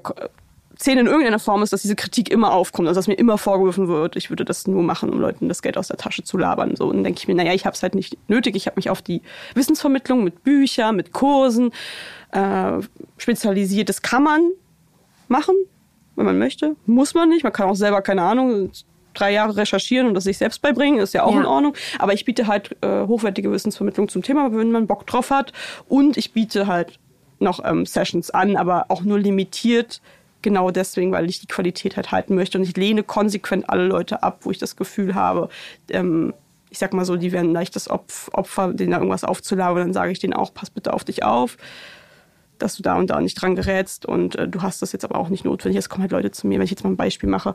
Szene 0.80 1.02
in 1.02 1.06
irgendeiner 1.06 1.38
Form 1.38 1.62
ist, 1.62 1.72
dass 1.72 1.82
diese 1.82 1.94
Kritik 1.94 2.30
immer 2.30 2.52
aufkommt, 2.52 2.88
also 2.88 2.98
dass 2.98 3.06
mir 3.06 3.14
immer 3.14 3.36
vorgeworfen 3.36 3.88
wird, 3.88 4.16
ich 4.16 4.30
würde 4.30 4.46
das 4.46 4.66
nur 4.66 4.82
machen, 4.82 5.10
um 5.10 5.20
Leuten 5.20 5.48
das 5.48 5.60
Geld 5.60 5.76
aus 5.76 5.88
der 5.88 5.98
Tasche 5.98 6.24
zu 6.24 6.38
labern. 6.38 6.74
So, 6.74 6.86
und 6.86 6.96
dann 6.96 7.04
denke 7.04 7.18
ich 7.18 7.28
mir, 7.28 7.34
naja, 7.34 7.52
ich 7.52 7.66
habe 7.66 7.74
es 7.74 7.82
halt 7.82 7.94
nicht 7.94 8.16
nötig. 8.28 8.56
Ich 8.56 8.66
habe 8.66 8.76
mich 8.76 8.88
auf 8.88 9.02
die 9.02 9.20
Wissensvermittlung 9.54 10.24
mit 10.24 10.42
Büchern, 10.42 10.96
mit 10.96 11.12
Kursen 11.12 11.72
äh, 12.32 12.72
spezialisiert. 13.18 13.90
Das 13.90 14.00
kann 14.00 14.22
man 14.22 14.50
machen, 15.28 15.54
wenn 16.16 16.24
man 16.24 16.38
möchte. 16.38 16.76
Muss 16.86 17.12
man 17.12 17.28
nicht. 17.28 17.44
Man 17.44 17.52
kann 17.52 17.68
auch 17.68 17.76
selber, 17.76 18.00
keine 18.00 18.22
Ahnung, 18.22 18.70
drei 19.12 19.32
Jahre 19.32 19.56
recherchieren 19.56 20.06
und 20.06 20.14
das 20.14 20.24
sich 20.24 20.38
selbst 20.38 20.62
beibringen, 20.62 21.00
ist 21.00 21.12
ja 21.12 21.24
auch 21.24 21.34
ja. 21.34 21.40
in 21.40 21.46
Ordnung. 21.46 21.74
Aber 21.98 22.14
ich 22.14 22.24
biete 22.24 22.46
halt 22.46 22.74
äh, 22.80 23.06
hochwertige 23.06 23.52
Wissensvermittlung 23.52 24.08
zum 24.08 24.22
Thema, 24.22 24.50
wenn 24.54 24.72
man 24.72 24.86
Bock 24.86 25.06
drauf 25.06 25.30
hat. 25.30 25.52
Und 25.88 26.16
ich 26.16 26.32
biete 26.32 26.66
halt 26.66 26.98
noch 27.38 27.62
ähm, 27.64 27.84
Sessions 27.84 28.30
an, 28.30 28.56
aber 28.56 28.86
auch 28.88 29.02
nur 29.02 29.18
limitiert 29.18 30.00
genau 30.42 30.70
deswegen, 30.70 31.12
weil 31.12 31.28
ich 31.28 31.40
die 31.40 31.46
Qualität 31.46 31.96
halt 31.96 32.12
halten 32.12 32.34
möchte. 32.34 32.58
Und 32.58 32.64
ich 32.64 32.76
lehne 32.76 33.02
konsequent 33.02 33.68
alle 33.68 33.86
Leute 33.86 34.22
ab, 34.22 34.40
wo 34.42 34.50
ich 34.50 34.58
das 34.58 34.76
Gefühl 34.76 35.14
habe, 35.14 35.48
ähm, 35.90 36.34
ich 36.70 36.78
sag 36.78 36.92
mal 36.92 37.04
so, 37.04 37.16
die 37.16 37.32
werden 37.32 37.52
leicht 37.52 37.74
das 37.74 37.90
Opfer, 37.90 38.72
denen 38.72 38.92
da 38.92 38.98
irgendwas 38.98 39.24
aufzulabern. 39.24 39.82
Dann 39.82 39.92
sage 39.92 40.12
ich 40.12 40.20
denen 40.20 40.34
auch, 40.34 40.54
pass 40.54 40.70
bitte 40.70 40.92
auf 40.92 41.04
dich 41.04 41.24
auf, 41.24 41.56
dass 42.58 42.76
du 42.76 42.82
da 42.82 42.94
und 42.94 43.10
da 43.10 43.20
nicht 43.20 43.40
dran 43.40 43.56
gerätst. 43.56 44.06
Und 44.06 44.36
äh, 44.36 44.48
du 44.48 44.62
hast 44.62 44.80
das 44.80 44.92
jetzt 44.92 45.04
aber 45.04 45.18
auch 45.18 45.28
nicht 45.28 45.44
notwendig. 45.44 45.78
Es 45.78 45.88
kommen 45.88 46.02
halt 46.02 46.12
Leute 46.12 46.30
zu 46.30 46.46
mir, 46.46 46.58
wenn 46.58 46.64
ich 46.64 46.70
jetzt 46.70 46.84
mal 46.84 46.90
ein 46.90 46.96
Beispiel 46.96 47.28
mache. 47.28 47.54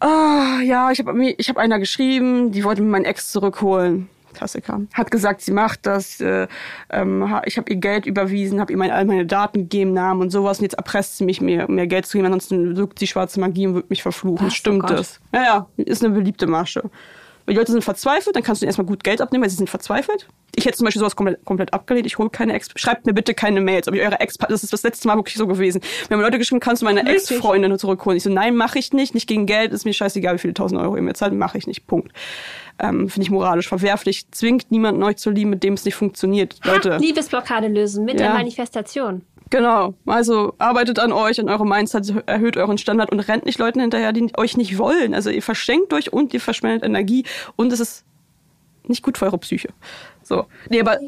Ah, 0.00 0.60
ja, 0.62 0.90
ich 0.90 0.98
habe 0.98 1.24
ich 1.24 1.48
hab 1.48 1.56
einer 1.56 1.78
geschrieben, 1.78 2.50
die 2.50 2.64
wollte 2.64 2.82
mir 2.82 2.88
meinen 2.88 3.04
Ex 3.04 3.30
zurückholen. 3.30 4.08
Klassiker. 4.34 4.82
Hat 4.92 5.10
gesagt, 5.10 5.40
sie 5.40 5.52
macht 5.52 5.86
das. 5.86 6.20
Äh, 6.20 6.46
ähm, 6.90 7.40
ich 7.46 7.56
habe 7.56 7.70
ihr 7.70 7.76
Geld 7.76 8.06
überwiesen, 8.06 8.60
habe 8.60 8.72
ihr 8.72 8.78
meine, 8.78 8.94
all 8.94 9.04
meine 9.04 9.26
Daten 9.26 9.60
gegeben, 9.60 9.92
Namen 9.92 10.20
und 10.20 10.30
sowas. 10.30 10.58
Und 10.58 10.64
jetzt 10.64 10.74
erpresst 10.74 11.16
sie 11.16 11.24
mich, 11.24 11.40
mir 11.40 11.68
mehr 11.68 11.86
Geld 11.86 12.06
zu 12.06 12.18
geben. 12.18 12.26
Ansonsten 12.26 12.76
wirkt 12.76 12.98
sie 12.98 13.06
schwarze 13.06 13.40
Magie 13.40 13.66
und 13.66 13.74
wird 13.74 13.90
mich 13.90 14.02
verfluchen. 14.02 14.46
Was, 14.46 14.54
Stimmt 14.54 14.84
oh 14.84 14.88
das? 14.88 15.20
Ja, 15.32 15.42
ja, 15.42 15.68
ist 15.76 16.04
eine 16.04 16.14
beliebte 16.14 16.46
Masche. 16.46 16.90
Weil 17.46 17.54
die 17.54 17.58
Leute 17.58 17.72
sind 17.72 17.84
verzweifelt, 17.84 18.36
dann 18.36 18.42
kannst 18.42 18.62
du 18.62 18.64
ihnen 18.64 18.68
erstmal 18.68 18.86
gut 18.86 19.04
Geld 19.04 19.20
abnehmen, 19.20 19.42
weil 19.42 19.50
sie 19.50 19.56
sind 19.56 19.68
verzweifelt. 19.68 20.28
Ich 20.56 20.64
hätte 20.64 20.76
zum 20.76 20.84
Beispiel 20.84 21.00
sowas 21.00 21.16
komplett, 21.16 21.44
komplett 21.44 21.74
abgelehnt. 21.74 22.06
Ich 22.06 22.16
hole 22.16 22.30
keine 22.30 22.54
Ex. 22.54 22.68
Schreibt 22.76 23.06
mir 23.06 23.12
bitte 23.12 23.34
keine 23.34 23.60
Mails, 23.60 23.88
ob 23.88 23.94
ich 23.94 24.02
eure 24.02 24.20
Ex. 24.20 24.36
Das 24.38 24.62
ist 24.62 24.72
das 24.72 24.82
letzte 24.82 25.08
Mal 25.08 25.16
wirklich 25.16 25.36
so 25.36 25.46
gewesen. 25.46 25.80
Wir 26.08 26.16
haben 26.16 26.22
Leute 26.22 26.38
geschrieben, 26.38 26.60
kannst 26.60 26.82
du 26.82 26.86
meine 26.86 27.06
Ex-Freundin 27.08 27.78
zurückholen? 27.78 28.16
Ich 28.16 28.22
so, 28.22 28.30
nein, 28.30 28.56
mache 28.56 28.78
ich 28.78 28.92
nicht. 28.92 29.14
Nicht 29.14 29.26
gegen 29.26 29.46
Geld. 29.46 29.72
Ist 29.72 29.84
mir 29.84 29.92
scheißegal, 29.92 30.34
wie 30.34 30.38
viele 30.38 30.54
tausend 30.54 30.80
Euro 30.80 30.96
ihr 30.96 31.02
mir 31.02 31.14
zahlt. 31.14 31.34
Mache 31.34 31.58
ich 31.58 31.66
nicht. 31.66 31.86
Punkt 31.86 32.12
ähm, 32.78 33.08
finde 33.08 33.24
ich 33.24 33.30
moralisch 33.30 33.68
verwerflich. 33.68 34.30
Zwingt 34.30 34.70
niemanden 34.70 35.02
euch 35.02 35.16
zu 35.16 35.30
lieben, 35.30 35.50
mit 35.50 35.62
dem 35.62 35.74
es 35.74 35.84
nicht 35.84 35.94
funktioniert. 35.94 36.58
Leute. 36.64 36.96
Liebesblockade 36.96 37.68
lösen 37.68 38.04
mit 38.04 38.20
ja. 38.20 38.26
der 38.26 38.34
Manifestation. 38.34 39.22
Genau. 39.54 39.94
Also 40.04 40.52
arbeitet 40.58 40.98
an 40.98 41.12
euch, 41.12 41.38
an 41.38 41.48
eurem 41.48 41.68
Mindset, 41.68 42.12
erhöht 42.26 42.56
euren 42.56 42.76
Standard 42.76 43.12
und 43.12 43.20
rennt 43.20 43.46
nicht 43.46 43.60
Leuten 43.60 43.78
hinterher, 43.78 44.12
die 44.12 44.36
euch 44.36 44.56
nicht 44.56 44.78
wollen. 44.78 45.14
Also 45.14 45.30
ihr 45.30 45.42
verschenkt 45.42 45.92
euch 45.92 46.12
und 46.12 46.34
ihr 46.34 46.40
verschwendet 46.40 46.82
Energie 46.82 47.24
und 47.54 47.72
es 47.72 47.78
ist 47.78 48.04
nicht 48.88 49.04
gut 49.04 49.16
für 49.16 49.26
eure 49.26 49.38
Psyche. 49.38 49.68
So. 50.24 50.46
Nee, 50.70 50.80
aber 50.80 50.98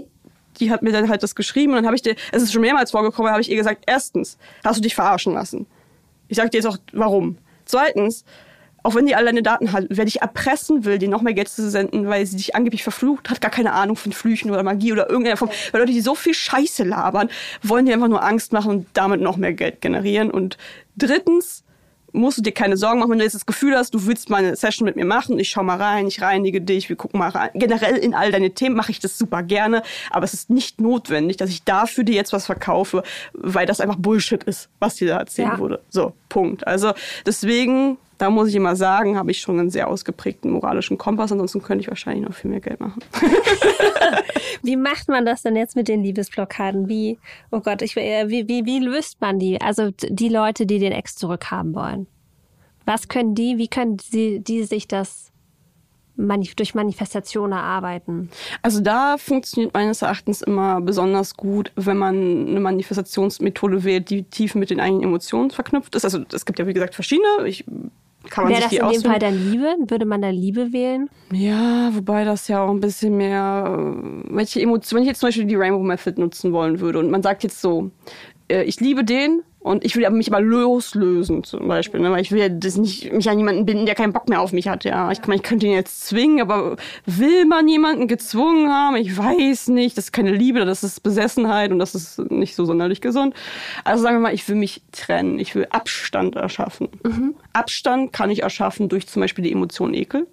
die 0.61 0.71
hat 0.71 0.83
mir 0.83 0.93
dann 0.93 1.09
halt 1.09 1.25
das 1.25 1.35
geschrieben 1.35 1.73
und 1.73 1.79
dann 1.79 1.87
habe 1.87 1.97
ich 1.97 2.03
dir, 2.03 2.15
es 2.31 2.41
ist 2.41 2.53
schon 2.53 2.63
mehrmals 2.63 2.93
vorgekommen, 2.93 3.33
habe 3.33 3.41
ich 3.41 3.51
ihr 3.51 3.57
gesagt, 3.57 3.83
erstens, 3.85 4.39
hast 4.63 4.77
du 4.77 4.81
dich 4.81 4.95
verarschen 4.95 5.35
lassen. 5.35 5.67
Ich 6.29 6.37
sag 6.37 6.53
dir 6.53 6.59
jetzt 6.59 6.67
auch, 6.67 6.79
warum. 6.93 7.39
Zweitens, 7.65 8.25
auch 8.87 8.95
wenn 8.95 9.07
die 9.07 9.17
alle 9.17 9.27
deine 9.27 9.43
Daten 9.43 9.73
hat, 9.73 9.87
wer 9.89 10.05
dich 10.05 10.23
erpressen 10.23 10.85
will, 10.85 10.99
dir 10.99 11.09
noch 11.09 11.21
mehr 11.21 11.35
Geld 11.35 11.49
zu 11.49 11.69
senden, 11.69 12.07
weil 12.07 12.25
sie 12.25 12.37
dich 12.37 12.55
angeblich 12.55 12.85
verflucht 12.85 13.31
hat, 13.31 13.41
gar 13.41 13.51
keine 13.51 13.73
Ahnung 13.73 13.97
von 13.97 14.13
Flüchen 14.13 14.49
oder 14.53 14.63
Magie 14.63 14.93
oder 14.93 15.11
irgendeiner 15.11 15.37
Form. 15.37 15.51
Weil 15.73 15.81
Leute, 15.81 15.93
die 15.93 16.01
so 16.01 16.15
viel 16.15 16.35
Scheiße 16.35 16.85
labern, 16.85 17.29
wollen 17.65 17.87
dir 17.87 17.95
einfach 17.95 18.07
nur 18.07 18.23
Angst 18.23 18.53
machen 18.53 18.71
und 18.71 18.87
damit 18.93 19.21
noch 19.21 19.39
mehr 19.39 19.55
Geld 19.55 19.81
generieren. 19.81 20.31
Und 20.31 20.57
drittens, 20.97 21.65
musst 22.13 22.39
du 22.39 22.43
dir 22.43 22.53
keine 22.53 22.77
Sorgen 22.77 23.01
machen, 23.01 23.11
wenn 23.11 23.19
du 23.19 23.25
jetzt 23.25 23.35
das 23.35 23.45
Gefühl 23.45 23.77
hast, 23.77 23.93
du 23.93 24.07
willst 24.07 24.31
mal 24.31 24.39
eine 24.39 24.55
Session 24.55 24.87
mit 24.87 24.95
mir 24.95 25.05
machen, 25.05 25.39
ich 25.39 25.51
schau 25.51 25.65
mal 25.65 25.77
rein, 25.77 26.07
ich 26.07 26.23
reinige 26.23 26.61
dich, 26.61 26.89
wir 26.89 26.97
gucken 26.97 27.19
mal 27.19 27.29
rein. 27.29 27.51
Generell 27.55 27.97
in 27.97 28.15
all 28.15 28.31
deine 28.31 28.51
Themen 28.51 28.77
mache 28.77 28.93
ich 28.93 29.01
das 29.01 29.19
super 29.19 29.43
gerne, 29.43 29.83
aber 30.11 30.25
es 30.25 30.33
ist 30.33 30.49
nicht 30.49 30.81
notwendig, 30.81 31.37
dass 31.37 31.51
ich 31.51 31.65
dafür 31.65 32.05
dir 32.05 32.15
jetzt 32.15 32.33
was 32.33 32.47
verkaufe, 32.47 33.03
weil 33.33 33.67
das 33.67 33.81
einfach 33.81 33.97
Bullshit 33.97 34.45
ist, 34.45 34.69
was 34.79 34.95
dir 34.95 35.09
da 35.09 35.19
erzählt 35.19 35.49
ja. 35.49 35.59
wurde. 35.59 35.83
So, 35.91 36.15
Punkt. 36.29 36.67
Also 36.67 36.93
deswegen 37.27 37.99
da 38.19 38.31
muss 38.31 38.49
ich 38.49 38.55
immer 38.55 38.77
sagen, 38.77 39.17
habe 39.17 39.31
ich 39.31 39.41
schon 39.41 39.59
einen 39.59 39.71
sehr 39.71 39.89
ausgeprägten 39.89 40.51
moralischen 40.51 40.99
Kompass. 40.99 41.33
Ansonsten 41.33 41.63
könnte 41.63 41.83
ich 41.83 41.89
wahrscheinlich 41.89 42.27
noch 42.27 42.35
viel 42.35 42.51
mehr 42.51 42.61
Geld 42.61 42.81
machen. 42.81 43.03
wie 44.63 44.77
macht 44.77 45.09
man 45.09 45.27
das 45.27 45.43
denn 45.43 45.57
jetzt 45.57 45.77
mit 45.77 45.89
den 45.89 46.03
Liebesblockaden? 46.03 46.89
Wie, 46.89 47.19
oh 47.51 47.61
Gott, 47.61 47.83
ich, 47.83 47.97
äh, 47.97 48.29
wie, 48.29 48.49
wie, 48.49 48.65
wie 48.65 48.81
löst 48.81 49.21
man 49.21 49.39
die? 49.39 49.61
Also 49.61 49.91
die 49.91 50.29
Leute, 50.29 50.67
die 50.67 50.79
den 50.79 50.93
Ex 50.93 51.17
zurückhaben 51.17 51.75
wollen. 51.75 52.07
Was 52.87 53.09
können 53.09 53.35
die, 53.35 53.59
wie 53.59 53.69
können 53.69 53.99
die, 54.13 54.41
die 54.41 54.63
sich 54.65 54.89
das 54.89 55.33
durch 56.17 56.75
Manifestation 56.75 57.53
erarbeiten? 57.53 58.31
Also 58.63 58.81
da 58.81 59.19
funktioniert 59.19 59.75
meines 59.75 60.01
Erachtens 60.01 60.41
immer 60.41 60.81
besonders 60.81 61.37
gut, 61.37 61.73
wenn 61.77 61.99
man 61.99 62.49
eine 62.49 62.61
Manifestationsmethode 62.61 63.85
wählt, 63.85 64.09
die 64.09 64.23
tief 64.23 64.55
mit 64.55 64.71
den 64.71 64.81
eigenen 64.81 65.03
Emotionen 65.03 65.51
verknüpft 65.51 65.95
ist. 65.95 66.05
Also 66.05 66.21
es 66.33 66.47
gibt 66.47 66.59
ja 66.59 66.67
wie 66.67 66.73
gesagt 66.73 66.95
verschiedene. 66.95 67.47
Ich 67.47 67.65
kann 68.31 68.45
man 68.45 68.53
Wäre 68.53 68.63
das 68.63 68.73
in 68.73 68.83
auswählen. 68.83 69.03
dem 69.03 69.11
Fall 69.11 69.19
dann 69.19 69.51
Liebe? 69.51 69.77
Würde 69.89 70.05
man 70.05 70.23
da 70.23 70.31
Liebe 70.31 70.73
wählen? 70.73 71.09
Ja, 71.33 71.91
wobei 71.93 72.25
das 72.25 72.49
ja 72.49 72.63
auch 72.65 72.71
ein 72.71 72.81
bisschen 72.81 73.17
mehr, 73.17 73.95
welche 74.31 74.61
Emotionen, 74.61 74.99
wenn 74.99 75.03
ich 75.05 75.09
jetzt 75.09 75.21
zum 75.21 75.29
Beispiel 75.29 75.45
die 75.45 75.55
Rainbow 75.57 75.83
Method 75.83 76.21
nutzen 76.21 76.53
wollen 76.53 76.81
würde 76.81 76.99
und 76.99 77.11
man 77.11 77.23
sagt 77.23 77.43
jetzt 77.43 77.61
so, 77.61 77.91
äh, 78.49 78.63
ich 78.65 78.81
liebe 78.81 79.05
den, 79.05 79.43
und 79.67 79.85
ich 79.85 79.97
will 79.97 80.09
mich 80.11 80.33
aber 80.33 80.41
loslösen, 80.41 81.43
zum 81.43 81.67
Beispiel, 81.67 81.99
ne? 81.99 82.13
weil 82.13 82.21
ich 82.21 82.31
will 82.31 82.49
das 82.51 82.77
nicht 82.77 83.13
mich 83.13 83.29
an 83.29 83.37
jemanden 83.37 83.67
binden, 83.67 83.85
der 83.85 83.97
keinen 83.97 84.13
Bock 84.13 84.29
mehr 84.29 84.41
auf 84.41 84.53
mich 84.53 84.69
hat. 84.69 84.85
Ja, 84.85 85.11
ich, 85.11 85.19
ich 85.27 85.43
könnte 85.43 85.67
ihn 85.67 85.73
jetzt 85.73 86.07
zwingen, 86.07 86.41
aber 86.41 86.77
will 87.05 87.47
man 87.47 87.67
jemanden 87.67 88.07
gezwungen 88.07 88.71
haben? 88.71 88.95
Ich 88.95 89.19
weiß 89.19 89.69
nicht. 89.69 89.99
Das 89.99 90.05
ist 90.05 90.13
keine 90.13 90.31
Liebe, 90.31 90.65
das 90.65 90.85
ist 90.85 91.03
Besessenheit 91.03 91.73
und 91.73 91.81
das 91.81 91.97
ist 91.97 92.19
nicht 92.31 92.55
so 92.55 92.65
sonderlich 92.65 93.01
gesund. 93.01 93.35
Also 93.83 94.05
sagen 94.05 94.15
wir 94.19 94.21
mal, 94.21 94.35
ich 94.35 94.49
will 94.49 94.55
mich 94.55 94.83
trennen. 94.93 95.41
Ich 95.41 95.57
will 95.57 95.67
Abstand 95.71 96.37
erschaffen. 96.37 96.89
Mhm. 97.03 97.35
Abstand 97.53 98.13
kann 98.13 98.31
ich 98.31 98.45
erschaffen 98.45 98.89
durch 98.89 99.09
zum 99.09 99.21
Beispiel 99.21 99.43
die 99.43 99.51
Emotion 99.51 99.95
Ekel. 99.95 100.29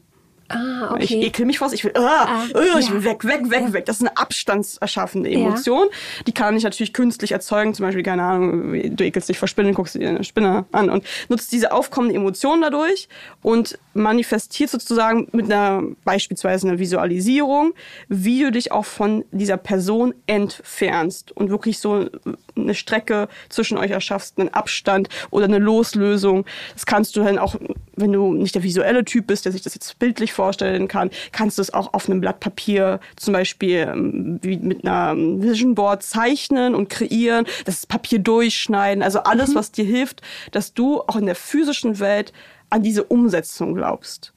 Ah, 0.49 0.91
okay. 0.91 1.03
Ich 1.03 1.11
ekel 1.11 1.45
mich 1.45 1.61
was, 1.61 1.73
ich 1.73 1.83
will, 1.83 1.93
ah, 1.95 2.25
ah, 2.27 2.43
oh, 2.53 2.77
ich 2.77 2.91
will 2.91 3.03
weg, 3.03 3.23
weg, 3.25 3.49
weg, 3.49 3.61
ja. 3.61 3.73
weg. 3.73 3.85
Das 3.85 3.97
ist 3.97 4.01
eine 4.01 4.17
abstandserschaffende 4.17 5.29
Emotion. 5.29 5.87
Ja. 5.89 6.23
Die 6.27 6.31
kann 6.33 6.55
ich 6.55 6.63
natürlich 6.63 6.93
künstlich 6.93 7.31
erzeugen. 7.31 7.73
Zum 7.73 7.85
Beispiel, 7.85 8.03
keine 8.03 8.23
Ahnung, 8.23 8.95
du 8.95 9.03
ekelst 9.03 9.29
dich 9.29 9.39
vor 9.39 9.47
Spinnen, 9.47 9.73
guckst 9.73 9.95
dir 9.95 10.09
eine 10.09 10.23
Spinne 10.23 10.65
an 10.71 10.89
und 10.89 11.05
nutzt 11.29 11.51
diese 11.51 11.71
aufkommende 11.71 12.15
Emotion 12.15 12.61
dadurch 12.61 13.07
und 13.41 13.79
manifestiert 13.93 14.69
sozusagen 14.69 15.27
mit 15.31 15.45
einer 15.45 15.83
beispielsweise 16.03 16.67
einer 16.67 16.79
Visualisierung, 16.79 17.73
wie 18.07 18.41
du 18.43 18.51
dich 18.51 18.71
auch 18.71 18.85
von 18.85 19.25
dieser 19.31 19.57
Person 19.57 20.13
entfernst 20.27 21.31
und 21.31 21.49
wirklich 21.49 21.79
so 21.79 22.09
eine 22.55 22.75
Strecke 22.75 23.27
zwischen 23.49 23.77
euch 23.77 23.91
erschaffst, 23.91 24.39
einen 24.39 24.49
Abstand 24.49 25.09
oder 25.29 25.45
eine 25.45 25.59
Loslösung. 25.59 26.45
Das 26.73 26.85
kannst 26.85 27.15
du 27.15 27.23
dann 27.23 27.37
auch, 27.37 27.55
wenn 27.95 28.11
du 28.11 28.33
nicht 28.33 28.55
der 28.55 28.63
visuelle 28.63 29.05
Typ 29.05 29.27
bist, 29.27 29.45
der 29.45 29.51
sich 29.51 29.61
das 29.61 29.73
jetzt 29.73 29.99
bildlich 29.99 30.33
vorstellen 30.33 30.87
kann, 30.87 31.09
kannst 31.31 31.57
du 31.57 31.61
es 31.61 31.73
auch 31.73 31.93
auf 31.93 32.09
einem 32.09 32.21
Blatt 32.21 32.39
Papier 32.39 32.99
zum 33.15 33.33
Beispiel 33.33 33.87
ähm, 33.91 34.39
wie 34.41 34.57
mit 34.57 34.85
einer 34.85 35.15
Vision 35.15 35.75
Board 35.75 36.03
zeichnen 36.03 36.75
und 36.75 36.89
kreieren, 36.89 37.45
das 37.65 37.85
Papier 37.85 38.19
durchschneiden, 38.19 39.03
also 39.03 39.19
alles, 39.19 39.51
mhm. 39.51 39.55
was 39.55 39.71
dir 39.71 39.85
hilft, 39.85 40.21
dass 40.51 40.73
du 40.73 41.01
auch 41.01 41.15
in 41.15 41.25
der 41.25 41.35
physischen 41.35 41.99
Welt 41.99 42.33
an 42.69 42.83
diese 42.83 43.03
Umsetzung 43.03 43.75
glaubst. 43.75 44.32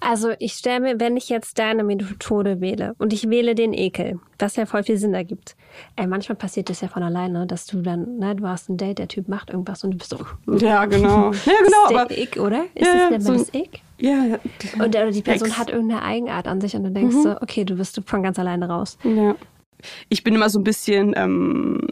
Also 0.00 0.30
ich 0.38 0.52
stelle 0.54 0.80
mir, 0.80 1.00
wenn 1.00 1.16
ich 1.16 1.28
jetzt 1.28 1.58
deine 1.58 1.84
Methode 1.84 2.60
wähle 2.60 2.94
und 2.98 3.12
ich 3.12 3.28
wähle 3.28 3.54
den 3.54 3.72
Ekel, 3.72 4.18
was 4.38 4.56
ja 4.56 4.66
voll 4.66 4.82
viel 4.82 4.96
Sinn 4.96 5.14
ergibt. 5.14 5.56
Ey, 5.96 6.06
manchmal 6.06 6.36
passiert 6.36 6.70
das 6.70 6.80
ja 6.80 6.88
von 6.88 7.02
alleine, 7.02 7.46
dass 7.46 7.66
du 7.66 7.82
dann, 7.82 8.18
ne, 8.18 8.34
du 8.36 8.46
hast 8.48 8.68
ein 8.68 8.76
Date, 8.76 8.98
der 8.98 9.08
Typ 9.08 9.28
macht 9.28 9.50
irgendwas 9.50 9.84
und 9.84 9.92
du 9.92 9.98
bist 9.98 10.10
so. 10.10 10.18
Ja, 10.66 10.84
genau. 10.86 11.32
Ja, 11.46 11.52
genau. 11.64 11.82
Das 11.82 11.90
ist 11.90 11.96
aber, 11.96 12.04
der 12.06 12.18
Ick, 12.18 12.36
oder? 12.38 12.64
Ist 12.74 12.86
Ja, 12.86 12.94
das 12.94 13.08
der 13.10 13.20
so 13.20 13.32
ein- 13.32 13.38
das 13.38 13.54
Ick? 13.54 13.80
ja, 13.98 14.24
ja. 14.24 14.38
Und 14.84 14.94
äh, 14.94 15.10
die 15.10 15.22
Person 15.22 15.48
Ex. 15.48 15.58
hat 15.58 15.70
irgendeine 15.70 16.02
Eigenart 16.02 16.46
an 16.48 16.60
sich 16.60 16.74
und 16.76 16.84
du 16.84 16.90
denkst 16.90 17.14
Mhm. 17.16 17.22
so, 17.22 17.36
okay, 17.40 17.64
du 17.64 17.76
bist 17.76 18.00
von 18.06 18.22
ganz 18.22 18.38
alleine 18.38 18.68
raus. 18.68 18.98
Ja. 19.04 19.34
Ich 20.08 20.24
bin 20.24 20.34
immer 20.34 20.48
so 20.48 20.58
ein 20.58 20.64
bisschen 20.64 21.12
ähm, 21.16 21.88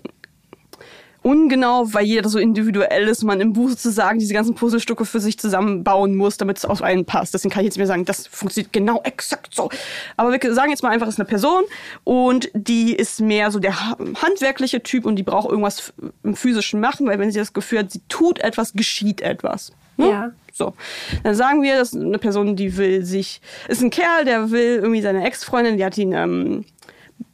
ungenau, 1.24 1.86
weil 1.94 2.04
jeder 2.04 2.28
so 2.28 2.38
individuell 2.38 3.08
ist, 3.08 3.24
man 3.24 3.40
im 3.40 3.54
Buch 3.54 3.70
sozusagen 3.70 4.18
diese 4.18 4.34
ganzen 4.34 4.54
Puzzlestücke 4.54 5.06
für 5.06 5.20
sich 5.20 5.38
zusammenbauen 5.38 6.14
muss, 6.14 6.36
damit 6.36 6.58
es 6.58 6.66
auf 6.66 6.82
einen 6.82 7.06
passt. 7.06 7.32
Deswegen 7.32 7.52
kann 7.52 7.62
ich 7.62 7.68
jetzt 7.68 7.78
mir 7.78 7.86
sagen, 7.86 8.04
das 8.04 8.26
funktioniert 8.26 8.74
genau 8.74 9.00
exakt 9.04 9.54
so. 9.54 9.70
Aber 10.18 10.30
wir 10.32 10.54
sagen 10.54 10.70
jetzt 10.70 10.82
mal 10.82 10.90
einfach, 10.90 11.06
es 11.08 11.14
ist 11.14 11.20
eine 11.20 11.28
Person 11.28 11.62
und 12.04 12.50
die 12.52 12.94
ist 12.94 13.22
mehr 13.22 13.50
so 13.50 13.58
der 13.58 13.80
ha- 13.80 13.96
handwerkliche 14.22 14.82
Typ 14.82 15.06
und 15.06 15.16
die 15.16 15.22
braucht 15.22 15.48
irgendwas 15.48 15.94
im 16.22 16.36
physischen 16.36 16.78
machen, 16.78 17.06
weil 17.06 17.18
wenn 17.18 17.30
sie 17.30 17.38
das 17.38 17.54
Gefühl 17.54 17.78
hat, 17.78 17.90
sie 17.90 18.02
tut 18.10 18.38
etwas, 18.40 18.74
geschieht 18.74 19.22
etwas. 19.22 19.72
Ne? 19.96 20.10
Ja. 20.10 20.30
So, 20.52 20.74
dann 21.22 21.34
sagen 21.34 21.62
wir, 21.62 21.78
das 21.78 21.94
ist 21.94 22.00
eine 22.02 22.18
Person, 22.18 22.54
die 22.54 22.76
will 22.76 23.02
sich, 23.04 23.40
ist 23.66 23.82
ein 23.82 23.90
Kerl, 23.90 24.24
der 24.26 24.50
will 24.50 24.76
irgendwie 24.82 25.00
seine 25.02 25.24
Ex-Freundin, 25.24 25.78
die 25.78 25.84
hat 25.84 25.96
ihn 25.98 26.12
ähm, 26.12 26.64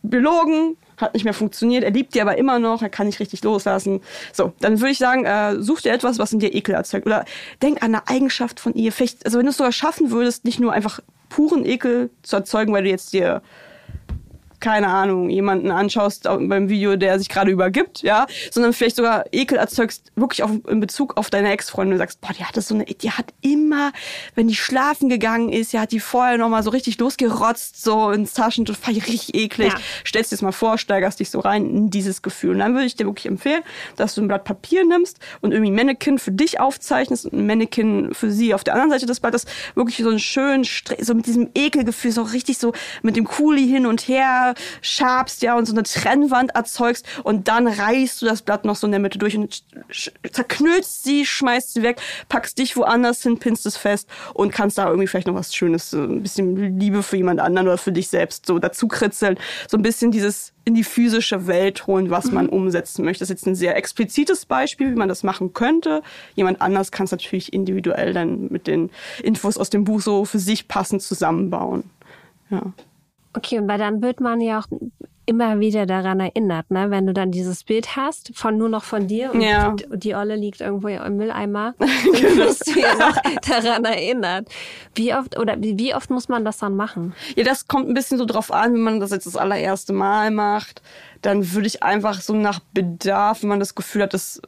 belogen, 0.03 0.77
hat 1.01 1.15
nicht 1.15 1.25
mehr 1.25 1.35
funktioniert, 1.35 1.85
er 1.85 1.91
liebt 1.91 2.15
die 2.15 2.21
aber 2.21 2.39
immer 2.39 2.59
noch, 2.59 2.83
er 2.83 2.89
kann 2.89 3.07
nicht 3.07 3.21
richtig 3.21 3.43
loslassen. 3.45 4.01
So, 4.33 4.53
dann 4.61 4.81
würde 4.81 4.93
ich 4.93 4.99
sagen, 4.99 5.25
äh, 5.25 5.61
such 5.61 5.83
dir 5.83 5.93
etwas, 5.93 6.19
was 6.19 6.33
in 6.33 6.39
dir 6.39 6.55
Ekel 6.55 6.75
erzeugt. 6.75 7.07
Oder 7.07 7.25
denk 7.63 7.83
an 7.83 7.95
eine 7.95 8.09
Eigenschaft 8.09 8.61
von 8.61 8.75
ihr. 8.75 8.93
Vielleicht, 8.93 9.25
also 9.25 9.39
wenn 9.39 9.47
du 9.47 9.51
es 9.51 9.57
sogar 9.57 9.73
schaffen 9.73 10.11
würdest, 10.11 10.45
nicht 10.45 10.61
nur 10.61 10.73
einfach 10.73 11.01
puren 11.29 11.65
Ekel 11.65 12.11
zu 12.23 12.37
erzeugen, 12.37 12.73
weil 12.73 12.85
du 12.85 12.91
jetzt 12.91 13.13
dir 13.13 13.43
keine 14.61 14.89
Ahnung, 14.89 15.31
jemanden 15.31 15.71
anschaust 15.71 16.29
au- 16.29 16.39
beim 16.39 16.69
Video, 16.69 16.97
der 16.97 17.19
sich 17.19 17.29
gerade 17.29 17.51
übergibt, 17.51 18.03
ja, 18.03 18.27
sondern 18.51 18.73
vielleicht 18.73 18.97
sogar 18.97 19.25
Ekel 19.33 19.59
erzeugst, 19.59 20.13
wirklich 20.17 20.43
auf, 20.43 20.51
in 20.69 20.81
Bezug 20.81 21.17
auf 21.17 21.31
deine 21.31 21.51
Ex-Freundin. 21.51 21.93
Du 21.93 21.99
sagst, 21.99 22.21
boah, 22.21 22.33
die 22.39 22.45
hatte 22.45 22.61
so 22.61 22.75
eine, 22.75 22.85
die 22.85 23.11
hat 23.11 23.33
immer, 23.41 23.93
wenn 24.35 24.49
die 24.49 24.55
schlafen 24.55 25.09
gegangen 25.09 25.49
ist, 25.51 25.73
ja, 25.73 25.81
hat 25.81 25.93
die 25.93 26.01
vorher 26.01 26.39
nochmal 26.39 26.63
so 26.63 26.71
richtig 26.71 26.99
losgerotzt, 26.99 27.83
so 27.83 28.11
ins 28.11 28.35
Taschentuch, 28.35 28.77
fand 28.77 28.97
ich 28.97 29.07
richtig 29.07 29.35
eklig. 29.35 29.73
Ja. 29.73 29.79
Stellst 30.07 30.31
dir 30.31 30.37
das 30.37 30.43
mal 30.43 30.53
vor, 30.53 30.79
steigerst 30.79 31.21
dich 31.21 31.31
so 31.31 31.41
rein 31.41 31.69
in 31.69 31.91
dieses 31.91 32.23
Gefühl. 32.23 32.53
Und 32.53 32.59
dann 32.59 32.75
würde 32.75 32.87
ich 32.87 32.97
dir 32.97 33.07
wirklich 33.07 33.27
empfehlen, 33.27 33.63
dass 33.97 34.15
du 34.15 34.21
ein 34.23 34.29
Blatt 34.29 34.45
Papier 34.45 34.85
nimmst 34.85 35.19
und 35.41 35.53
irgendwie 35.53 35.71
ein 35.71 35.75
Mannequin 35.77 36.19
für 36.19 36.33
dich 36.33 36.61
aufzeichnest 36.61 37.27
und 37.27 37.33
ein 37.35 37.47
Mannequin 37.47 38.13
für 38.13 38.31
sie 38.31 38.55
auf 38.55 38.65
der 38.65 38.75
anderen 38.75 38.91
Seite 38.91 39.07
des 39.07 39.21
Blattes. 39.21 39.47
Wirklich 39.75 39.97
so 39.99 40.09
einen 40.09 40.19
schönen, 40.19 40.65
so 41.01 41.15
mit 41.15 41.27
diesem 41.27 41.51
Ekelgefühl, 41.55 42.13
so 42.13 42.23
richtig 42.23 42.59
so 42.59 42.73
mit 43.03 43.17
dem 43.17 43.25
Kuli 43.25 43.67
hin 43.67 43.87
und 43.87 44.07
her 44.09 44.50
schabst, 44.83 45.43
ja, 45.43 45.57
und 45.57 45.67
so 45.67 45.73
eine 45.73 45.83
Trennwand 45.83 46.55
erzeugst 46.55 47.07
und 47.25 47.49
dann 47.49 47.67
reißt 47.67 48.23
du 48.23 48.27
das 48.27 48.43
Blatt 48.43 48.65
noch 48.65 48.77
so 48.77 48.87
in 48.87 48.93
der 48.93 49.01
Mitte 49.01 49.19
durch 49.19 49.37
und 49.37 49.63
zerknüllst 50.31 51.05
sie, 51.05 51.27
schmeißt 51.27 51.75
sie 51.75 51.83
weg, 51.83 52.01
packst 52.29 52.59
dich 52.59 52.77
woanders 52.77 53.23
hin, 53.23 53.39
pinnst 53.39 53.67
es 53.67 53.77
fest 53.77 54.09
und 54.35 54.53
kannst 54.53 54.79
da 54.79 54.87
irgendwie 54.89 55.07
vielleicht 55.07 55.27
noch 55.27 55.35
was 55.35 55.55
Schönes, 55.55 55.91
so 55.91 56.03
ein 56.03 56.23
bisschen 56.23 56.79
Liebe 56.79 57.03
für 57.03 57.17
jemand 57.17 57.41
anderen 57.41 57.69
oder 57.69 57.79
für 57.79 57.93
dich 57.93 58.09
selbst 58.09 58.47
so 58.47 58.59
dazu 58.59 58.89
kritzeln. 58.89 59.39
So 59.69 59.77
ein 59.77 59.83
bisschen 59.83 60.11
dieses 60.11 60.53
in 60.65 60.75
die 60.75 60.85
physische 60.85 61.47
Welt 61.47 61.87
holen, 61.87 62.11
was 62.11 62.31
man 62.31 62.49
umsetzen 62.49 63.05
möchte. 63.05 63.21
Das 63.21 63.31
ist 63.31 63.41
jetzt 63.41 63.47
ein 63.47 63.55
sehr 63.55 63.77
explizites 63.77 64.47
Beispiel, 64.47 64.93
wie 64.93 64.97
man 64.97 65.09
das 65.09 65.23
machen 65.23 65.53
könnte. 65.53 66.03
Jemand 66.35 66.61
anders 66.61 66.93
kann 66.93 67.05
es 67.05 67.11
natürlich 67.11 67.53
individuell 67.53 68.13
dann 68.13 68.49
mit 68.51 68.67
den 68.67 68.91
Infos 69.23 69.57
aus 69.57 69.71
dem 69.71 69.85
Buch 69.85 70.01
so 70.01 70.25
für 70.25 70.39
sich 70.39 70.69
passend 70.69 71.03
zusammenbauen. 71.03 71.85
Ja. 72.51 72.73
Okay, 73.33 73.59
und 73.59 73.69
weil 73.69 73.79
dann 73.79 74.03
wird 74.03 74.21
man 74.21 74.41
ja 74.41 74.59
auch 74.61 74.67
immer 75.27 75.61
wieder 75.61 75.87
daran 75.87 76.19
erinnert, 76.19 76.69
ne? 76.73 76.91
Wenn 76.91 77.07
du 77.07 77.13
dann 77.13 77.31
dieses 77.31 77.63
Bild 77.63 77.95
hast 77.95 78.33
von 78.35 78.57
nur 78.59 78.69
noch 78.69 78.83
von 78.83 79.07
dir 79.07 79.33
und 79.33 79.41
Ja. 79.43 79.71
die, 79.77 79.85
die 79.93 80.15
Olle 80.17 80.35
liegt 80.35 80.61
irgendwo 80.61 80.89
im 80.89 81.17
Mülleimer, 81.17 81.75
dann 81.79 82.37
wirst 82.37 82.67
du 82.67 82.81
ja 82.81 82.95
noch 82.97 83.17
daran 83.49 83.85
erinnert. 83.85 84.49
Wie 84.97 85.15
oft 85.15 85.39
oder 85.39 85.63
wie, 85.63 85.79
wie 85.79 85.95
oft 85.95 86.11
muss 86.11 86.29
man 86.29 86.45
das 86.45 86.59
dann 86.59 86.75
machen? 86.75 87.15
Ja, 87.37 87.45
das 87.45 87.69
kommt 87.69 87.89
ein 87.89 87.95
bisschen 87.95 88.19
so 88.19 88.25
drauf 88.25 88.51
an, 88.51 88.75
wenn 88.75 88.81
man 88.81 88.99
das 88.99 89.13
jetzt 89.13 89.27
das 89.27 89.37
allererste 89.37 89.93
Mal 89.93 90.33
macht, 90.33 90.83
dann 91.23 91.53
würde 91.53 91.69
ich 91.69 91.85
einfach 91.85 92.21
so 92.21 92.35
nach 92.35 92.59
Bedarf, 92.75 93.43
wenn 93.43 93.51
man 93.51 93.61
das 93.61 93.77
Gefühl 93.77 94.03
hat, 94.03 94.15
das 94.15 94.43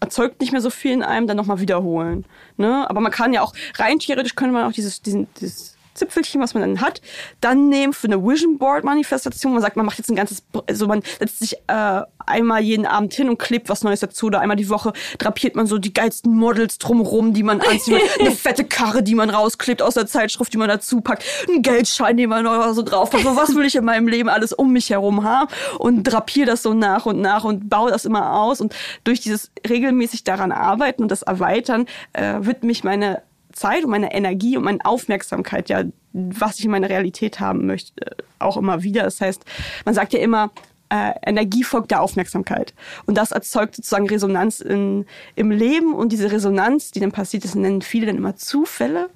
erzeugt 0.00 0.42
nicht 0.42 0.52
mehr 0.52 0.60
so 0.60 0.68
viel 0.70 0.92
in 0.92 1.02
einem, 1.02 1.26
dann 1.26 1.38
nochmal 1.38 1.60
wiederholen. 1.60 2.26
Ne? 2.58 2.84
Aber 2.90 3.00
man 3.00 3.12
kann 3.12 3.32
ja 3.32 3.40
auch, 3.40 3.54
rein 3.78 3.98
theoretisch 3.98 4.34
könnte 4.34 4.52
man 4.52 4.66
auch 4.66 4.72
dieses, 4.72 5.00
diesen, 5.00 5.26
dieses 5.40 5.77
Zipfelchen, 5.98 6.40
was 6.40 6.54
man 6.54 6.62
dann 6.62 6.80
hat, 6.80 7.00
dann 7.40 7.68
nehmen 7.68 7.92
für 7.92 8.06
eine 8.06 8.22
Vision 8.22 8.58
Board 8.58 8.84
Manifestation. 8.84 9.52
Man 9.52 9.62
sagt, 9.62 9.76
man 9.76 9.86
macht 9.86 9.98
jetzt 9.98 10.10
ein 10.10 10.16
ganzes, 10.16 10.42
also 10.66 10.86
man 10.86 11.02
setzt 11.18 11.40
sich 11.40 11.56
äh, 11.66 12.02
einmal 12.26 12.60
jeden 12.60 12.86
Abend 12.86 13.12
hin 13.14 13.28
und 13.28 13.38
klebt 13.38 13.68
was 13.68 13.82
Neues 13.82 14.00
dazu 14.00 14.26
oder 14.26 14.40
einmal 14.40 14.56
die 14.56 14.68
Woche 14.68 14.92
drapiert 15.18 15.56
man 15.56 15.66
so 15.66 15.78
die 15.78 15.92
geilsten 15.92 16.34
Models 16.34 16.78
drumherum, 16.78 17.32
die 17.32 17.42
man 17.42 17.60
anzieht. 17.60 18.00
eine 18.20 18.30
fette 18.30 18.64
Karre, 18.64 19.02
die 19.02 19.14
man 19.14 19.30
rausklebt 19.30 19.82
aus 19.82 19.94
der 19.94 20.06
Zeitschrift, 20.06 20.52
die 20.52 20.58
man 20.58 20.68
dazu 20.68 21.00
packt, 21.00 21.24
einen 21.48 21.62
Geldschein, 21.62 22.16
den 22.16 22.28
man 22.28 22.44
noch 22.44 22.72
so 22.74 22.82
drauf 22.82 23.12
hat. 23.12 23.22
So, 23.22 23.36
was 23.36 23.54
will 23.54 23.64
ich 23.64 23.76
in 23.76 23.84
meinem 23.84 24.08
Leben 24.08 24.28
alles 24.28 24.52
um 24.52 24.72
mich 24.72 24.90
herum 24.90 25.24
haben? 25.24 25.48
Und 25.78 26.04
drapier 26.04 26.46
das 26.46 26.62
so 26.62 26.74
nach 26.74 27.06
und 27.06 27.20
nach 27.20 27.44
und 27.44 27.68
baue 27.68 27.90
das 27.90 28.04
immer 28.04 28.34
aus. 28.34 28.60
Und 28.60 28.74
durch 29.04 29.20
dieses 29.20 29.50
regelmäßig 29.68 30.24
daran 30.24 30.52
arbeiten 30.52 31.02
und 31.02 31.10
das 31.10 31.22
erweitern, 31.22 31.86
äh, 32.12 32.34
wird 32.40 32.64
mich 32.64 32.84
meine 32.84 33.22
Zeit 33.58 33.84
und 33.84 33.90
meine 33.90 34.12
Energie 34.12 34.56
und 34.56 34.64
meine 34.64 34.84
Aufmerksamkeit, 34.84 35.68
ja, 35.68 35.84
was 36.12 36.58
ich 36.58 36.64
in 36.64 36.70
meiner 36.70 36.88
Realität 36.88 37.40
haben 37.40 37.66
möchte, 37.66 37.92
äh, 38.00 38.22
auch 38.38 38.56
immer 38.56 38.82
wieder. 38.82 39.02
Das 39.02 39.20
heißt, 39.20 39.44
man 39.84 39.94
sagt 39.94 40.12
ja 40.12 40.20
immer, 40.20 40.50
äh, 40.90 41.12
Energie 41.26 41.64
folgt 41.64 41.90
der 41.90 42.00
Aufmerksamkeit. 42.00 42.72
Und 43.06 43.18
das 43.18 43.32
erzeugt 43.32 43.76
sozusagen 43.76 44.08
Resonanz 44.08 44.60
in, 44.60 45.06
im 45.34 45.50
Leben. 45.50 45.94
Und 45.94 46.12
diese 46.12 46.32
Resonanz, 46.32 46.90
die 46.92 47.00
dann 47.00 47.12
passiert, 47.12 47.44
das 47.44 47.54
nennen 47.54 47.82
viele 47.82 48.06
dann 48.06 48.16
immer 48.16 48.36
Zufälle. 48.36 49.10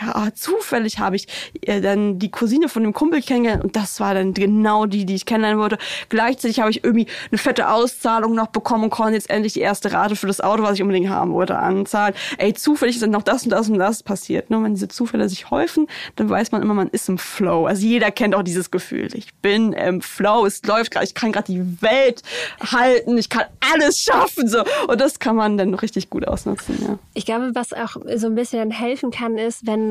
Ja, 0.00 0.14
ah, 0.14 0.34
zufällig 0.34 0.98
habe 0.98 1.16
ich 1.16 1.28
äh, 1.62 1.80
dann 1.80 2.18
die 2.18 2.30
Cousine 2.30 2.68
von 2.68 2.82
dem 2.82 2.92
Kumpel 2.92 3.22
kennengelernt 3.22 3.62
und 3.62 3.76
das 3.76 4.00
war 4.00 4.14
dann 4.14 4.34
genau 4.34 4.86
die, 4.86 5.04
die 5.06 5.14
ich 5.14 5.24
kennenlernen 5.24 5.60
wollte. 5.60 5.78
Gleichzeitig 6.08 6.58
habe 6.60 6.70
ich 6.70 6.82
irgendwie 6.82 7.06
eine 7.30 7.38
fette 7.38 7.68
Auszahlung 7.70 8.34
noch 8.34 8.48
bekommen 8.48 8.84
und 8.84 8.90
konnte 8.90 9.14
jetzt 9.14 9.30
endlich 9.30 9.52
die 9.52 9.60
erste 9.60 9.92
Rate 9.92 10.16
für 10.16 10.26
das 10.26 10.40
Auto, 10.40 10.64
was 10.64 10.74
ich 10.74 10.82
unbedingt 10.82 11.08
haben 11.08 11.32
wollte, 11.32 11.56
anzahlen. 11.56 12.14
Ey, 12.38 12.54
zufällig 12.54 12.96
ist 12.96 13.02
dann 13.02 13.10
noch 13.10 13.22
das 13.22 13.44
und 13.44 13.50
das 13.50 13.68
und 13.68 13.78
das 13.78 14.02
passiert. 14.02 14.50
Nur 14.50 14.64
wenn 14.64 14.74
diese 14.74 14.88
Zufälle 14.88 15.28
sich 15.28 15.50
häufen, 15.50 15.86
dann 16.16 16.28
weiß 16.28 16.50
man 16.50 16.62
immer, 16.62 16.74
man 16.74 16.88
ist 16.88 17.08
im 17.08 17.18
Flow. 17.18 17.66
Also 17.66 17.86
jeder 17.86 18.10
kennt 18.10 18.34
auch 18.34 18.42
dieses 18.42 18.72
Gefühl. 18.72 19.08
Ich 19.14 19.32
bin 19.36 19.72
im 19.74 20.00
Flow, 20.00 20.44
es 20.44 20.62
läuft 20.64 20.90
gerade, 20.90 21.06
ich 21.06 21.14
kann 21.14 21.30
gerade 21.30 21.52
die 21.52 21.82
Welt 21.82 22.22
halten, 22.60 23.16
ich 23.16 23.28
kann 23.28 23.44
alles 23.72 24.00
schaffen. 24.00 24.48
So. 24.48 24.64
Und 24.88 25.00
das 25.00 25.20
kann 25.20 25.36
man 25.36 25.56
dann 25.56 25.74
richtig 25.74 26.10
gut 26.10 26.26
ausnutzen, 26.26 26.78
ja. 26.82 26.98
Ich 27.14 27.26
glaube, 27.26 27.52
was 27.54 27.72
auch 27.72 27.96
so 28.16 28.26
ein 28.26 28.34
bisschen 28.34 28.72
helfen 28.72 29.12
kann, 29.12 29.38
ist, 29.38 29.66
wenn 29.66 29.83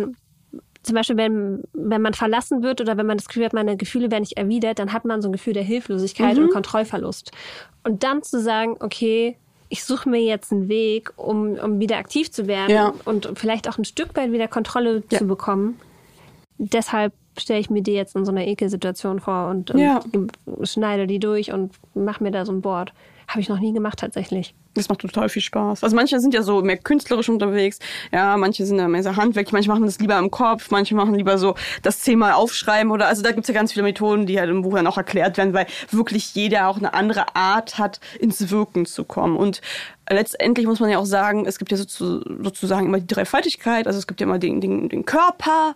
zum 0.84 0.96
Beispiel, 0.96 1.16
wenn, 1.18 1.64
wenn 1.74 2.02
man 2.02 2.14
verlassen 2.14 2.62
wird 2.62 2.82
oder 2.82 2.98
wenn 2.98 3.06
man 3.06 3.18
das 3.18 3.28
Gefühl 3.28 3.46
hat, 3.46 3.54
meine 3.54 3.78
Gefühle 3.78 4.12
werden 4.12 4.24
nicht 4.24 4.38
erwidert, 4.38 4.80
dann 4.80 4.92
hat 4.92 5.06
man 5.06 5.22
so 5.22 5.30
ein 5.30 5.32
Gefühl 5.32 5.54
der 5.54 5.64
Hilflosigkeit 5.64 6.38
Mhm. 6.38 6.44
und 6.46 6.50
Kontrollverlust. 6.52 7.32
Und 7.84 8.04
dann 8.04 8.22
zu 8.22 8.42
sagen, 8.42 8.76
okay, 8.82 9.38
ich 9.70 9.86
suche 9.86 10.10
mir 10.10 10.20
jetzt 10.22 10.52
einen 10.52 10.68
Weg, 10.68 11.14
um, 11.16 11.54
um 11.54 11.80
wieder 11.80 11.98
aktiv 11.98 12.32
zu 12.32 12.48
werden 12.48 12.72
Ja. 12.72 12.94
und 13.06 13.32
vielleicht 13.36 13.70
auch 13.70 13.78
ein 13.78 13.86
Stück 13.86 14.10
weit 14.16 14.32
wieder 14.34 14.48
Kontrolle 14.50 15.04
Ja. 15.10 15.20
zu 15.20 15.26
bekommen. 15.26 15.80
Deshalb 16.58 17.14
stelle 17.40 17.60
ich 17.62 17.70
mir 17.70 17.82
die 17.82 17.94
jetzt 17.94 18.16
in 18.16 18.26
so 18.26 18.32
einer 18.32 18.46
Ekelsituation 18.46 19.20
vor 19.20 19.48
und, 19.50 19.72
und 19.72 19.80
Ja. 19.80 20.02
schneide 20.64 21.08
die 21.08 21.20
durch 21.20 21.52
und 21.52 21.74
mache 21.96 22.22
mir 22.24 22.32
da 22.32 22.46
so 22.46 22.52
ein 22.52 22.62
Board. 22.62 22.94
Habe 23.28 23.42
ich 23.42 23.50
noch 23.50 23.60
nie 23.60 23.74
gemacht 23.74 24.00
tatsächlich. 24.00 24.54
Das 24.76 24.90
macht 24.90 25.00
total 25.00 25.30
viel 25.30 25.42
Spaß. 25.42 25.84
Also 25.84 25.96
manche 25.96 26.20
sind 26.20 26.34
ja 26.34 26.42
so 26.42 26.62
mehr 26.62 26.78
künstlerisch 26.78 27.30
unterwegs, 27.30 27.80
ja, 28.12 28.36
manche 28.38 28.66
sind 28.66 28.80
ja 28.80 28.88
mehr 28.88 29.04
so 29.04 29.16
handwerklich, 29.16 29.54
manche 29.54 29.70
machen 29.70 29.86
das 29.86 30.00
lieber 30.00 30.18
im 30.18 30.32
Kopf, 30.32 30.72
manche 30.72 30.96
machen 30.96 31.14
lieber 31.14 31.38
so 31.38 31.56
das 31.84 32.00
zehnmal 32.00 32.34
aufschreiben 32.34 32.92
oder 32.92 33.08
also 33.08 33.22
da 33.22 33.32
gibt's 33.32 33.48
ja 33.48 33.54
ganz 33.54 33.72
viele 33.72 33.84
Methoden, 33.84 34.26
die 34.26 34.40
halt 34.40 34.50
im 34.50 34.64
Buch 34.64 34.74
dann 34.76 34.88
auch 34.88 34.98
erklärt 34.98 35.38
werden, 35.38 35.54
weil 35.54 35.68
wirklich 35.92 36.34
jeder 36.34 36.68
auch 36.68 36.78
eine 36.78 36.94
andere 36.94 37.36
Art 37.36 37.78
hat, 37.78 38.00
ins 38.20 38.50
Wirken 38.50 38.86
zu 38.86 39.04
kommen. 39.04 39.38
Und 39.38 39.62
letztendlich 40.10 40.66
muss 40.66 40.80
man 40.80 40.90
ja 40.90 40.98
auch 40.98 41.06
sagen, 41.06 41.46
es 41.46 41.60
gibt 41.60 41.72
ja 41.72 41.78
sozu- 41.78 42.24
sozusagen 42.44 42.88
immer 42.88 43.00
die 43.00 43.08
Dreifaltigkeit, 43.08 43.86
also 43.86 44.00
es 44.00 44.08
gibt 44.08 44.22
ja 44.22 44.26
immer 44.26 44.40
den, 44.40 44.60
den, 44.60 44.90
den 44.90 45.06
Körper, 45.06 45.76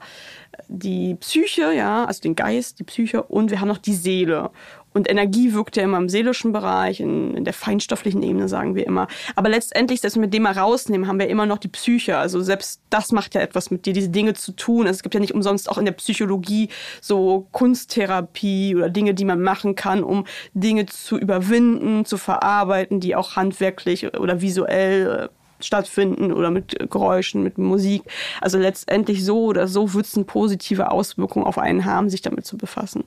die 0.67 1.15
Psyche, 1.15 1.71
ja, 1.73 2.05
also 2.05 2.21
den 2.21 2.35
Geist, 2.35 2.79
die 2.79 2.83
Psyche 2.83 3.21
und 3.23 3.51
wir 3.51 3.61
haben 3.61 3.67
noch 3.67 3.77
die 3.77 3.93
Seele. 3.93 4.49
Und 4.97 5.07
Energie 5.07 5.53
wirkt 5.53 5.77
ja 5.77 5.83
immer 5.83 5.99
im 5.99 6.09
seelischen 6.09 6.51
Bereich, 6.51 6.99
in, 7.01 7.35
in 7.35 7.45
der 7.45 7.53
feinstofflichen 7.53 8.23
Ebene, 8.23 8.49
sagen 8.49 8.73
wir 8.73 8.87
immer. 8.87 9.07
Aber 9.35 9.47
letztendlich, 9.47 10.01
selbst 10.01 10.19
wir 10.19 10.27
den 10.27 10.41
mal 10.41 10.53
rausnehmen, 10.53 11.07
haben 11.07 11.19
wir 11.19 11.29
immer 11.29 11.45
noch 11.45 11.59
die 11.59 11.67
Psyche. 11.67 12.17
Also 12.17 12.41
selbst 12.41 12.81
das 12.89 13.11
macht 13.11 13.35
ja 13.35 13.41
etwas 13.41 13.69
mit 13.69 13.85
dir, 13.85 13.93
diese 13.93 14.09
Dinge 14.09 14.33
zu 14.33 14.53
tun. 14.53 14.87
Also 14.87 14.97
es 14.97 15.03
gibt 15.03 15.13
ja 15.13 15.19
nicht 15.21 15.35
umsonst 15.35 15.69
auch 15.69 15.77
in 15.77 15.85
der 15.85 15.91
Psychologie 15.91 16.69
so 16.99 17.45
Kunsttherapie 17.51 18.75
oder 18.75 18.89
Dinge, 18.89 19.13
die 19.13 19.25
man 19.25 19.39
machen 19.39 19.75
kann, 19.75 20.03
um 20.03 20.25
Dinge 20.55 20.87
zu 20.87 21.15
überwinden, 21.19 22.03
zu 22.03 22.17
verarbeiten, 22.17 22.99
die 22.99 23.15
auch 23.15 23.35
handwerklich 23.35 24.15
oder 24.17 24.41
visuell 24.41 25.29
äh, 25.29 25.63
stattfinden 25.63 26.31
oder 26.31 26.49
mit 26.49 26.89
Geräuschen, 26.89 27.43
mit 27.43 27.59
Musik. 27.59 28.01
Also 28.41 28.57
letztendlich 28.57 29.23
so 29.23 29.45
oder 29.45 29.67
so 29.67 29.93
wird 29.93 30.07
es 30.07 30.15
eine 30.15 30.25
positive 30.25 30.89
Auswirkung 30.89 31.43
auf 31.43 31.59
einen 31.59 31.85
haben, 31.85 32.09
sich 32.09 32.23
damit 32.23 32.47
zu 32.47 32.57
befassen. 32.57 33.03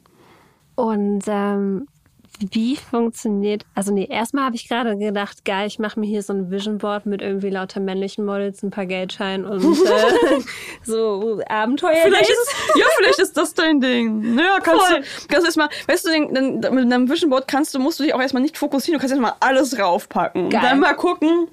Und 0.81 1.25
ähm, 1.27 1.87
wie 2.39 2.77
funktioniert, 2.77 3.67
also 3.75 3.93
nee, 3.93 4.07
erstmal 4.09 4.45
habe 4.45 4.57
ich 4.57 4.67
gerade 4.67 4.97
gedacht, 4.97 5.45
geil, 5.45 5.67
ich 5.67 5.79
mache 5.79 6.01
mir 6.01 6.07
hier 6.07 6.23
so 6.23 6.33
ein 6.33 6.51
Vision 6.51 6.79
Board 6.79 7.05
mit 7.05 7.21
irgendwie 7.21 7.51
lauter 7.51 7.81
männlichen 7.81 8.25
Models, 8.25 8.63
ein 8.63 8.71
paar 8.71 8.87
Geldscheinen 8.87 9.45
und 9.45 9.63
äh, 9.63 10.41
so 10.83 11.43
Abenteuer. 11.47 12.01
Vielleicht 12.03 12.31
ist, 12.31 12.55
ja, 12.77 12.87
vielleicht 12.97 13.19
ist 13.19 13.37
das 13.37 13.53
dein 13.53 13.81
Ding. 13.81 14.37
Naja, 14.37 14.59
kannst 14.63 14.87
Voll. 14.87 15.01
du, 15.01 15.07
kannst 15.29 15.43
du 15.43 15.47
erstmal, 15.47 15.69
weißt 15.87 16.07
du, 16.07 16.71
mit 16.71 16.93
einem 16.93 17.11
Vision 17.11 17.29
Board 17.29 17.47
kannst 17.47 17.75
du, 17.75 17.79
musst 17.79 18.01
du 18.01 18.05
dich 18.05 18.15
auch 18.15 18.21
erstmal 18.21 18.43
nicht 18.43 18.57
fokussieren, 18.57 18.99
du 18.99 19.01
kannst 19.01 19.13
erstmal 19.13 19.35
alles 19.41 19.79
raufpacken. 19.79 20.49
Geil. 20.49 20.61
Und 20.61 20.67
dann 20.67 20.81
mal 20.81 20.95
gucken, 20.95 21.49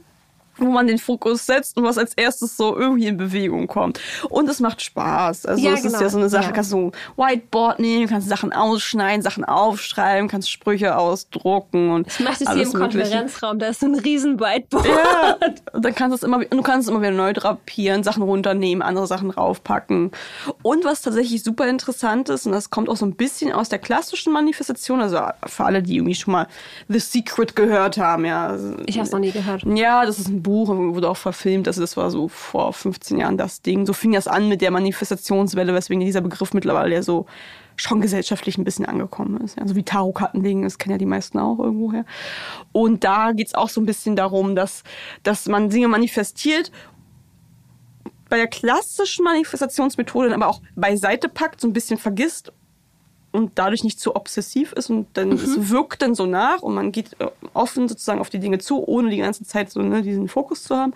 wo 0.58 0.66
man 0.66 0.88
den 0.88 0.98
Fokus 0.98 1.46
setzt 1.46 1.78
und 1.78 1.84
was 1.84 1.98
als 1.98 2.14
erstes 2.16 2.58
so 2.58 2.76
irgendwie 2.76 3.08
in 3.08 3.18
Bewegung 3.18 3.68
kommt. 3.68 4.00
Und 4.30 4.50
es 4.50 4.60
macht 4.60 4.82
Spaß. 4.82 5.46
Also 5.46 5.64
ja, 5.64 5.74
es 5.74 5.84
genau. 5.84 5.96
ist 5.96 6.02
ja 6.02 6.10
so 6.10 6.18
eine 6.18 6.30
Sache, 6.30 6.46
ja. 6.46 6.52
kannst 6.52 6.72
du 6.72 6.92
Whiteboard 7.16 7.80
nehmen, 7.80 8.08
kannst 8.08 8.30
Sachen 8.30 8.52
ausschneiden, 8.54 9.22
Sachen 9.22 9.46
aufschreiben, 9.46 10.28
kannst 10.28 10.52
Sprüche 10.52 10.98
ausdrucken 10.98 11.92
und 11.92 12.08
Ich 12.08 12.20
mache 12.20 12.44
das 12.44 12.54
hier 12.54 12.64
im 12.64 12.74
Konferenzraum, 12.74 13.60
da 13.60 13.68
ist 13.68 13.80
so 13.80 13.88
ein 13.88 13.96
riesen 13.96 14.40
Whiteboard. 14.40 14.86
Ja, 14.88 15.38
und 15.74 15.86
dann 15.86 15.96
kannst 15.96 16.12
du 16.14 16.16
es 16.16 16.24
immer, 16.24 16.44
du 16.44 16.62
kannst 16.62 16.88
es 16.88 16.92
immer 16.92 17.02
wieder 17.02 17.12
neu 17.12 17.34
drapieren, 17.34 18.04
Sachen 18.04 18.24
runternehmen, 18.24 18.82
andere 18.82 19.08
Sachen 19.08 19.32
raufpacken. 19.32 20.12
Und 20.62 20.86
was 20.86 21.02
tatsächlich 21.02 21.44
super 21.44 21.68
interessant 21.68 22.30
ist, 22.30 22.46
und 22.46 22.52
das 22.52 22.70
kommt 22.70 22.90
auch 22.90 22.98
so 22.98 23.06
ein 23.06 23.16
bisschen 23.16 23.52
aus 23.52 23.70
der 23.70 23.80
klassischen 23.80 24.34
Manifestation, 24.34 25.02
also 25.02 25.20
für 25.46 25.66
alle, 25.66 25.84
die 25.84 25.98
irgendwie 25.98 26.16
schon 26.16 26.32
mal 26.32 26.48
The 26.88 27.00
Secret 27.00 27.56
gehört 27.56 27.98
haben, 27.98 28.26
ja. 28.26 28.56
Ich 28.86 28.98
habe 28.98 29.06
es 29.06 29.12
noch 29.12 29.20
nie 29.20 29.32
gehört. 29.32 29.64
Ja, 29.64 30.06
das 30.06 30.20
ist 30.20 30.28
ein 30.28 30.44
Buch 30.48 30.70
wurde 30.70 31.10
auch 31.10 31.18
verfilmt. 31.18 31.68
Also 31.68 31.82
das 31.82 31.98
war 31.98 32.10
so 32.10 32.30
vor 32.30 32.72
15 32.72 33.18
Jahren 33.18 33.38
das 33.38 33.62
Ding. 33.62 33.86
So 33.86 33.92
fing 33.92 34.14
das 34.14 34.28
an 34.28 34.48
mit 34.48 34.62
der 34.62 34.72
Manifestationswelle, 34.72 35.74
weswegen 35.74 36.00
dieser 36.00 36.22
Begriff 36.22 36.54
mittlerweile 36.54 36.96
ja 36.96 37.04
so 37.04 37.26
schon 37.76 38.00
gesellschaftlich 38.00 38.58
ein 38.58 38.64
bisschen 38.64 38.86
angekommen 38.86 39.42
ist. 39.42 39.60
Also 39.60 39.76
wie 39.76 39.84
Tarotkartenlegen, 39.84 40.64
das 40.64 40.78
kennen 40.78 40.94
ja 40.94 40.98
die 40.98 41.06
meisten 41.06 41.38
auch 41.38 41.60
irgendwoher. 41.60 42.06
Und 42.72 43.04
da 43.04 43.34
geht 43.34 43.48
es 43.48 43.56
auch 43.56 43.68
so 43.68 43.82
ein 43.82 43.86
bisschen 43.86 44.16
darum, 44.16 44.56
dass, 44.56 44.84
dass 45.24 45.48
man 45.48 45.70
Dinge 45.70 45.90
manifestiert 45.90 46.72
bei 48.30 48.38
der 48.38 48.48
klassischen 48.48 49.26
Manifestationsmethode 49.26 50.34
aber 50.34 50.48
auch 50.48 50.62
beiseite 50.76 51.28
packt, 51.28 51.60
so 51.60 51.68
ein 51.68 51.74
bisschen 51.74 51.98
vergisst 51.98 52.54
und 53.38 53.52
dadurch 53.56 53.84
nicht 53.84 54.00
zu 54.00 54.16
obsessiv 54.16 54.74
ist 54.74 54.90
und 54.90 55.08
dann 55.14 55.30
mhm. 55.30 55.36
es 55.36 55.70
wirkt 55.70 56.02
dann 56.02 56.16
so 56.16 56.26
nach 56.26 56.64
und 56.64 56.74
man 56.74 56.92
geht 56.92 57.16
äh, 57.20 57.28
offen 57.54 57.88
sozusagen 57.88 58.20
auf 58.20 58.32
die 58.32 58.40
Dinge 58.40 58.58
zu, 58.58 58.84
ohne 58.88 59.12
die 59.12 59.18
ganze 59.18 59.44
Zeit 59.44 59.70
so 59.70 59.80
ne, 59.82 60.02
diesen 60.02 60.28
Fokus 60.28 60.64
zu 60.64 60.76
haben. 60.76 60.94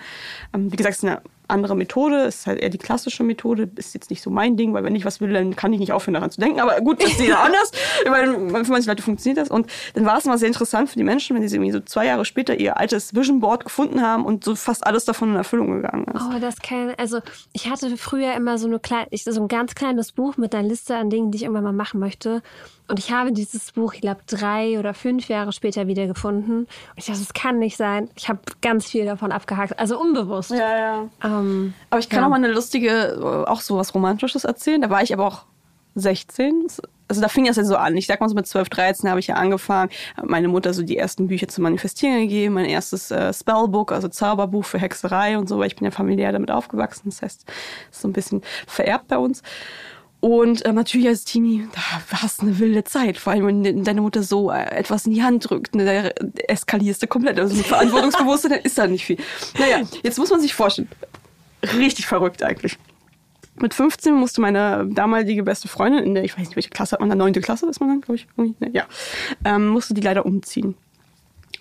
Ähm, 0.52 0.72
wie 0.72 0.76
gesagt, 0.76 0.94
es 0.94 1.04
ist 1.04 1.10
eine 1.10 1.22
andere 1.52 1.76
Methode, 1.76 2.24
ist 2.24 2.48
halt 2.48 2.60
eher 2.60 2.70
die 2.70 2.78
klassische 2.78 3.24
Methode, 3.24 3.70
ist 3.76 3.94
jetzt 3.94 4.10
nicht 4.10 4.22
so 4.22 4.30
mein 4.30 4.58
Ding, 4.58 4.74
weil 4.74 4.84
wenn 4.84 4.96
ich 4.96 5.06
was 5.06 5.22
will, 5.22 5.34
dann 5.34 5.56
kann 5.56 5.74
ich 5.74 5.80
nicht 5.80 5.92
aufhören 5.92 6.16
daran 6.16 6.32
zu 6.32 6.40
denken. 6.40 6.60
Aber 6.60 6.80
gut, 6.82 7.02
das 7.02 7.12
ist 7.12 7.20
jeder 7.22 7.40
anders, 7.40 7.72
weil 8.06 8.66
für 8.66 8.72
manche 8.72 8.90
Leute 8.90 9.04
funktioniert 9.04 9.38
das. 9.38 9.50
Und 9.50 9.68
dann 9.94 10.06
war 10.06 10.18
es 10.18 10.26
immer 10.26 10.38
sehr 10.38 10.48
interessant 10.48 10.90
für 10.90 10.98
die 10.98 11.04
Menschen, 11.04 11.36
wenn 11.36 11.48
sie 11.48 11.56
irgendwie 11.56 11.72
so 11.72 11.80
zwei 11.82 12.06
Jahre 12.06 12.26
später 12.26 12.60
ihr 12.60 12.78
altes 12.78 13.14
Vision 13.16 13.40
Board 13.40 13.64
gefunden 13.64 14.02
haben 14.02 14.26
und 14.26 14.44
so 14.44 14.56
fast 14.56 14.86
alles 14.86 15.06
davon 15.06 15.32
in 15.32 15.36
Erfüllung 15.36 15.72
gegangen 15.72 16.06
ist. 16.14 16.22
Oh, 16.22 16.40
das 16.40 16.62
kann, 16.62 16.94
also 16.98 17.20
ich 17.54 17.70
hatte 17.70 17.96
früher 17.98 18.34
immer 18.36 18.58
so 18.58 18.68
eine 18.68 18.80
so 19.14 19.42
ein 19.42 19.48
ganz 19.48 19.76
kleines 19.76 20.12
Buch 20.12 20.38
mit 20.38 20.56
einer 20.56 20.68
Liste 20.68 20.96
an 20.96 21.10
Dingen, 21.10 21.32
die 21.32 21.38
ich 21.38 21.44
irgendwann 21.44 21.64
mal 21.64 21.74
machen 21.74 22.00
möchte. 22.00 22.42
Und 22.92 23.00
ich 23.00 23.10
habe 23.10 23.32
dieses 23.32 23.72
Buch, 23.72 23.94
ich 23.94 24.02
glaube, 24.02 24.20
drei 24.28 24.78
oder 24.78 24.94
fünf 24.94 25.30
Jahre 25.30 25.54
später 25.54 25.88
wiedergefunden. 25.88 26.60
Und 26.64 26.68
ich 26.98 27.06
dachte, 27.06 27.20
das 27.20 27.34
kann 27.34 27.58
nicht 27.58 27.78
sein. 27.78 28.10
Ich 28.18 28.28
habe 28.28 28.40
ganz 28.62 28.86
viel 28.86 29.06
davon 29.06 29.32
abgehakt, 29.32 29.80
also 29.80 29.98
unbewusst. 29.98 30.52
Ja, 30.52 30.78
ja. 30.78 31.10
Ähm, 31.24 31.74
aber 31.90 32.00
ich 32.00 32.10
kann 32.10 32.20
ja. 32.20 32.26
auch 32.26 32.30
mal 32.30 32.36
eine 32.36 32.52
lustige, 32.52 33.46
auch 33.48 33.62
so 33.62 33.78
was 33.78 33.96
Romantisches 33.96 34.44
erzählen. 34.44 34.82
Da 34.82 34.90
war 34.90 35.02
ich 35.02 35.14
aber 35.14 35.26
auch 35.26 35.46
16. 35.96 36.68
Also 37.08 37.22
da 37.22 37.30
fing 37.30 37.46
das 37.46 37.56
ja 37.56 37.64
so 37.64 37.78
an. 37.78 37.96
Ich 37.96 38.08
sag 38.08 38.20
mal 38.20 38.28
so 38.28 38.36
mit 38.36 38.46
12, 38.46 38.68
13 38.68 39.10
habe 39.10 39.22
ich 39.22 39.28
ja 39.28 39.36
angefangen, 39.36 39.90
meine 40.24 40.50
Mutter 40.50 40.74
so 40.74 40.84
die 40.84 40.98
ersten 40.98 41.28
Bücher 41.28 41.48
zu 41.48 41.62
manifestieren 41.62 42.22
gegeben, 42.22 42.56
mein 42.56 42.66
erstes 42.66 43.10
äh, 43.10 43.34
Spellbook, 43.34 43.94
also 43.94 44.10
Zauberbuch 44.10 44.66
für 44.66 44.80
Hexerei 44.80 45.38
und 45.38 45.48
so, 45.48 45.60
weil 45.60 45.68
ich 45.68 45.76
bin 45.78 45.86
ja 45.86 45.92
familiär 45.92 46.34
damit 46.34 46.52
aufgewachsen. 46.52 47.10
Das 47.10 47.22
heißt, 47.22 47.52
ist 47.90 48.02
so 48.02 48.08
ein 48.08 48.14
bisschen 48.14 48.42
vererbt 48.68 49.08
bei 49.08 49.18
uns. 49.18 49.44
Und 50.22 50.64
äh, 50.66 50.72
natürlich 50.72 51.08
als 51.08 51.26
Teenie, 51.26 51.68
da 51.74 52.22
hast 52.22 52.42
du 52.42 52.46
eine 52.46 52.60
wilde 52.60 52.84
Zeit. 52.84 53.18
Vor 53.18 53.34
allem, 53.34 53.64
wenn 53.64 53.84
deine 53.84 54.02
Mutter 54.02 54.22
so 54.22 54.52
äh, 54.52 54.64
etwas 54.66 55.08
in 55.08 55.14
die 55.14 55.24
Hand 55.24 55.50
drückt, 55.50 55.74
ne, 55.74 55.84
da 55.84 56.24
eskalierst 56.48 57.02
du 57.02 57.08
komplett. 57.08 57.40
Also 57.40 57.56
ein 57.56 57.64
Verantwortungsbewusstsein, 57.64 58.52
ist 58.64 58.78
da 58.78 58.86
nicht 58.86 59.04
viel. 59.04 59.18
Naja, 59.58 59.82
jetzt 60.04 60.20
muss 60.20 60.30
man 60.30 60.40
sich 60.40 60.54
vorstellen. 60.54 60.88
Richtig 61.76 62.06
verrückt 62.06 62.44
eigentlich. 62.44 62.78
Mit 63.56 63.74
15 63.74 64.14
musste 64.14 64.42
meine 64.42 64.88
damalige 64.92 65.42
beste 65.44 65.68
Freundin 65.68 66.04
in 66.04 66.14
der, 66.14 66.24
ich 66.24 66.34
weiß 66.34 66.46
nicht, 66.46 66.56
welche 66.56 66.70
Klasse 66.70 66.94
hat 66.94 67.00
man 67.00 67.10
da, 67.10 67.16
neunte 67.16 67.42
Klasse 67.42 67.68
ist 67.68 67.80
man 67.80 67.90
dann, 67.90 68.02
glaube 68.02 68.16
ich. 68.16 68.28
Ne, 68.38 68.54
ja. 68.74 68.86
Ähm, 69.44 69.70
musste 69.70 69.96
die 69.96 70.02
leider 70.02 70.26
umziehen 70.26 70.76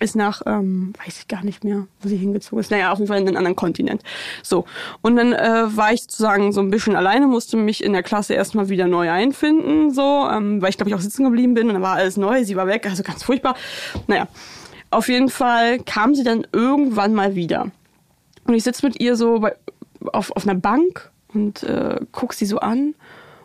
ist 0.01 0.15
nach, 0.15 0.41
ähm, 0.45 0.93
weiß 1.03 1.19
ich 1.19 1.27
gar 1.27 1.43
nicht 1.43 1.63
mehr, 1.63 1.87
wo 2.01 2.09
sie 2.09 2.17
hingezogen 2.17 2.59
ist. 2.59 2.71
Naja, 2.71 2.91
auf 2.91 2.99
jeden 2.99 3.07
Fall 3.07 3.19
in 3.19 3.27
einen 3.27 3.37
anderen 3.37 3.55
Kontinent. 3.55 4.01
So. 4.43 4.65
Und 5.01 5.15
dann 5.15 5.33
äh, 5.33 5.75
war 5.75 5.93
ich 5.93 6.01
sozusagen 6.01 6.51
so 6.51 6.61
ein 6.61 6.71
bisschen 6.71 6.95
alleine, 6.95 7.27
musste 7.27 7.57
mich 7.57 7.83
in 7.83 7.93
der 7.93 8.03
Klasse 8.03 8.33
erstmal 8.33 8.69
wieder 8.69 8.87
neu 8.87 9.09
einfinden, 9.09 9.91
so, 9.91 10.27
ähm, 10.29 10.61
weil 10.61 10.69
ich 10.69 10.77
glaube 10.77 10.89
ich 10.89 10.95
auch 10.95 11.01
sitzen 11.01 11.23
geblieben 11.23 11.53
bin 11.53 11.67
und 11.67 11.73
dann 11.73 11.83
war 11.83 11.95
alles 11.95 12.17
neu, 12.17 12.43
sie 12.43 12.55
war 12.55 12.67
weg, 12.67 12.87
also 12.89 13.03
ganz 13.03 13.23
furchtbar. 13.23 13.55
Naja. 14.07 14.27
Auf 14.89 15.07
jeden 15.07 15.29
Fall 15.29 15.79
kam 15.79 16.15
sie 16.15 16.23
dann 16.23 16.45
irgendwann 16.51 17.13
mal 17.13 17.33
wieder. 17.33 17.71
Und 18.45 18.53
ich 18.53 18.63
sitze 18.63 18.85
mit 18.85 18.99
ihr 18.99 19.15
so 19.15 19.39
bei, 19.39 19.55
auf, 20.11 20.31
auf 20.35 20.45
einer 20.45 20.59
Bank 20.59 21.09
und 21.33 21.63
äh, 21.63 21.99
guck 22.11 22.33
sie 22.33 22.45
so 22.45 22.59
an 22.59 22.93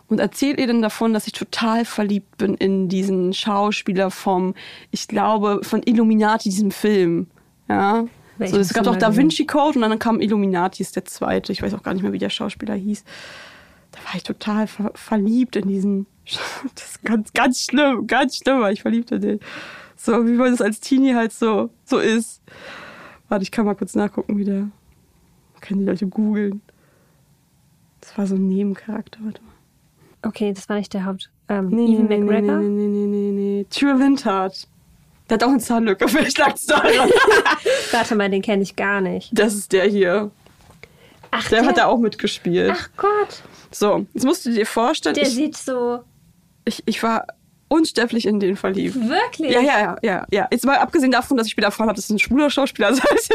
und 0.09 0.21
erzählt 0.21 0.61
ihr 0.61 0.67
dann 0.67 0.83
davon, 0.83 1.13
dass 1.13 1.27
ich 1.27 1.33
total 1.33 1.85
verliebt 1.85 2.39
bin 2.39 2.55
in 2.55 2.89
diesen 2.89 3.33
Schauspieler 3.33 4.11
vom, 4.11 4.55
ich 4.91 5.09
glaube, 5.09 5.61
von 5.63 5.83
Illuminati, 5.85 6.49
diesem 6.49 6.71
Film. 6.71 7.27
Ja. 7.69 8.07
so, 8.39 8.59
es 8.59 8.73
gab 8.73 8.87
auch 8.87 8.97
Da 8.97 9.17
Vinci 9.17 9.47
Code 9.47 9.79
und 9.79 9.89
dann 9.89 9.99
kam 9.99 10.21
Illuminati, 10.21 10.83
ist 10.83 10.95
der 10.95 11.05
zweite. 11.05 11.53
Ich 11.53 11.61
weiß 11.61 11.75
auch 11.75 11.83
gar 11.83 11.93
nicht 11.93 12.03
mehr, 12.03 12.13
wie 12.13 12.19
der 12.19 12.31
Schauspieler 12.31 12.75
hieß. 12.75 13.05
Da 13.91 13.99
war 14.07 14.15
ich 14.15 14.23
total 14.23 14.67
ver 14.69 14.93
verliebt 14.95 15.57
in 15.57 15.69
diesen. 15.69 16.07
Das 16.75 16.91
ist 16.91 17.05
ganz, 17.05 17.33
ganz 17.33 17.61
schlimm, 17.65 18.07
ganz 18.07 18.37
schlimm, 18.37 18.61
war 18.61 18.71
ich 18.71 18.83
verliebt 18.83 19.11
in 19.11 19.21
den. 19.21 19.41
So, 19.97 20.27
wie 20.27 20.33
man 20.33 20.51
das 20.53 20.61
als 20.61 20.81
Teenie 20.81 21.15
halt 21.15 21.33
so, 21.33 21.71
so 21.85 21.99
ist. 21.99 22.43
Warte, 23.29 23.43
ich 23.43 23.51
kann 23.51 23.65
mal 23.65 23.75
kurz 23.75 23.95
nachgucken, 23.95 24.39
wie 24.39 24.45
der. 24.45 24.69
Können 25.61 25.81
die 25.81 25.87
Leute 25.87 26.07
googeln. 26.07 26.61
Das 28.01 28.17
war 28.17 28.27
so 28.27 28.37
ein 28.37 28.47
Nebencharakter, 28.47 29.19
warte 29.25 29.43
mal. 29.43 29.56
Okay, 30.27 30.53
das 30.53 30.68
war 30.68 30.77
nicht 30.77 30.93
der 30.93 31.05
Haupt. 31.05 31.31
Ähm, 31.49 31.68
nee, 31.68 31.95
Evan 31.95 32.07
nee, 32.07 32.18
McGregor? 32.18 32.57
Nee, 32.59 32.68
nee, 32.68 32.87
nee, 32.87 33.07
nee, 33.07 33.31
nee. 33.31 33.66
Tyr 33.70 33.99
Windhart. 33.99 34.66
Der 35.29 35.35
hat 35.35 35.45
auch 35.45 35.49
eine 35.49 35.59
Zahnlücke, 35.59 36.09
vielleicht 36.09 36.39
lag 36.39 36.55
es 36.55 36.66
daran. 36.66 37.11
Warte 37.93 38.14
mal, 38.14 38.31
den 38.31 38.43
kenne 38.43 38.62
ich 38.62 38.77
gar 38.77 39.01
nicht. 39.01 39.31
Das 39.33 39.55
ist 39.55 39.72
der 39.72 39.87
hier. 39.87 40.31
Ach, 41.31 41.49
der, 41.49 41.61
der 41.61 41.68
hat 41.68 41.79
da 41.79 41.87
auch 41.87 41.99
mitgespielt. 41.99 42.72
Ach 42.74 42.89
Gott. 42.97 43.43
So, 43.70 44.07
jetzt 44.14 44.24
musst 44.24 44.47
du 44.47 44.51
dir 44.53 44.66
vorstellen. 44.66 45.14
Der 45.14 45.24
ich, 45.24 45.35
sieht 45.35 45.57
so. 45.57 46.01
Ich, 46.64 46.83
ich 46.87 47.03
war 47.03 47.27
unsterblich 47.69 48.27
in 48.27 48.41
den 48.41 48.57
verliebt. 48.57 48.95
Wirklich? 48.95 49.53
Ja, 49.53 49.61
ja, 49.61 49.79
ja, 49.79 49.97
ja, 50.03 50.27
ja. 50.31 50.49
Jetzt 50.51 50.64
mal 50.64 50.77
abgesehen 50.79 51.11
davon, 51.11 51.37
dass 51.37 51.47
ich 51.47 51.53
später 51.53 51.67
erfahren 51.67 51.89
habe, 51.89 51.97
das 51.97 52.05
ist 52.05 52.11
ein 52.11 52.19
schwuler 52.19 52.51
Schauspieler. 52.51 52.87
Also 53.17 53.35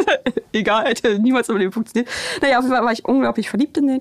egal, 0.54 0.86
hätte 0.86 1.20
niemals 1.20 1.50
im 1.50 1.58
Leben 1.58 1.72
funktioniert. 1.72 2.10
Naja, 2.42 2.58
auf 2.58 2.64
jeden 2.64 2.76
Fall 2.76 2.84
war 2.86 2.92
ich 2.92 3.04
unglaublich 3.06 3.50
verliebt 3.50 3.78
in 3.78 3.88
den. 3.88 4.00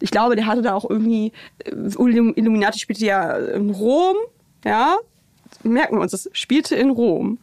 Ich 0.00 0.10
glaube, 0.10 0.36
der 0.36 0.46
hatte 0.46 0.62
da 0.62 0.74
auch 0.74 0.88
irgendwie, 0.88 1.32
äh, 1.64 1.70
Illuminati 1.70 2.78
spielte 2.78 3.04
ja 3.04 3.36
in 3.36 3.70
Rom, 3.70 4.16
ja. 4.64 4.96
Merken 5.62 5.96
wir 5.96 6.02
uns, 6.02 6.12
das 6.12 6.28
spielte 6.32 6.76
in 6.76 6.90
Rom. 6.90 7.38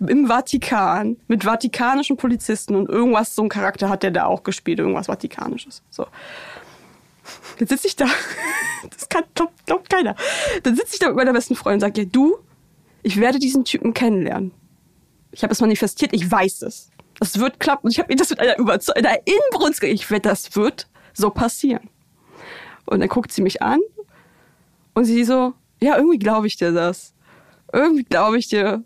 Im 0.00 0.26
Vatikan, 0.26 1.16
mit 1.26 1.44
vatikanischen 1.44 2.16
Polizisten 2.16 2.74
und 2.74 2.88
irgendwas, 2.88 3.34
so 3.34 3.42
ein 3.42 3.48
Charakter 3.48 3.88
hat 3.88 4.02
der 4.02 4.10
da 4.10 4.26
auch 4.26 4.42
gespielt, 4.42 4.78
irgendwas 4.78 5.06
Vatikanisches. 5.06 5.82
So. 5.90 6.06
Jetzt 7.58 7.70
sitze 7.70 7.86
ich 7.86 7.96
da. 7.96 8.06
Das 8.90 9.08
kann, 9.08 9.24
glaubt, 9.34 9.66
glaubt 9.66 9.90
keiner. 9.90 10.14
Dann 10.62 10.76
sitze 10.76 10.94
ich 10.94 10.98
da 11.00 11.08
mit 11.08 11.16
meiner 11.16 11.32
besten 11.32 11.56
Freundin 11.56 11.76
und 11.76 11.80
sage, 11.80 12.02
ja, 12.02 12.08
du, 12.10 12.38
ich 13.02 13.18
werde 13.18 13.38
diesen 13.38 13.64
Typen 13.64 13.94
kennenlernen. 13.94 14.52
Ich 15.32 15.42
habe 15.42 15.52
es 15.52 15.60
manifestiert, 15.60 16.12
ich 16.12 16.30
weiß 16.30 16.62
es. 16.62 16.90
Das 17.18 17.38
wird 17.38 17.58
klappen. 17.58 17.86
Und 17.86 17.92
ich 17.92 17.98
habe 17.98 18.12
mir 18.12 18.16
das 18.16 18.30
mit 18.30 18.40
einer 18.40 18.58
Überzeugung, 18.58 19.04
einer 19.04 19.18
Inbrunst 19.24 19.82
ich 19.82 20.10
werde, 20.10 20.28
das 20.28 20.54
wird 20.54 20.88
so 21.14 21.30
passieren. 21.30 21.88
Und 22.84 23.00
dann 23.00 23.08
guckt 23.08 23.32
sie 23.32 23.42
mich 23.42 23.62
an 23.62 23.80
und 24.94 25.04
sie 25.04 25.24
so, 25.24 25.54
ja, 25.80 25.96
irgendwie 25.96 26.18
glaube 26.18 26.46
ich 26.46 26.56
dir 26.56 26.72
das. 26.72 27.14
Irgendwie 27.72 28.04
glaube 28.04 28.38
ich 28.38 28.48
dir, 28.48 28.84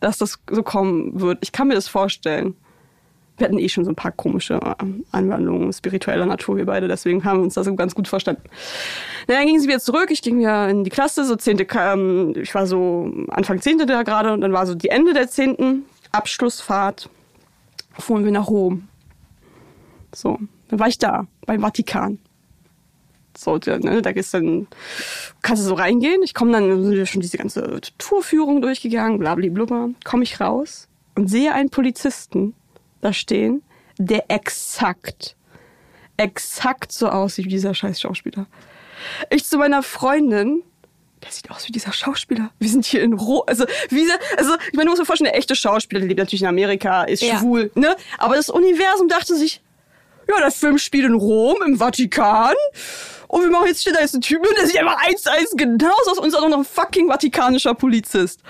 dass 0.00 0.18
das 0.18 0.38
so 0.50 0.62
kommen 0.62 1.20
wird. 1.20 1.38
Ich 1.42 1.52
kann 1.52 1.68
mir 1.68 1.74
das 1.74 1.88
vorstellen 1.88 2.56
wir 3.36 3.46
hatten 3.46 3.58
eh 3.58 3.68
schon 3.68 3.84
so 3.84 3.90
ein 3.90 3.96
paar 3.96 4.12
komische 4.12 4.60
ähm, 4.80 5.04
Anwandlungen 5.10 5.72
spiritueller 5.72 6.26
Natur, 6.26 6.56
wir 6.56 6.66
beide, 6.66 6.86
deswegen 6.88 7.24
haben 7.24 7.40
wir 7.40 7.44
uns 7.44 7.54
da 7.54 7.64
so 7.64 7.74
ganz 7.74 7.94
gut 7.94 8.06
verstanden. 8.06 8.42
dann 9.26 9.46
ging 9.46 9.58
sie 9.58 9.66
wieder 9.66 9.80
zurück, 9.80 10.10
ich 10.10 10.22
ging 10.22 10.40
ja 10.40 10.68
in 10.68 10.84
die 10.84 10.90
Klasse, 10.90 11.24
so 11.24 11.34
zehnte, 11.36 11.66
ähm, 11.76 12.34
ich 12.36 12.54
war 12.54 12.66
so 12.66 13.12
Anfang 13.28 13.60
zehnte 13.60 13.86
da 13.86 14.02
gerade 14.02 14.32
und 14.32 14.40
dann 14.40 14.52
war 14.52 14.66
so 14.66 14.74
die 14.74 14.88
Ende 14.88 15.14
der 15.14 15.28
zehnten 15.28 15.84
Abschlussfahrt, 16.12 17.10
fuhren 17.98 18.24
wir 18.24 18.32
nach 18.32 18.48
Rom. 18.48 18.88
So, 20.14 20.38
dann 20.68 20.78
war 20.78 20.86
ich 20.86 20.98
da, 20.98 21.26
beim 21.44 21.60
Vatikan. 21.60 22.18
So, 23.36 23.58
ne, 23.66 24.00
da 24.00 24.12
gehst 24.12 24.32
dann, 24.32 24.68
kannst 25.42 25.64
du 25.64 25.66
so 25.66 25.74
reingehen. 25.74 26.22
Ich 26.22 26.34
komme 26.34 26.52
dann, 26.52 26.84
sind 26.84 26.92
wir 26.92 27.06
schon 27.06 27.20
diese 27.20 27.36
ganze 27.36 27.80
Tourführung 27.98 28.62
durchgegangen, 28.62 29.18
blablablubber. 29.18 29.90
Komme 30.04 30.22
ich 30.22 30.40
raus 30.40 30.86
und 31.16 31.28
sehe 31.28 31.52
einen 31.52 31.70
Polizisten 31.70 32.54
da 33.04 33.12
stehen, 33.12 33.62
der 33.98 34.24
exakt, 34.30 35.36
exakt 36.16 36.92
so 36.92 37.08
aussieht 37.08 37.44
wie 37.46 37.50
dieser 37.50 37.74
scheiß 37.74 38.00
Schauspieler. 38.00 38.46
Ich 39.30 39.44
zu 39.44 39.58
meiner 39.58 39.82
Freundin, 39.82 40.62
der 41.22 41.30
sieht 41.30 41.50
aus 41.50 41.66
wie 41.68 41.72
dieser 41.72 41.92
Schauspieler. 41.92 42.50
Wir 42.58 42.68
sind 42.68 42.84
hier 42.84 43.02
in 43.02 43.12
Rom. 43.14 43.42
Also, 43.46 43.64
wie, 43.90 44.06
also, 44.36 44.54
ich 44.66 44.74
meine, 44.74 44.86
du 44.86 44.90
musst 44.90 45.02
dir 45.02 45.06
vorstellen, 45.06 45.30
der 45.30 45.38
echte 45.38 45.54
Schauspieler, 45.56 46.00
der 46.00 46.08
lebt 46.08 46.18
natürlich 46.18 46.42
in 46.42 46.48
Amerika, 46.48 47.04
ist 47.04 47.22
Ja. 47.22 47.38
schwul, 47.38 47.70
ne? 47.74 47.96
Aber 48.18 48.36
das 48.36 48.50
Universum 48.50 49.08
dachte 49.08 49.34
sich, 49.36 49.62
ja, 50.28 50.38
der 50.38 50.50
Film 50.50 50.78
spielt 50.78 51.04
in 51.04 51.14
Rom, 51.14 51.56
im 51.66 51.76
Vatikan. 51.78 52.54
Und 53.28 53.42
wir 53.42 53.50
machen 53.50 53.66
jetzt 53.66 53.82
hier, 53.82 53.92
da 53.92 54.00
ist 54.00 54.14
ein 54.14 54.20
Typ, 54.20 54.42
der 54.56 54.66
sieht 54.66 54.78
einfach 54.78 55.02
eins 55.06 55.22
zu 55.22 55.30
eins 55.32 55.50
genauso 55.56 56.10
aus 56.10 56.18
und 56.18 56.28
ist 56.28 56.34
auch 56.34 56.48
noch 56.48 56.58
ein 56.58 56.64
fucking 56.64 57.08
vatikanischer 57.08 57.74
Polizist. 57.74 58.40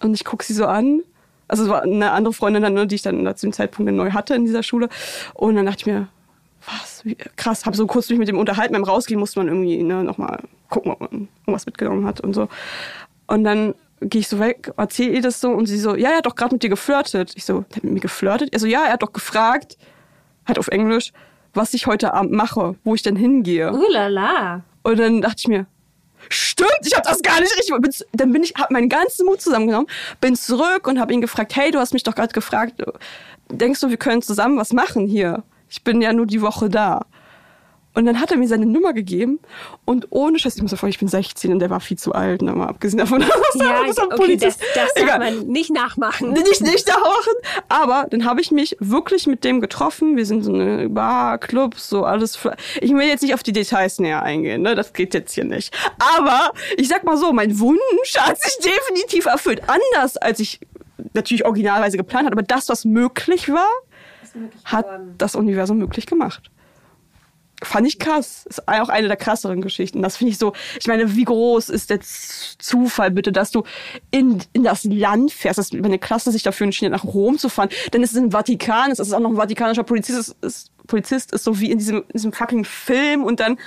Und 0.00 0.14
ich 0.14 0.24
guck 0.24 0.42
sie 0.42 0.54
so 0.54 0.66
an. 0.66 1.02
Also 1.54 1.66
es 1.66 1.70
war 1.70 1.82
eine 1.82 2.10
andere 2.10 2.34
Freundin, 2.34 2.62
dann, 2.62 2.74
ne, 2.74 2.84
die 2.84 2.96
ich 2.96 3.02
dann 3.02 3.24
zu 3.36 3.46
dem 3.46 3.52
Zeitpunkt 3.52 3.92
neu 3.92 4.10
hatte 4.10 4.34
in 4.34 4.44
dieser 4.44 4.64
Schule. 4.64 4.88
Und 5.34 5.54
dann 5.54 5.66
dachte 5.66 5.82
ich 5.82 5.86
mir, 5.86 6.08
was, 6.66 7.04
wie, 7.04 7.14
krass, 7.14 7.64
habe 7.64 7.76
so 7.76 7.86
kurz 7.86 8.10
mich 8.10 8.18
mit 8.18 8.26
dem 8.26 8.38
unterhalten. 8.38 8.72
Beim 8.72 8.82
Rausgehen 8.82 9.20
musste 9.20 9.38
man 9.38 9.46
irgendwie 9.46 9.80
ne, 9.84 10.02
nochmal 10.02 10.40
gucken, 10.68 10.90
ob 10.90 11.00
man 11.00 11.28
irgendwas 11.42 11.66
mitgenommen 11.66 12.06
hat 12.06 12.20
und 12.20 12.34
so. 12.34 12.48
Und 13.28 13.44
dann 13.44 13.74
gehe 14.00 14.20
ich 14.20 14.26
so 14.26 14.40
weg, 14.40 14.72
erzähle 14.76 15.12
ihr 15.12 15.22
das 15.22 15.40
so 15.40 15.50
und 15.50 15.66
sie 15.66 15.78
so, 15.78 15.94
ja, 15.94 16.10
er 16.10 16.16
hat 16.16 16.26
doch 16.26 16.34
gerade 16.34 16.56
mit 16.56 16.64
dir 16.64 16.70
geflirtet. 16.70 17.34
Ich 17.36 17.44
so, 17.44 17.60
der 17.70 17.76
hat 17.76 17.84
mit 17.84 17.92
mir 17.92 18.00
geflirtet? 18.00 18.52
Also 18.52 18.66
ja, 18.66 18.84
er 18.86 18.94
hat 18.94 19.02
doch 19.04 19.12
gefragt, 19.12 19.78
halt 20.44 20.58
auf 20.58 20.66
Englisch, 20.66 21.12
was 21.52 21.72
ich 21.72 21.86
heute 21.86 22.14
Abend 22.14 22.32
mache, 22.32 22.74
wo 22.82 22.96
ich 22.96 23.02
denn 23.02 23.14
hingehe. 23.14 23.72
Ulala. 23.72 24.62
Und 24.82 24.98
dann 24.98 25.22
dachte 25.22 25.36
ich 25.38 25.46
mir, 25.46 25.66
stimmt, 26.28 26.78
ich 26.84 26.94
habe 26.94 27.06
das 27.08 27.22
gar 27.22 27.40
nicht 27.40 27.56
richtig. 27.56 28.06
Dann 28.12 28.32
bin 28.32 28.42
ich, 28.42 28.54
habe 28.56 28.72
meinen 28.72 28.88
ganzen 28.88 29.26
Mut 29.26 29.40
zusammengenommen, 29.40 29.88
bin 30.20 30.36
zurück 30.36 30.86
und 30.86 30.98
habe 31.00 31.12
ihn 31.12 31.20
gefragt, 31.20 31.56
hey, 31.56 31.70
du 31.70 31.78
hast 31.78 31.92
mich 31.92 32.02
doch 32.02 32.14
gerade 32.14 32.32
gefragt, 32.32 32.82
denkst 33.50 33.80
du, 33.80 33.88
wir 33.90 33.96
können 33.96 34.22
zusammen 34.22 34.58
was 34.58 34.72
machen 34.72 35.06
hier? 35.06 35.42
Ich 35.68 35.82
bin 35.82 36.00
ja 36.00 36.12
nur 36.12 36.26
die 36.26 36.42
Woche 36.42 36.68
da. 36.68 37.06
Und 37.96 38.06
dann 38.06 38.20
hat 38.20 38.32
er 38.32 38.36
mir 38.38 38.48
seine 38.48 38.66
Nummer 38.66 38.92
gegeben 38.92 39.38
und 39.84 40.08
ohne 40.10 40.38
Scheiß, 40.40 40.56
ich 40.56 40.62
muss 40.62 40.72
davon, 40.72 40.88
ich 40.88 40.98
bin 40.98 41.06
16 41.06 41.52
und 41.52 41.60
der 41.60 41.70
war 41.70 41.78
viel 41.78 41.96
zu 41.96 42.12
alt, 42.12 42.42
ne, 42.42 42.52
mal 42.52 42.66
abgesehen 42.66 42.98
davon, 42.98 43.20
dass 43.20 43.30
er 43.54 43.64
Ja, 43.66 43.72
er 43.74 43.80
okay, 43.82 43.94
das, 44.08 44.18
Polizist- 44.18 44.60
das 44.74 44.74
darf 44.74 44.88
Egal 44.96 45.18
man 45.20 45.46
nicht 45.46 45.70
nachmachen. 45.72 46.32
nicht, 46.32 46.60
nicht 46.60 46.88
da 46.88 46.98
machen. 46.98 47.32
Aber 47.68 48.06
dann 48.10 48.24
habe 48.24 48.40
ich 48.40 48.50
mich 48.50 48.76
wirklich 48.80 49.28
mit 49.28 49.44
dem 49.44 49.60
getroffen. 49.60 50.16
Wir 50.16 50.26
sind 50.26 50.42
so 50.42 50.52
eine 50.52 50.88
Bar, 50.88 51.38
Clubs, 51.38 51.88
so 51.88 52.04
alles. 52.04 52.36
Ich 52.80 52.92
will 52.92 53.02
jetzt 53.06 53.22
nicht 53.22 53.32
auf 53.34 53.44
die 53.44 53.52
Details 53.52 54.00
näher 54.00 54.22
eingehen, 54.24 54.62
ne? 54.62 54.74
Das 54.74 54.92
geht 54.92 55.14
jetzt 55.14 55.32
hier 55.32 55.44
nicht. 55.44 55.72
Aber 56.16 56.50
ich 56.76 56.88
sag 56.88 57.04
mal 57.04 57.16
so, 57.16 57.32
mein 57.32 57.60
Wunsch 57.60 57.78
hat 58.18 58.40
sich 58.42 58.56
definitiv 58.58 59.26
erfüllt. 59.26 59.62
Anders 59.68 60.16
als 60.16 60.40
ich 60.40 60.58
natürlich 61.12 61.44
originalweise 61.44 61.96
geplant 61.96 62.26
hatte, 62.26 62.32
aber 62.36 62.42
das, 62.42 62.68
was 62.68 62.84
möglich 62.84 63.48
war, 63.50 63.70
hat 64.64 64.86
das 65.18 65.36
Universum 65.36 65.78
möglich 65.78 66.06
gemacht. 66.06 66.50
Fand 67.64 67.86
ich 67.86 67.98
krass. 67.98 68.46
Ist 68.48 68.68
auch 68.68 68.88
eine 68.88 69.08
der 69.08 69.16
krasseren 69.16 69.60
Geschichten. 69.60 70.02
Das 70.02 70.16
finde 70.16 70.32
ich 70.32 70.38
so, 70.38 70.52
ich 70.78 70.86
meine, 70.86 71.16
wie 71.16 71.24
groß 71.24 71.68
ist 71.68 71.90
der 71.90 72.00
Zufall 72.00 73.10
bitte, 73.10 73.32
dass 73.32 73.50
du 73.50 73.64
in, 74.10 74.42
in 74.52 74.64
das 74.64 74.84
Land 74.84 75.32
fährst, 75.32 75.58
dass 75.58 75.72
meine 75.72 75.98
Klasse 75.98 76.30
sich 76.30 76.42
dafür 76.42 76.66
entschieden 76.66 76.92
hat, 76.94 77.04
nach 77.04 77.12
Rom 77.12 77.38
zu 77.38 77.48
fahren. 77.48 77.68
Denn 77.92 78.02
es 78.02 78.12
ist 78.12 78.18
im 78.18 78.30
Vatikan, 78.32 78.90
es 78.90 78.98
ist 78.98 79.12
auch 79.12 79.20
noch 79.20 79.30
ein 79.30 79.36
vatikanischer 79.36 79.84
Polizist, 79.84 80.18
es 80.18 80.36
ist, 80.40 80.70
Polizist 80.86 81.32
ist 81.32 81.44
so 81.44 81.58
wie 81.60 81.70
in 81.70 81.78
diesem, 81.78 81.98
in 81.98 82.12
diesem 82.14 82.32
fucking 82.32 82.64
Film 82.64 83.24
und 83.24 83.40
dann 83.40 83.58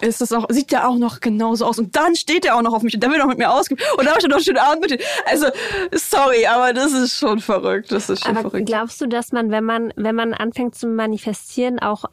ist 0.00 0.20
das 0.20 0.32
auch, 0.32 0.46
sieht 0.48 0.70
der 0.70 0.88
auch 0.88 0.96
noch 0.96 1.20
genauso 1.20 1.66
aus. 1.66 1.78
Und 1.78 1.96
dann 1.96 2.14
steht 2.14 2.44
er 2.44 2.56
auch 2.56 2.62
noch 2.62 2.72
auf 2.72 2.82
mich 2.82 2.94
und 2.94 3.02
der 3.02 3.10
will 3.10 3.18
noch 3.18 3.26
mit 3.26 3.38
mir 3.38 3.50
ausgehen. 3.50 3.80
Und 3.96 4.04
da 4.04 4.10
habe 4.10 4.18
ich 4.18 4.22
dann 4.22 4.30
noch 4.30 4.36
einen 4.38 4.44
schönen 4.44 4.58
Abend 4.58 4.82
mit 4.82 4.92
ihm. 4.92 4.98
Also, 5.26 5.46
sorry, 5.92 6.46
aber 6.46 6.72
das 6.72 6.92
ist 6.92 7.18
schon 7.18 7.40
verrückt. 7.40 7.90
Das 7.90 8.08
ist 8.08 8.24
schon 8.24 8.36
Aber 8.36 8.50
verrückt. 8.50 8.66
glaubst 8.66 9.00
du, 9.00 9.06
dass 9.06 9.32
man, 9.32 9.50
wenn 9.50 9.64
man, 9.64 9.92
wenn 9.96 10.14
man 10.14 10.34
anfängt 10.34 10.74
zu 10.74 10.86
manifestieren, 10.86 11.78
auch 11.78 12.04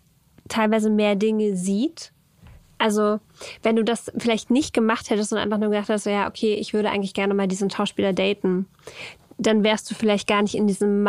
teilweise 0.48 0.90
mehr 0.90 1.16
Dinge 1.16 1.56
sieht? 1.56 2.12
Also, 2.78 3.20
wenn 3.64 3.76
du 3.76 3.84
das 3.84 4.12
vielleicht 4.18 4.52
nicht 4.52 4.74
gemacht 4.74 5.10
hättest 5.10 5.32
und 5.32 5.40
einfach 5.40 5.58
nur 5.58 5.70
gedacht 5.70 5.90
hast, 5.90 6.06
ja, 6.06 6.28
okay, 6.28 6.56
ich 6.56 6.74
würde 6.74 6.90
eigentlich 6.90 7.14
gerne 7.14 7.34
mal 7.34 7.48
diesen 7.48 7.70
Schauspieler 7.70 8.12
daten, 8.12 8.68
dann 9.38 9.64
wärst 9.64 9.90
du 9.90 9.96
vielleicht 9.96 10.28
gar 10.28 10.42
nicht 10.42 10.56
in 10.56 10.68
diesem 10.68 11.04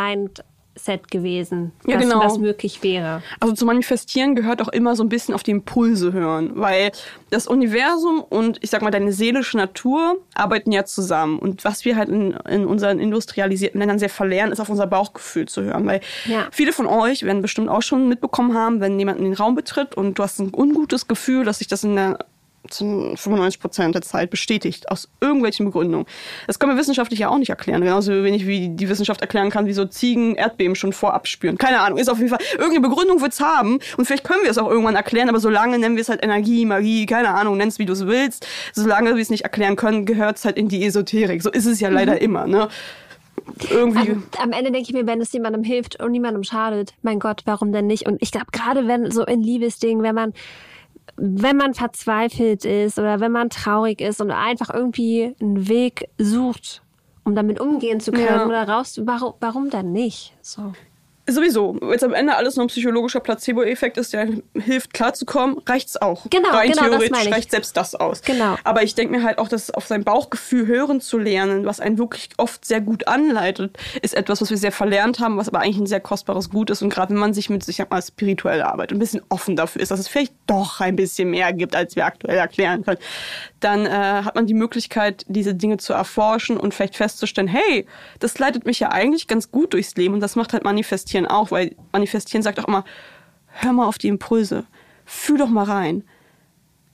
Mindset 0.76 1.10
gewesen, 1.10 1.72
Ja, 1.86 1.94
dass 1.96 2.02
genau. 2.04 2.20
das 2.20 2.38
möglich 2.38 2.82
wäre. 2.82 3.22
Also 3.40 3.54
zu 3.54 3.64
manifestieren 3.64 4.34
gehört 4.34 4.60
auch 4.62 4.68
immer 4.68 4.94
so 4.94 5.02
ein 5.02 5.08
bisschen 5.08 5.34
auf 5.34 5.42
die 5.42 5.50
Impulse 5.50 6.12
hören, 6.12 6.52
weil 6.54 6.92
das 7.30 7.46
Universum 7.46 8.20
und 8.20 8.58
ich 8.62 8.70
sag 8.70 8.82
mal 8.82 8.90
deine 8.90 9.12
seelische 9.12 9.56
Natur 9.56 10.18
arbeiten 10.34 10.72
ja 10.72 10.84
zusammen. 10.84 11.38
Und 11.38 11.64
was 11.64 11.84
wir 11.84 11.96
halt 11.96 12.08
in, 12.08 12.32
in 12.48 12.66
unseren 12.66 12.98
industrialisierten 13.00 13.78
Ländern 13.80 13.98
sehr 13.98 14.10
verlernen, 14.10 14.52
ist 14.52 14.60
auf 14.60 14.68
unser 14.68 14.86
Bauchgefühl 14.86 15.48
zu 15.48 15.62
hören. 15.62 15.86
Weil 15.86 16.00
Ja. 16.26 16.46
viele 16.52 16.72
von 16.72 16.86
euch 16.86 17.22
werden 17.22 17.42
bestimmt 17.42 17.68
auch 17.68 17.82
schon 17.82 18.08
mitbekommen 18.08 18.54
haben, 18.54 18.80
wenn 18.80 18.98
jemand 18.98 19.18
in 19.18 19.24
den 19.24 19.34
Raum 19.34 19.54
betritt 19.54 19.94
und 19.96 20.18
du 20.18 20.22
hast 20.22 20.38
ein 20.38 20.52
ungutes 20.54 21.08
Gefühl, 21.08 21.44
dass 21.44 21.58
sich 21.58 21.68
das 21.68 21.84
in 21.84 21.96
der 21.96 22.18
zu 22.68 23.14
95 23.16 23.60
Prozent 23.60 23.94
der 23.94 24.02
Zeit 24.02 24.30
bestätigt, 24.30 24.90
aus 24.90 25.08
irgendwelchen 25.20 25.66
Begründungen. 25.66 26.06
Das 26.46 26.58
können 26.58 26.72
wir 26.72 26.78
wissenschaftlich 26.78 27.20
ja 27.20 27.28
auch 27.28 27.38
nicht 27.38 27.50
erklären. 27.50 27.80
Genauso 27.80 28.12
wenig 28.24 28.46
wie 28.46 28.70
die 28.70 28.88
Wissenschaft 28.88 29.20
erklären 29.20 29.50
kann, 29.50 29.66
wieso 29.66 29.84
Ziegen 29.84 30.34
Erdbeben 30.34 30.74
schon 30.74 30.92
vorab 30.92 31.28
spüren. 31.28 31.58
Keine 31.58 31.80
Ahnung, 31.80 31.98
ist 31.98 32.08
auf 32.08 32.18
jeden 32.18 32.30
Fall, 32.30 32.40
irgendeine 32.52 32.88
Begründung 32.88 33.20
wird's 33.20 33.40
haben 33.40 33.78
und 33.96 34.04
vielleicht 34.04 34.24
können 34.24 34.42
wir 34.42 34.50
es 34.50 34.58
auch 34.58 34.70
irgendwann 34.70 34.96
erklären, 34.96 35.28
aber 35.28 35.40
solange 35.40 35.78
nennen 35.78 35.96
wir 35.96 36.02
es 36.02 36.08
halt 36.08 36.22
Energie, 36.22 36.64
Magie, 36.64 37.06
keine 37.06 37.30
Ahnung, 37.30 37.56
nenn's 37.56 37.78
wie 37.78 37.86
du 37.86 37.92
es 37.92 38.06
willst, 38.06 38.46
solange 38.72 39.14
wir 39.14 39.22
es 39.22 39.30
nicht 39.30 39.44
erklären 39.44 39.76
können, 39.76 40.06
gehört's 40.06 40.44
halt 40.44 40.56
in 40.56 40.68
die 40.68 40.84
Esoterik. 40.84 41.42
So 41.42 41.50
ist 41.50 41.66
es 41.66 41.80
ja 41.80 41.88
leider 41.88 42.20
immer, 42.20 42.46
ne? 42.46 42.68
Irgendwie. 43.70 43.98
Also, 43.98 44.22
am 44.38 44.52
Ende 44.52 44.72
denke 44.72 44.88
ich 44.88 44.92
mir, 44.92 45.06
wenn 45.06 45.20
es 45.20 45.32
jemandem 45.32 45.62
hilft 45.62 46.02
und 46.02 46.10
niemandem 46.12 46.42
schadet, 46.42 46.94
mein 47.02 47.18
Gott, 47.18 47.42
warum 47.44 47.72
denn 47.72 47.86
nicht? 47.86 48.06
Und 48.06 48.20
ich 48.20 48.32
glaube, 48.32 48.46
gerade 48.52 48.88
wenn 48.88 49.10
so 49.10 49.24
in 49.24 49.42
Liebesdingen, 49.42 50.02
wenn 50.02 50.14
man, 50.14 50.32
wenn 51.16 51.56
man 51.56 51.74
verzweifelt 51.74 52.64
ist 52.64 52.98
oder 52.98 53.20
wenn 53.20 53.32
man 53.32 53.50
traurig 53.50 54.00
ist 54.00 54.20
und 54.20 54.30
einfach 54.30 54.72
irgendwie 54.72 55.34
einen 55.40 55.68
Weg 55.68 56.08
sucht, 56.18 56.82
um 57.24 57.34
damit 57.34 57.58
umgehen 57.60 58.00
zu 58.00 58.12
können 58.12 58.26
Ja. 58.26 58.46
oder 58.46 58.68
raus, 58.68 59.00
warum, 59.04 59.34
warum 59.40 59.70
dann 59.70 59.92
nicht? 59.92 60.34
So. 60.42 60.72
Sowieso, 61.28 61.78
jetzt 61.90 62.04
am 62.04 62.14
Ende 62.14 62.36
alles 62.36 62.54
nur 62.54 62.64
ein 62.64 62.68
psychologischer 62.68 63.18
Placebo-Effekt 63.18 63.96
ist, 63.96 64.12
der 64.12 64.28
hilft 64.54 64.94
klarzukommen, 64.94 65.58
reicht's 65.66 65.96
auch. 65.96 66.26
Genau, 66.30 66.50
Rein 66.50 66.70
genau, 66.70 66.82
das 66.82 66.90
theoretisch 66.90 67.10
meine 67.10 67.28
ich. 67.28 67.34
reicht 67.34 67.50
selbst 67.50 67.76
das 67.76 67.96
aus. 67.96 68.22
Genau. 68.22 68.56
Aber 68.62 68.84
ich 68.84 68.94
denke 68.94 69.16
mir 69.16 69.24
halt 69.24 69.38
auch, 69.38 69.48
dass 69.48 69.70
auf 69.72 69.86
sein 69.86 70.04
Bauchgefühl 70.04 70.66
hören 70.68 71.00
zu 71.00 71.18
lernen, 71.18 71.66
was 71.66 71.80
einen 71.80 71.98
wirklich 71.98 72.28
oft 72.36 72.64
sehr 72.64 72.80
gut 72.80 73.08
anleitet, 73.08 73.76
ist 74.02 74.14
etwas, 74.14 74.40
was 74.40 74.50
wir 74.50 74.56
sehr 74.56 74.70
verlernt 74.70 75.18
haben, 75.18 75.36
was 75.36 75.48
aber 75.48 75.60
eigentlich 75.60 75.78
ein 75.78 75.86
sehr 75.86 76.00
kostbares 76.00 76.48
Gut 76.50 76.70
ist. 76.70 76.82
Und 76.82 76.90
gerade 76.90 77.12
wenn 77.12 77.20
man 77.20 77.34
sich 77.34 77.50
mit, 77.50 77.66
ich 77.66 77.76
sag 77.76 77.90
mal, 77.90 78.00
spiritueller 78.00 78.68
Arbeit 78.72 78.92
ein 78.92 78.98
bisschen 79.00 79.22
offen 79.28 79.56
dafür 79.56 79.82
ist, 79.82 79.90
dass 79.90 79.98
es 79.98 80.06
vielleicht 80.08 80.34
doch 80.46 80.80
ein 80.80 80.94
bisschen 80.94 81.30
mehr 81.30 81.52
gibt, 81.52 81.74
als 81.74 81.96
wir 81.96 82.06
aktuell 82.06 82.38
erklären 82.38 82.84
können, 82.84 82.98
dann 83.66 83.84
äh, 83.84 83.90
hat 83.90 84.36
man 84.36 84.46
die 84.46 84.54
Möglichkeit, 84.54 85.24
diese 85.26 85.52
Dinge 85.52 85.78
zu 85.78 85.92
erforschen 85.92 86.56
und 86.56 86.72
vielleicht 86.72 86.94
festzustellen, 86.94 87.48
hey, 87.48 87.84
das 88.20 88.38
leitet 88.38 88.64
mich 88.64 88.78
ja 88.78 88.92
eigentlich 88.92 89.26
ganz 89.26 89.50
gut 89.50 89.72
durchs 89.72 89.96
Leben 89.96 90.14
und 90.14 90.20
das 90.20 90.36
macht 90.36 90.52
halt 90.52 90.62
Manifestieren 90.62 91.26
auch, 91.26 91.50
weil 91.50 91.74
Manifestieren 91.90 92.44
sagt 92.44 92.60
auch 92.60 92.68
immer, 92.68 92.84
hör 93.48 93.72
mal 93.72 93.86
auf 93.86 93.98
die 93.98 94.06
Impulse, 94.06 94.66
fühl 95.04 95.38
doch 95.38 95.48
mal 95.48 95.64
rein. 95.64 96.04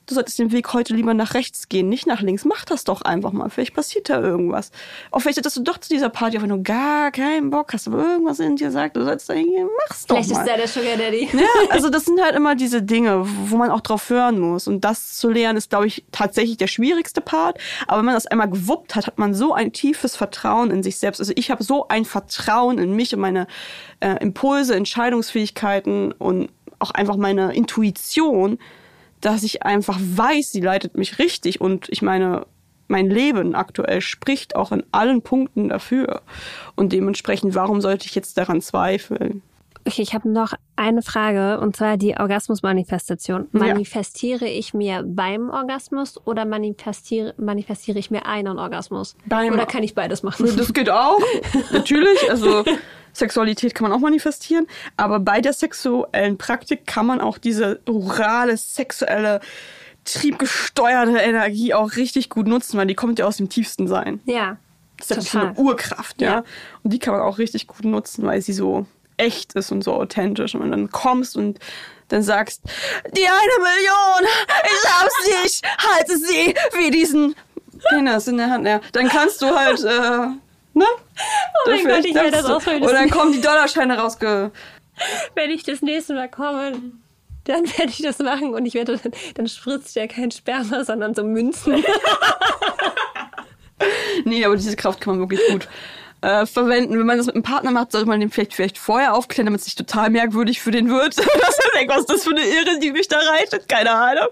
Du 0.05 0.15
solltest 0.15 0.37
den 0.37 0.51
Weg 0.51 0.73
heute 0.73 0.93
lieber 0.93 1.13
nach 1.13 1.33
rechts 1.33 1.69
gehen, 1.69 1.87
nicht 1.87 2.07
nach 2.07 2.21
links. 2.21 2.43
Mach 2.43 2.65
das 2.65 2.83
doch 2.83 3.03
einfach 3.03 3.31
mal. 3.31 3.49
Vielleicht 3.49 3.73
passiert 3.73 4.09
da 4.09 4.19
irgendwas. 4.21 4.71
Auch 5.11 5.19
vielleicht 5.19 5.37
hättest 5.37 5.55
du 5.55 5.61
doch 5.61 5.77
zu 5.77 5.89
dieser 5.89 6.09
Party 6.09 6.35
einfach 6.35 6.49
nur 6.49 6.61
gar 6.61 7.11
keinen 7.11 7.49
Bock 7.49 7.71
hast, 7.73 7.87
aber 7.87 7.99
irgendwas 7.99 8.39
in 8.39 8.57
dir 8.57 8.69
sagt, 8.69 8.97
du 8.97 9.03
sollst 9.03 9.29
da 9.29 9.33
hingehen, 9.33 9.69
mach's 9.87 10.05
doch 10.05 10.17
Vielleicht 10.17 10.31
mal. 10.31 10.39
ist 10.39 10.45
der 10.47 10.57
der 10.57 10.67
Sugar 10.67 10.97
Daddy. 10.97 11.29
Ja, 11.31 11.47
also 11.69 11.89
das 11.89 12.03
sind 12.03 12.21
halt 12.21 12.35
immer 12.35 12.55
diese 12.55 12.81
Dinge, 12.81 13.25
wo 13.49 13.55
man 13.55 13.71
auch 13.71 13.81
drauf 13.81 14.09
hören 14.09 14.39
muss. 14.39 14.67
Und 14.67 14.81
das 14.81 15.15
zu 15.15 15.29
lernen 15.29 15.57
ist, 15.57 15.69
glaube 15.69 15.87
ich, 15.87 16.03
tatsächlich 16.11 16.57
der 16.57 16.67
schwierigste 16.67 17.21
Part. 17.21 17.57
Aber 17.87 17.99
wenn 17.99 18.05
man 18.05 18.15
das 18.15 18.27
einmal 18.27 18.49
gewuppt 18.49 18.95
hat, 18.95 19.07
hat 19.07 19.17
man 19.17 19.33
so 19.33 19.53
ein 19.53 19.71
tiefes 19.71 20.17
Vertrauen 20.17 20.69
in 20.69 20.83
sich 20.83 20.97
selbst. 20.97 21.21
Also 21.21 21.31
ich 21.35 21.49
habe 21.49 21.63
so 21.63 21.87
ein 21.87 22.03
Vertrauen 22.03 22.77
in 22.77 22.93
mich 22.93 23.13
und 23.13 23.21
meine 23.21 23.47
äh, 24.01 24.21
Impulse, 24.21 24.75
Entscheidungsfähigkeiten 24.75 26.11
und 26.11 26.49
auch 26.79 26.91
einfach 26.91 27.15
meine 27.15 27.53
Intuition, 27.53 28.59
dass 29.23 29.43
ich 29.43 29.63
einfach 29.63 29.97
weiß, 29.99 30.51
sie 30.51 30.59
leitet 30.59 30.97
mich 30.97 31.17
richtig. 31.17 31.61
Und 31.61 31.87
ich 31.89 32.01
meine, 32.01 32.45
mein 32.87 33.09
Leben 33.09 33.55
aktuell 33.55 34.01
spricht 34.01 34.55
auch 34.55 34.71
in 34.71 34.83
allen 34.91 35.21
Punkten 35.21 35.69
dafür. 35.69 36.21
Und 36.75 36.91
dementsprechend, 36.91 37.55
warum 37.55 37.79
sollte 37.79 38.05
ich 38.05 38.15
jetzt 38.15 38.37
daran 38.37 38.61
zweifeln? 38.61 39.41
Okay, 39.85 40.01
ich 40.01 40.13
habe 40.13 40.29
noch 40.29 40.53
eine 40.77 41.01
Frage 41.01 41.59
und 41.59 41.75
zwar 41.75 41.97
die 41.97 42.15
Orgasmusmanifestation. 42.17 43.47
Ja. 43.51 43.59
Manifestiere 43.59 44.45
ich 44.45 44.73
mir 44.73 45.03
beim 45.05 45.49
Orgasmus 45.49 46.25
oder 46.25 46.45
manifestiere, 46.45 47.33
manifestiere 47.37 47.99
ich 47.99 48.09
mir 48.09 48.25
einen 48.25 48.59
Orgasmus? 48.59 49.17
Beim- 49.25 49.53
oder 49.53 49.65
kann 49.65 49.83
ich 49.83 49.93
beides 49.93 50.23
machen? 50.23 50.49
Das 50.55 50.73
geht 50.73 50.89
auch, 50.89 51.19
natürlich. 51.71 52.29
Also 52.29 52.63
Sexualität 53.11 53.75
kann 53.75 53.89
man 53.89 53.97
auch 53.97 54.01
manifestieren, 54.01 54.67
aber 54.95 55.19
bei 55.19 55.41
der 55.41 55.53
sexuellen 55.53 56.37
Praktik 56.37 56.87
kann 56.87 57.05
man 57.05 57.19
auch 57.19 57.37
diese 57.37 57.81
orale, 57.87 58.55
sexuelle, 58.57 59.41
triebgesteuerte 60.05 61.17
Energie 61.17 61.73
auch 61.73 61.95
richtig 61.95 62.29
gut 62.29 62.47
nutzen, 62.47 62.77
weil 62.77 62.87
die 62.87 62.95
kommt 62.95 63.19
ja 63.19 63.25
aus 63.25 63.37
dem 63.37 63.49
tiefsten 63.49 63.87
Sein. 63.87 64.21
Ja. 64.25 64.57
Das 65.07 65.17
ist 65.17 65.33
ja 65.33 65.41
eine 65.41 65.53
Urkraft, 65.55 66.21
ja? 66.21 66.31
Ja. 66.31 66.43
Und 66.83 66.93
die 66.93 66.99
kann 66.99 67.13
man 67.13 67.21
auch 67.23 67.37
richtig 67.37 67.67
gut 67.67 67.85
nutzen, 67.85 68.25
weil 68.25 68.41
sie 68.41 68.53
so 68.53 68.85
echt 69.23 69.53
ist 69.53 69.71
und 69.71 69.83
so 69.83 69.93
authentisch. 69.93 70.55
Und 70.55 70.71
dann 70.71 70.91
kommst 70.91 71.37
und 71.37 71.59
dann 72.09 72.23
sagst, 72.23 72.61
die 73.15 73.25
eine 73.25 73.57
Million, 73.59 74.29
ich 74.63 74.89
hab 74.91 75.09
sie, 75.23 75.47
ich 75.47 75.61
halte 75.77 76.17
sie 76.17 76.53
wie 76.77 76.91
diesen 76.91 77.35
Penis 77.89 78.27
in 78.27 78.37
der 78.37 78.49
Hand. 78.49 78.67
Ja, 78.67 78.81
dann 78.91 79.07
kannst 79.07 79.41
du 79.41 79.47
halt, 79.47 79.83
äh, 79.83 80.27
ne? 80.73 80.85
Oh 80.85 81.69
mein 81.69 81.85
Gott, 81.85 82.05
ich 82.05 82.13
das 82.13 82.45
ausprobieren. 82.45 82.83
Und 82.83 82.93
dann 82.93 83.09
kommen 83.09 83.31
die 83.31 83.41
Dollarscheine 83.41 83.97
rausge... 83.97 84.51
Wenn 85.33 85.49
ich 85.49 85.63
das 85.63 85.81
nächste 85.81 86.13
Mal 86.13 86.29
komme, 86.29 86.73
dann 87.45 87.65
werde 87.77 87.89
ich 87.89 88.03
das 88.03 88.19
machen 88.19 88.53
und 88.53 88.65
ich 88.67 88.75
werde 88.75 88.97
dann, 88.97 89.11
dann 89.33 89.47
spritzt 89.47 89.95
ja 89.95 90.05
kein 90.05 90.29
Sperma, 90.29 90.83
sondern 90.83 91.15
so 91.15 91.23
Münzen. 91.23 91.83
Nee, 94.25 94.45
aber 94.45 94.55
diese 94.55 94.75
Kraft 94.75 95.01
kann 95.01 95.17
man 95.17 95.29
wirklich 95.29 95.41
gut 95.49 95.67
äh, 96.23 96.45
verwenden. 96.45 96.97
Wenn 96.97 97.05
man 97.05 97.17
das 97.17 97.27
mit 97.27 97.35
einem 97.35 97.43
Partner 97.43 97.71
macht, 97.71 97.91
sollte 97.91 98.07
man 98.07 98.19
den 98.19 98.29
vielleicht, 98.29 98.53
vielleicht 98.53 98.77
vorher 98.77 99.13
aufklären, 99.13 99.45
damit 99.45 99.61
es 99.61 99.67
nicht 99.67 99.77
total 99.77 100.09
merkwürdig 100.09 100.61
für 100.61 100.71
den 100.71 100.89
wird. 100.89 101.17
Was 101.87 101.99
ist 101.99 102.09
das 102.09 102.23
für 102.23 102.31
eine 102.31 102.41
Irre, 102.41 102.79
die 102.79 102.91
mich 102.91 103.07
da 103.07 103.19
reitet? 103.19 103.67
Keine 103.67 103.91
Ahnung. 103.91 104.29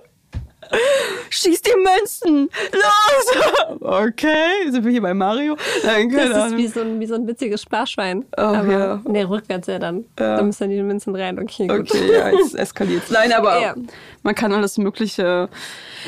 Schieß 1.30 1.62
die 1.62 1.72
Münzen! 1.76 2.50
Los! 2.74 3.78
Okay, 3.84 4.70
sind 4.70 4.84
wir 4.84 4.92
hier 4.92 5.02
bei 5.02 5.14
Mario? 5.14 5.56
Nein, 5.84 6.10
keine 6.10 6.30
Das 6.30 6.48
ist 6.52 6.58
wie 6.58 6.68
so 6.68 6.82
ein, 6.82 7.00
wie 7.00 7.06
so 7.08 7.16
ein 7.16 7.28
witziges 7.28 7.62
Sparschwein. 7.62 8.26
Oh, 8.38 8.42
aber, 8.42 8.72
ja. 8.72 9.02
Nee, 9.06 9.24
rückwärts 9.24 9.68
ja 9.68 9.80
dann. 9.80 10.06
Ja. 10.20 10.38
Da 10.38 10.44
müssen 10.44 10.70
die 10.70 10.82
Münzen 10.82 11.16
rein. 11.16 11.40
Okay, 11.40 11.68
gut. 11.68 11.90
Okay, 11.92 12.12
ja, 12.14 12.30
jetzt 12.30 12.56
eskaliert 12.56 13.04
Nein, 13.10 13.32
aber 13.34 13.60
Ja. 13.60 13.76
man 14.24 14.36
kann 14.36 14.54
alles 14.54 14.78
Mögliche. 14.78 15.50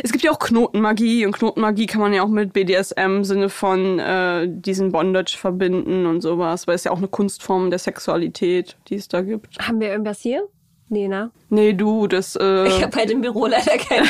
Es 0.03 0.11
gibt 0.11 0.23
ja 0.23 0.31
auch 0.31 0.39
Knotenmagie 0.39 1.25
und 1.25 1.33
Knotenmagie 1.33 1.87
kann 1.87 2.01
man 2.01 2.13
ja 2.13 2.23
auch 2.23 2.27
mit 2.29 2.53
BDSM 2.53 2.99
im 3.17 3.23
Sinne 3.23 3.49
von 3.49 3.99
äh, 3.99 4.47
diesen 4.47 4.91
Bondage 4.91 5.37
verbinden 5.37 6.05
und 6.05 6.21
sowas, 6.21 6.67
weil 6.67 6.75
es 6.75 6.83
ja 6.83 6.91
auch 6.91 6.97
eine 6.97 7.07
Kunstform 7.07 7.69
der 7.69 7.79
Sexualität, 7.79 8.77
die 8.89 8.95
es 8.95 9.07
da 9.07 9.21
gibt. 9.21 9.57
Haben 9.59 9.79
wir 9.79 9.89
irgendwas 9.89 10.19
hier? 10.19 10.47
Nee, 10.93 11.07
ne? 11.07 11.31
Nee, 11.49 11.73
du, 11.73 12.05
das. 12.07 12.35
Äh, 12.35 12.67
Ich 12.67 12.81
habe 12.83 12.95
bei 12.95 13.05
dem 13.07 13.21
Büro 13.21 13.47
leider 13.47 13.77
keine, 13.77 14.05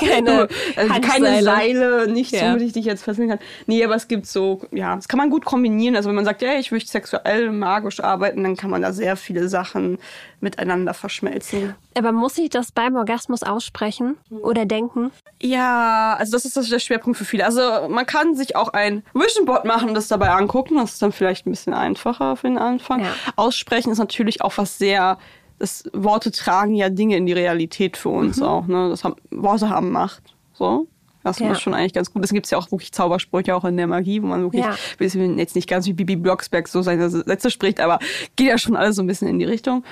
keine, 0.00 0.48
also 0.76 1.00
keine. 1.00 1.42
Seile, 1.42 2.08
nichts, 2.08 2.32
Ja. 2.32 2.48
womit 2.50 2.62
ich 2.62 2.72
dich 2.72 2.84
jetzt 2.84 3.04
fesseln 3.04 3.28
kann. 3.28 3.38
Nee, 3.66 3.84
aber 3.84 3.94
es 3.94 4.08
gibt 4.08 4.26
so, 4.26 4.60
ja, 4.72 4.96
das 4.96 5.06
kann 5.06 5.18
man 5.18 5.30
gut 5.30 5.44
kombinieren. 5.44 5.94
Also 5.94 6.08
wenn 6.08 6.16
man 6.16 6.24
sagt, 6.24 6.42
ja, 6.42 6.54
ich 6.58 6.72
möchte 6.72 6.90
sexuell, 6.90 7.52
magisch 7.52 8.00
arbeiten, 8.00 8.42
dann 8.42 8.56
kann 8.56 8.70
man 8.70 8.82
da 8.82 8.92
sehr 8.92 9.16
viele 9.16 9.48
Sachen 9.48 9.98
miteinander 10.40 10.94
verschmelzen. 10.94 11.76
Aber 11.96 12.10
muss 12.10 12.36
ich 12.38 12.50
das 12.50 12.72
beim 12.72 12.96
Orgasmus 12.96 13.44
aussprechen 13.44 14.16
oder 14.42 14.64
denken? 14.66 15.12
Ja, 15.40 16.16
also 16.18 16.32
das 16.32 16.44
ist 16.44 16.56
der 16.72 16.78
Schwerpunkt 16.80 17.18
für 17.18 17.24
viele. 17.24 17.44
Also 17.44 17.60
man 17.88 18.04
kann 18.06 18.34
sich 18.34 18.56
auch 18.56 18.70
ein 18.72 19.04
Vision 19.14 19.44
Board 19.46 19.64
machen 19.64 19.88
und 19.90 19.94
das 19.94 20.08
dabei 20.08 20.30
angucken. 20.30 20.74
Das 20.76 20.94
ist 20.94 21.02
dann 21.02 21.12
vielleicht 21.12 21.46
ein 21.46 21.50
bisschen 21.50 21.72
einfacher 21.72 22.34
für 22.36 22.48
den 22.48 22.58
Anfang. 22.58 23.00
Ja. 23.04 23.14
Aussprechen 23.36 23.92
ist 23.92 23.98
natürlich 23.98 24.42
auch 24.42 24.54
was 24.56 24.76
sehr. 24.76 25.18
Das 25.58 25.84
Worte 25.92 26.30
tragen 26.30 26.74
ja 26.74 26.88
Dinge 26.90 27.16
in 27.16 27.26
die 27.26 27.32
Realität 27.32 27.96
für 27.96 28.10
uns 28.10 28.42
auch. 28.42 28.66
Ne? 28.66 28.88
Das 28.90 29.04
haben, 29.04 29.16
Worte 29.30 29.70
haben 29.70 29.90
Macht. 29.90 30.22
So. 30.54 30.86
Das 31.24 31.40
Ja. 31.40 31.50
ist 31.50 31.60
schon 31.60 31.74
eigentlich 31.74 31.92
ganz 31.94 32.12
gut. 32.12 32.22
Es 32.24 32.32
gibt 32.32 32.48
ja 32.50 32.56
auch 32.58 32.70
wirklich 32.70 32.92
Zaubersprüche 32.92 33.54
auch 33.56 33.64
in 33.64 33.76
der 33.76 33.88
Magie, 33.88 34.22
wo 34.22 34.26
man 34.26 34.42
wirklich, 34.42 34.64
Ja. 34.64 34.76
bisschen, 34.96 35.38
jetzt 35.38 35.56
nicht 35.56 35.68
ganz 35.68 35.86
wie 35.86 35.92
Bibi 35.92 36.14
Blocksberg 36.14 36.68
so 36.68 36.82
seine 36.82 37.10
Sätze 37.10 37.50
spricht, 37.50 37.80
aber 37.80 37.98
geht 38.36 38.46
ja 38.48 38.58
schon 38.58 38.76
alles 38.76 38.94
so 38.96 39.02
ein 39.02 39.08
bisschen 39.08 39.26
in 39.26 39.38
die 39.40 39.44
Richtung. 39.44 39.82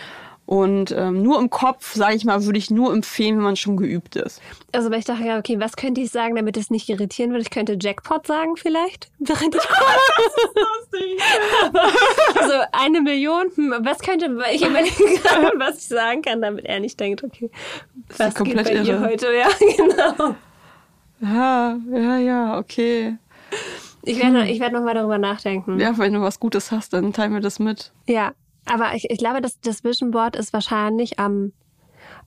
Und 0.46 0.92
ähm, 0.92 1.22
nur 1.22 1.38
im 1.38 1.48
Kopf, 1.48 1.94
sage 1.94 2.16
ich 2.16 2.24
mal, 2.26 2.44
würde 2.44 2.58
ich 2.58 2.70
nur 2.70 2.92
empfehlen, 2.92 3.36
wenn 3.36 3.44
man 3.44 3.56
schon 3.56 3.78
geübt 3.78 4.14
ist. 4.16 4.42
Also, 4.72 4.90
weil 4.90 4.98
ich 4.98 5.06
dachte, 5.06 5.24
ja, 5.24 5.38
okay, 5.38 5.58
was 5.58 5.76
könnte 5.76 6.02
ich 6.02 6.10
sagen, 6.10 6.36
damit 6.36 6.58
es 6.58 6.70
nicht 6.70 6.88
irritieren 6.90 7.30
würde? 7.30 7.40
Ich 7.42 7.50
könnte 7.50 7.78
Jackpot 7.80 8.26
sagen 8.26 8.56
vielleicht, 8.56 9.10
während 9.18 9.54
ich 9.54 9.66
komme. 9.66 9.84
also 12.40 12.54
eine 12.72 13.00
Million, 13.00 13.46
hm, 13.54 13.74
was 13.80 14.00
könnte, 14.00 14.36
ich 14.52 14.64
überlege 14.64 14.94
gerade, 15.22 15.58
was 15.58 15.78
ich 15.78 15.88
sagen 15.88 16.22
kann, 16.22 16.42
damit 16.42 16.66
er 16.66 16.80
nicht 16.80 17.00
denkt, 17.00 17.24
okay, 17.24 17.50
ja 17.52 18.26
was 18.26 18.34
geht 18.34 18.36
komplett 18.36 18.66
bei 18.66 18.74
ihr 18.74 18.84
irre. 18.84 19.08
heute? 19.08 19.26
Ja, 19.34 19.48
genau. 19.58 20.34
Ja, 21.20 21.78
ja, 21.90 22.18
ja, 22.18 22.58
okay. 22.58 23.16
Ich 24.02 24.18
werde 24.18 24.32
noch, 24.32 24.44
ich 24.44 24.60
werde 24.60 24.74
noch 24.74 24.82
mal 24.82 24.94
darüber 24.94 25.16
nachdenken. 25.16 25.80
Ja, 25.80 25.96
wenn 25.96 26.12
du 26.12 26.20
was 26.20 26.38
Gutes 26.38 26.70
hast, 26.70 26.92
dann 26.92 27.12
teil 27.14 27.30
mir 27.30 27.40
das 27.40 27.58
mit. 27.58 27.92
Ja, 28.06 28.32
aber 28.66 28.94
ich, 28.94 29.10
ich 29.10 29.18
glaube, 29.18 29.40
das, 29.40 29.60
das 29.60 29.84
Vision 29.84 30.10
Board 30.10 30.36
ist 30.36 30.52
wahrscheinlich 30.52 31.18
am, 31.18 31.52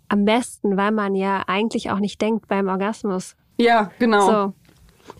am 0.09 0.25
besten, 0.25 0.77
weil 0.77 0.91
man 0.91 1.15
ja 1.15 1.43
eigentlich 1.47 1.91
auch 1.91 1.99
nicht 1.99 2.21
denkt 2.21 2.47
beim 2.47 2.67
Orgasmus. 2.67 3.35
Ja, 3.57 3.91
genau. 3.99 4.25
So. 4.25 4.53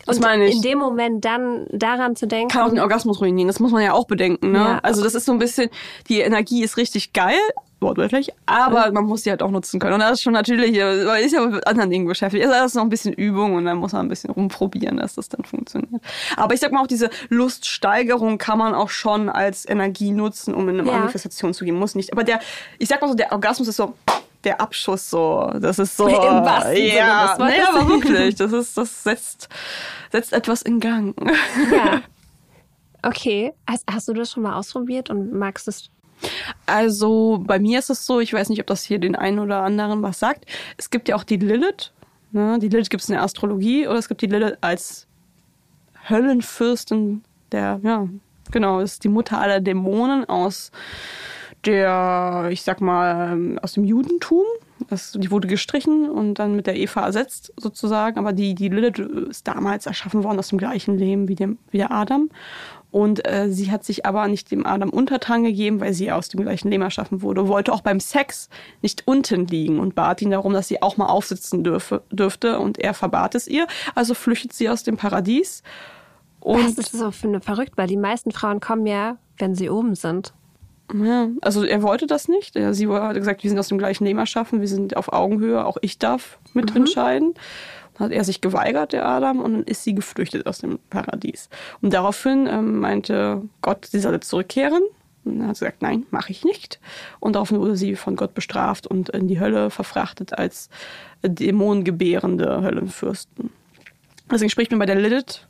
Das 0.06 0.16
Und 0.16 0.22
meine 0.22 0.46
ich. 0.46 0.56
in 0.56 0.62
dem 0.62 0.78
Moment 0.78 1.24
dann 1.24 1.66
daran 1.70 2.14
zu 2.14 2.26
denken. 2.26 2.48
Kann 2.48 2.62
auch 2.62 2.70
den 2.70 2.80
Orgasmus 2.80 3.20
ruinieren. 3.20 3.48
Das 3.48 3.58
muss 3.58 3.72
man 3.72 3.82
ja 3.82 3.94
auch 3.94 4.06
bedenken. 4.06 4.52
Ne? 4.52 4.58
Ja. 4.58 4.78
Also 4.82 5.02
das 5.02 5.14
ist 5.14 5.24
so 5.24 5.32
ein 5.32 5.38
bisschen, 5.38 5.70
die 6.08 6.20
Energie 6.20 6.62
ist 6.62 6.76
richtig 6.76 7.12
geil, 7.12 7.38
wortwörtlich, 7.80 8.30
aber 8.46 8.90
man 8.92 9.04
muss 9.04 9.22
sie 9.22 9.30
halt 9.30 9.42
auch 9.42 9.50
nutzen 9.50 9.78
können. 9.78 9.94
Und 9.94 10.00
das 10.00 10.12
ist 10.12 10.22
schon 10.22 10.32
natürlich, 10.32 10.76
äh, 10.76 11.04
man 11.04 11.20
ist 11.20 11.32
ja 11.32 11.46
mit 11.46 11.66
anderen 11.66 11.90
Dingen 11.90 12.06
beschäftigt. 12.06 12.44
Also 12.44 12.54
das 12.56 12.66
ist 12.66 12.74
noch 12.74 12.82
ein 12.82 12.88
bisschen 12.88 13.12
Übung 13.12 13.54
und 13.54 13.64
dann 13.66 13.78
muss 13.78 13.92
man 13.92 14.06
ein 14.06 14.08
bisschen 14.08 14.30
rumprobieren, 14.30 14.96
dass 14.96 15.14
das 15.14 15.28
dann 15.28 15.44
funktioniert. 15.44 16.02
Aber 16.36 16.54
ich 16.54 16.60
sag 16.60 16.72
mal 16.72 16.82
auch, 16.82 16.86
diese 16.88 17.08
Luststeigerung 17.28 18.38
kann 18.38 18.58
man 18.58 18.74
auch 18.74 18.90
schon 18.90 19.28
als 19.28 19.68
Energie 19.68 20.10
nutzen, 20.10 20.54
um 20.54 20.68
in 20.68 20.80
eine 20.80 20.88
Ja. 20.90 20.98
Manifestation 20.98 21.54
zu 21.54 21.64
gehen. 21.64 21.76
Muss 21.76 21.94
nicht. 21.94 22.12
Aber 22.12 22.24
der, 22.24 22.40
ich 22.78 22.88
sag 22.88 23.00
mal 23.00 23.08
so, 23.08 23.14
der 23.14 23.32
Orgasmus 23.32 23.68
ist 23.68 23.76
so 23.76 23.94
der 24.44 24.60
Abschuss 24.60 25.10
so, 25.10 25.50
das 25.60 25.78
ist 25.78 25.96
so, 25.96 26.06
Im 26.08 26.14
wahrsten 26.14 26.74
Sinne 26.76 26.96
ja, 26.96 27.34
Wortes. 27.38 27.46
nee, 27.56 27.62
aber 27.62 27.88
wirklich, 27.88 28.34
das 28.36 28.52
ist, 28.52 28.76
das 28.78 29.02
setzt, 29.02 29.48
setzt 30.12 30.32
etwas 30.32 30.62
in 30.62 30.80
Gang. 30.80 31.14
Ja. 31.72 32.00
Okay. 33.00 33.52
Hast, 33.64 33.84
hast 33.88 34.08
du 34.08 34.12
das 34.12 34.32
schon 34.32 34.42
mal 34.42 34.54
ausprobiert 34.56 35.08
und 35.08 35.32
magst 35.32 35.68
es? 35.68 35.88
Also 36.66 37.42
bei 37.46 37.58
mir 37.58 37.78
ist 37.78 37.90
es 37.90 38.06
so, 38.06 38.20
ich 38.20 38.32
weiß 38.32 38.48
nicht, 38.48 38.60
ob 38.60 38.66
das 38.66 38.84
hier 38.84 38.98
den 38.98 39.16
einen 39.16 39.38
oder 39.38 39.62
anderen 39.62 40.02
was 40.02 40.18
sagt. 40.18 40.46
Es 40.76 40.90
gibt 40.90 41.08
ja 41.08 41.16
auch 41.16 41.24
die 41.24 41.36
Lilith. 41.36 41.92
Ne? 42.32 42.58
Die 42.60 42.68
Lilith 42.68 42.90
gibt 42.90 43.02
es 43.02 43.08
in 43.08 43.14
der 43.14 43.22
Astrologie 43.22 43.86
oder 43.86 43.98
es 43.98 44.08
gibt 44.08 44.22
die 44.22 44.26
Lilith 44.26 44.58
als 44.60 45.06
Höllenfürstin 46.08 47.22
der, 47.52 47.80
ja, 47.82 48.08
genau, 48.50 48.80
ist 48.80 49.04
die 49.04 49.08
Mutter 49.08 49.40
aller 49.40 49.60
Dämonen 49.60 50.28
aus 50.28 50.70
der, 51.64 52.48
ich 52.50 52.62
sag 52.62 52.80
mal, 52.80 53.58
aus 53.62 53.72
dem 53.72 53.84
Judentum. 53.84 54.44
Das, 54.88 55.12
die 55.12 55.30
wurde 55.30 55.48
gestrichen 55.48 56.08
und 56.08 56.34
dann 56.34 56.54
mit 56.54 56.68
der 56.68 56.76
Eva 56.76 57.04
ersetzt, 57.04 57.52
sozusagen. 57.56 58.18
Aber 58.18 58.32
die, 58.32 58.54
die 58.54 58.68
Lilith 58.68 58.98
ist 58.98 59.48
damals 59.48 59.86
erschaffen 59.86 60.22
worden 60.22 60.38
aus 60.38 60.48
dem 60.48 60.58
gleichen 60.58 60.96
Leben 60.96 61.26
wie, 61.28 61.34
dem, 61.34 61.58
wie 61.70 61.78
der 61.78 61.90
Adam. 61.90 62.30
Und 62.90 63.26
äh, 63.28 63.50
sie 63.50 63.70
hat 63.70 63.84
sich 63.84 64.06
aber 64.06 64.26
nicht 64.28 64.50
dem 64.50 64.66
Adam 64.66 64.88
untertan 64.88 65.44
gegeben, 65.44 65.80
weil 65.80 65.92
sie 65.92 66.10
aus 66.10 66.28
dem 66.28 66.40
gleichen 66.40 66.70
Leben 66.70 66.82
erschaffen 66.82 67.20
wurde. 67.20 67.46
Wollte 67.46 67.72
auch 67.72 67.82
beim 67.82 68.00
Sex 68.00 68.48
nicht 68.80 69.02
unten 69.06 69.46
liegen 69.46 69.78
und 69.78 69.94
bat 69.94 70.22
ihn 70.22 70.30
darum, 70.30 70.54
dass 70.54 70.68
sie 70.68 70.80
auch 70.80 70.96
mal 70.96 71.06
aufsitzen 71.06 71.64
dürfe, 71.64 72.02
dürfte. 72.10 72.58
Und 72.58 72.78
er 72.78 72.94
verbat 72.94 73.34
es 73.34 73.46
ihr. 73.46 73.66
Also 73.94 74.14
flüchtet 74.14 74.54
sie 74.54 74.70
aus 74.70 74.84
dem 74.84 74.96
Paradies. 74.96 75.62
Und 76.40 76.78
Das 76.78 76.78
ist 76.78 76.92
so 76.92 77.10
für 77.10 77.28
eine 77.28 77.40
verrückt, 77.40 77.72
weil 77.76 77.88
die 77.88 77.96
meisten 77.96 78.30
Frauen 78.30 78.60
kommen 78.60 78.86
ja, 78.86 79.18
wenn 79.36 79.54
sie 79.54 79.68
oben 79.68 79.94
sind. 79.94 80.32
Ja, 80.94 81.28
also 81.42 81.64
er 81.64 81.82
wollte 81.82 82.06
das 82.06 82.28
nicht. 82.28 82.54
Sie 82.54 82.88
hat 82.88 83.14
gesagt, 83.14 83.42
wir 83.42 83.50
sind 83.50 83.58
aus 83.58 83.68
dem 83.68 83.76
gleichen 83.76 84.06
Leben 84.06 84.18
erschaffen, 84.18 84.60
wir 84.60 84.68
sind 84.68 84.96
auf 84.96 85.12
Augenhöhe, 85.12 85.64
auch 85.66 85.76
ich 85.82 85.98
darf 85.98 86.38
mitentscheiden. 86.54 87.34
Dann 87.34 87.42
hat 87.98 88.12
er 88.12 88.24
sich 88.24 88.40
geweigert, 88.40 88.92
der 88.92 89.06
Adam, 89.06 89.40
und 89.40 89.52
dann 89.52 89.62
ist 89.64 89.84
sie 89.84 89.94
geflüchtet 89.94 90.46
aus 90.46 90.58
dem 90.58 90.78
Paradies. 90.90 91.48
Und 91.80 91.92
daraufhin 91.92 92.46
ähm, 92.46 92.80
meinte 92.80 93.42
Gott, 93.62 93.86
sie 93.86 94.00
solle 94.00 94.20
zurückkehren. 94.20 94.82
Und 95.24 95.40
dann 95.40 95.48
hat 95.48 95.56
sie 95.56 95.64
gesagt, 95.64 95.82
nein, 95.82 96.06
mache 96.10 96.30
ich 96.30 96.44
nicht. 96.44 96.80
Und 97.20 97.34
daraufhin 97.34 97.58
wurde 97.58 97.76
sie 97.76 97.96
von 97.96 98.16
Gott 98.16 98.34
bestraft 98.34 98.86
und 98.86 99.08
in 99.10 99.28
die 99.28 99.40
Hölle 99.40 99.70
verfrachtet 99.70 100.38
als 100.38 100.68
dämonengebärende 101.22 102.62
Höllenfürsten. 102.62 103.50
Deswegen 104.30 104.50
spricht 104.50 104.70
man 104.70 104.78
bei 104.78 104.86
der 104.86 104.94
Lilith 104.94 105.47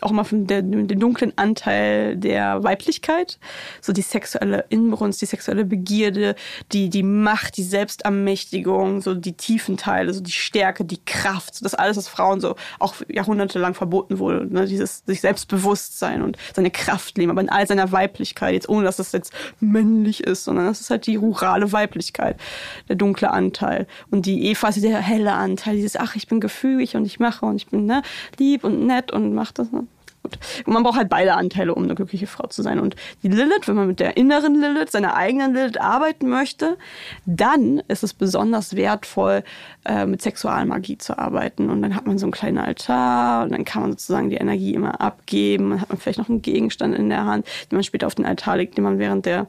auch 0.00 0.10
mal 0.10 0.24
von 0.24 0.46
der, 0.46 0.62
dem 0.62 0.88
dunklen 1.00 1.32
Anteil 1.36 2.16
der 2.16 2.62
Weiblichkeit. 2.62 3.38
So 3.80 3.92
die 3.92 4.02
sexuelle 4.02 4.64
Inbrunst, 4.68 5.20
die 5.20 5.26
sexuelle 5.26 5.64
Begierde, 5.64 6.34
die, 6.72 6.88
die 6.88 7.02
Macht, 7.02 7.56
die 7.56 7.62
Selbstermächtigung, 7.62 9.00
so 9.02 9.14
die 9.14 9.34
tiefen 9.34 9.76
Teile, 9.76 10.14
so 10.14 10.20
die 10.20 10.32
Stärke, 10.32 10.84
die 10.84 11.00
Kraft. 11.04 11.56
So 11.56 11.62
das 11.62 11.74
alles, 11.74 11.96
was 11.96 12.08
Frauen 12.08 12.40
so 12.40 12.56
auch 12.78 12.94
jahrhundertelang 13.08 13.74
verboten 13.74 14.18
wurde. 14.18 14.52
Ne? 14.52 14.66
Dieses 14.66 15.02
sich 15.06 15.20
Selbstbewusstsein 15.20 16.22
und 16.22 16.36
seine 16.54 16.70
Kraft 16.70 17.18
leben, 17.18 17.30
aber 17.30 17.40
in 17.40 17.50
all 17.50 17.66
seiner 17.66 17.92
Weiblichkeit, 17.92 18.54
jetzt 18.54 18.68
ohne 18.68 18.84
dass 18.84 18.96
das 18.96 19.12
jetzt 19.12 19.32
männlich 19.60 20.24
ist, 20.24 20.44
sondern 20.44 20.66
das 20.66 20.80
ist 20.80 20.90
halt 20.90 21.06
die 21.06 21.16
rurale 21.16 21.72
Weiblichkeit, 21.72 22.38
der 22.88 22.96
dunkle 22.96 23.30
Anteil. 23.30 23.86
Und 24.10 24.26
die 24.26 24.46
Eva 24.46 24.68
ist 24.68 24.82
der 24.82 24.98
helle 24.98 25.32
Anteil, 25.32 25.76
dieses, 25.76 25.96
ach, 25.96 26.16
ich 26.16 26.28
bin 26.28 26.40
gefügig 26.40 26.96
und 26.96 27.04
ich 27.04 27.20
mache 27.20 27.44
und 27.46 27.56
ich 27.56 27.66
bin 27.66 27.86
ne, 27.86 28.02
lieb 28.38 28.64
und 28.64 28.86
nett 28.86 29.12
und 29.12 29.34
mache 29.34 29.49
das. 29.58 29.70
Ne? 29.72 29.86
Gut. 30.22 30.38
Und 30.66 30.74
man 30.74 30.82
braucht 30.82 30.98
halt 30.98 31.08
beide 31.08 31.34
Anteile, 31.34 31.74
um 31.74 31.82
eine 31.82 31.94
glückliche 31.94 32.26
Frau 32.26 32.46
zu 32.46 32.60
sein. 32.62 32.78
Und 32.78 32.94
die 33.22 33.28
Lilith, 33.28 33.66
wenn 33.66 33.74
man 33.74 33.86
mit 33.86 34.00
der 34.00 34.18
inneren 34.18 34.54
Lilith, 34.54 34.90
seiner 34.90 35.14
eigenen 35.16 35.54
Lilith 35.54 35.80
arbeiten 35.80 36.28
möchte, 36.28 36.76
dann 37.24 37.82
ist 37.88 38.02
es 38.02 38.12
besonders 38.12 38.76
wertvoll, 38.76 39.44
äh, 39.86 40.04
mit 40.04 40.20
Sexualmagie 40.20 40.98
zu 40.98 41.18
arbeiten. 41.18 41.70
Und 41.70 41.80
dann 41.80 41.96
hat 41.96 42.06
man 42.06 42.18
so 42.18 42.26
einen 42.26 42.32
kleinen 42.32 42.58
Altar 42.58 43.44
und 43.44 43.52
dann 43.52 43.64
kann 43.64 43.80
man 43.82 43.92
sozusagen 43.92 44.28
die 44.28 44.36
Energie 44.36 44.74
immer 44.74 45.00
abgeben. 45.00 45.70
Dann 45.70 45.80
hat 45.80 45.88
man 45.88 45.98
vielleicht 45.98 46.18
noch 46.18 46.28
einen 46.28 46.42
Gegenstand 46.42 46.94
in 46.94 47.08
der 47.08 47.24
Hand, 47.24 47.46
den 47.70 47.76
man 47.76 47.84
später 47.84 48.06
auf 48.06 48.14
den 48.14 48.26
Altar 48.26 48.58
legt, 48.58 48.76
den 48.76 48.84
man 48.84 48.98
während 48.98 49.24
der 49.24 49.48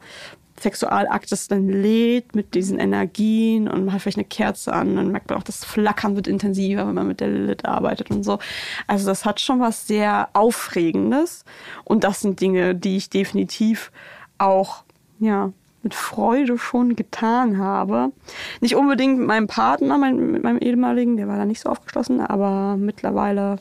Sexualaktes 0.62 1.47
dann 1.47 1.68
lädt 1.68 2.36
mit 2.36 2.53
diesen 2.53 2.80
Energien 2.80 3.68
und 3.68 3.86
man 3.86 3.93
hat 3.93 4.01
vielleicht 4.01 4.18
eine 4.18 4.26
Kerze 4.26 4.74
an. 4.74 4.95
Dann 4.95 5.12
merkt 5.12 5.30
man 5.30 5.39
auch, 5.39 5.43
das 5.43 5.66
Flackern 5.66 6.16
wird 6.16 6.28
intensiver, 6.28 6.88
wenn 6.88 6.93
man 6.95 7.07
mit 7.07 7.20
der 7.20 7.30
Lilith 7.30 7.66
arbeitet 7.66 8.12
und 8.12 8.24
so. 8.24 8.39
Also 8.88 9.05
das 9.07 9.26
hat 9.26 9.39
schon 9.39 9.59
was 9.59 9.88
sehr 9.88 10.30
Aufregendes. 10.34 11.45
Und 11.84 12.03
das 12.03 12.22
sind 12.22 12.39
Dinge, 12.41 12.76
die 12.76 12.97
ich 12.97 13.09
definitiv 13.09 13.91
auch, 14.38 14.84
ja, 15.20 15.51
mit 15.84 15.95
Freude 15.95 16.59
schon 16.59 16.95
getan 16.95 17.57
habe. 17.57 18.12
Nicht 18.59 18.76
unbedingt 18.76 19.18
mit 19.18 19.28
meinem 19.28 19.47
Partner, 19.47 19.97
mein, 19.97 20.32
mit 20.32 20.43
meinem 20.43 20.59
ehemaligen, 20.59 21.18
der 21.18 21.28
war 21.28 21.38
da 21.38 21.45
nicht 21.45 21.62
so 21.62 21.70
aufgeschlossen, 21.70 22.22
aber 22.22 22.78
mittlerweile 22.78 23.57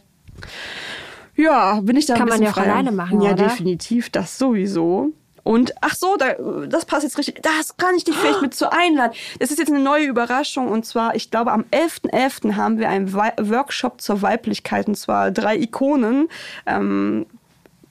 ja, 1.36 1.80
bin 1.80 1.96
ich 1.96 2.06
da 2.06 2.14
Kann 2.14 2.24
ein 2.24 2.28
man 2.28 2.40
bisschen 2.40 2.44
ja 2.44 2.50
auch 2.52 2.72
alleine 2.74 2.92
machen, 2.92 3.20
Ja, 3.22 3.32
oder? 3.32 3.44
definitiv, 3.44 4.10
das 4.10 4.38
sowieso. 4.38 5.12
Und 5.42 5.74
ach 5.80 5.94
so, 5.94 6.16
da, 6.16 6.34
das 6.66 6.84
passt 6.84 7.04
jetzt 7.04 7.18
richtig. 7.18 7.42
Das 7.42 7.76
kann 7.76 7.94
ich 7.94 8.04
dich 8.04 8.16
vielleicht 8.16 8.42
mit 8.42 8.54
zu 8.54 8.72
einladen. 8.72 9.14
Das 9.38 9.50
ist 9.50 9.58
jetzt 9.58 9.70
eine 9.70 9.80
neue 9.80 10.06
Überraschung 10.06 10.68
und 10.68 10.84
zwar, 10.84 11.14
ich 11.14 11.30
glaube, 11.30 11.52
am 11.52 11.64
11.11. 11.70 12.56
haben 12.56 12.78
wir 12.78 12.88
einen 12.88 13.12
Workshop 13.12 14.00
zur 14.00 14.22
Weiblichkeit 14.22 14.88
und 14.88 14.96
zwar 14.96 15.30
drei 15.30 15.56
Ikonen. 15.56 16.28
Ähm, 16.66 17.26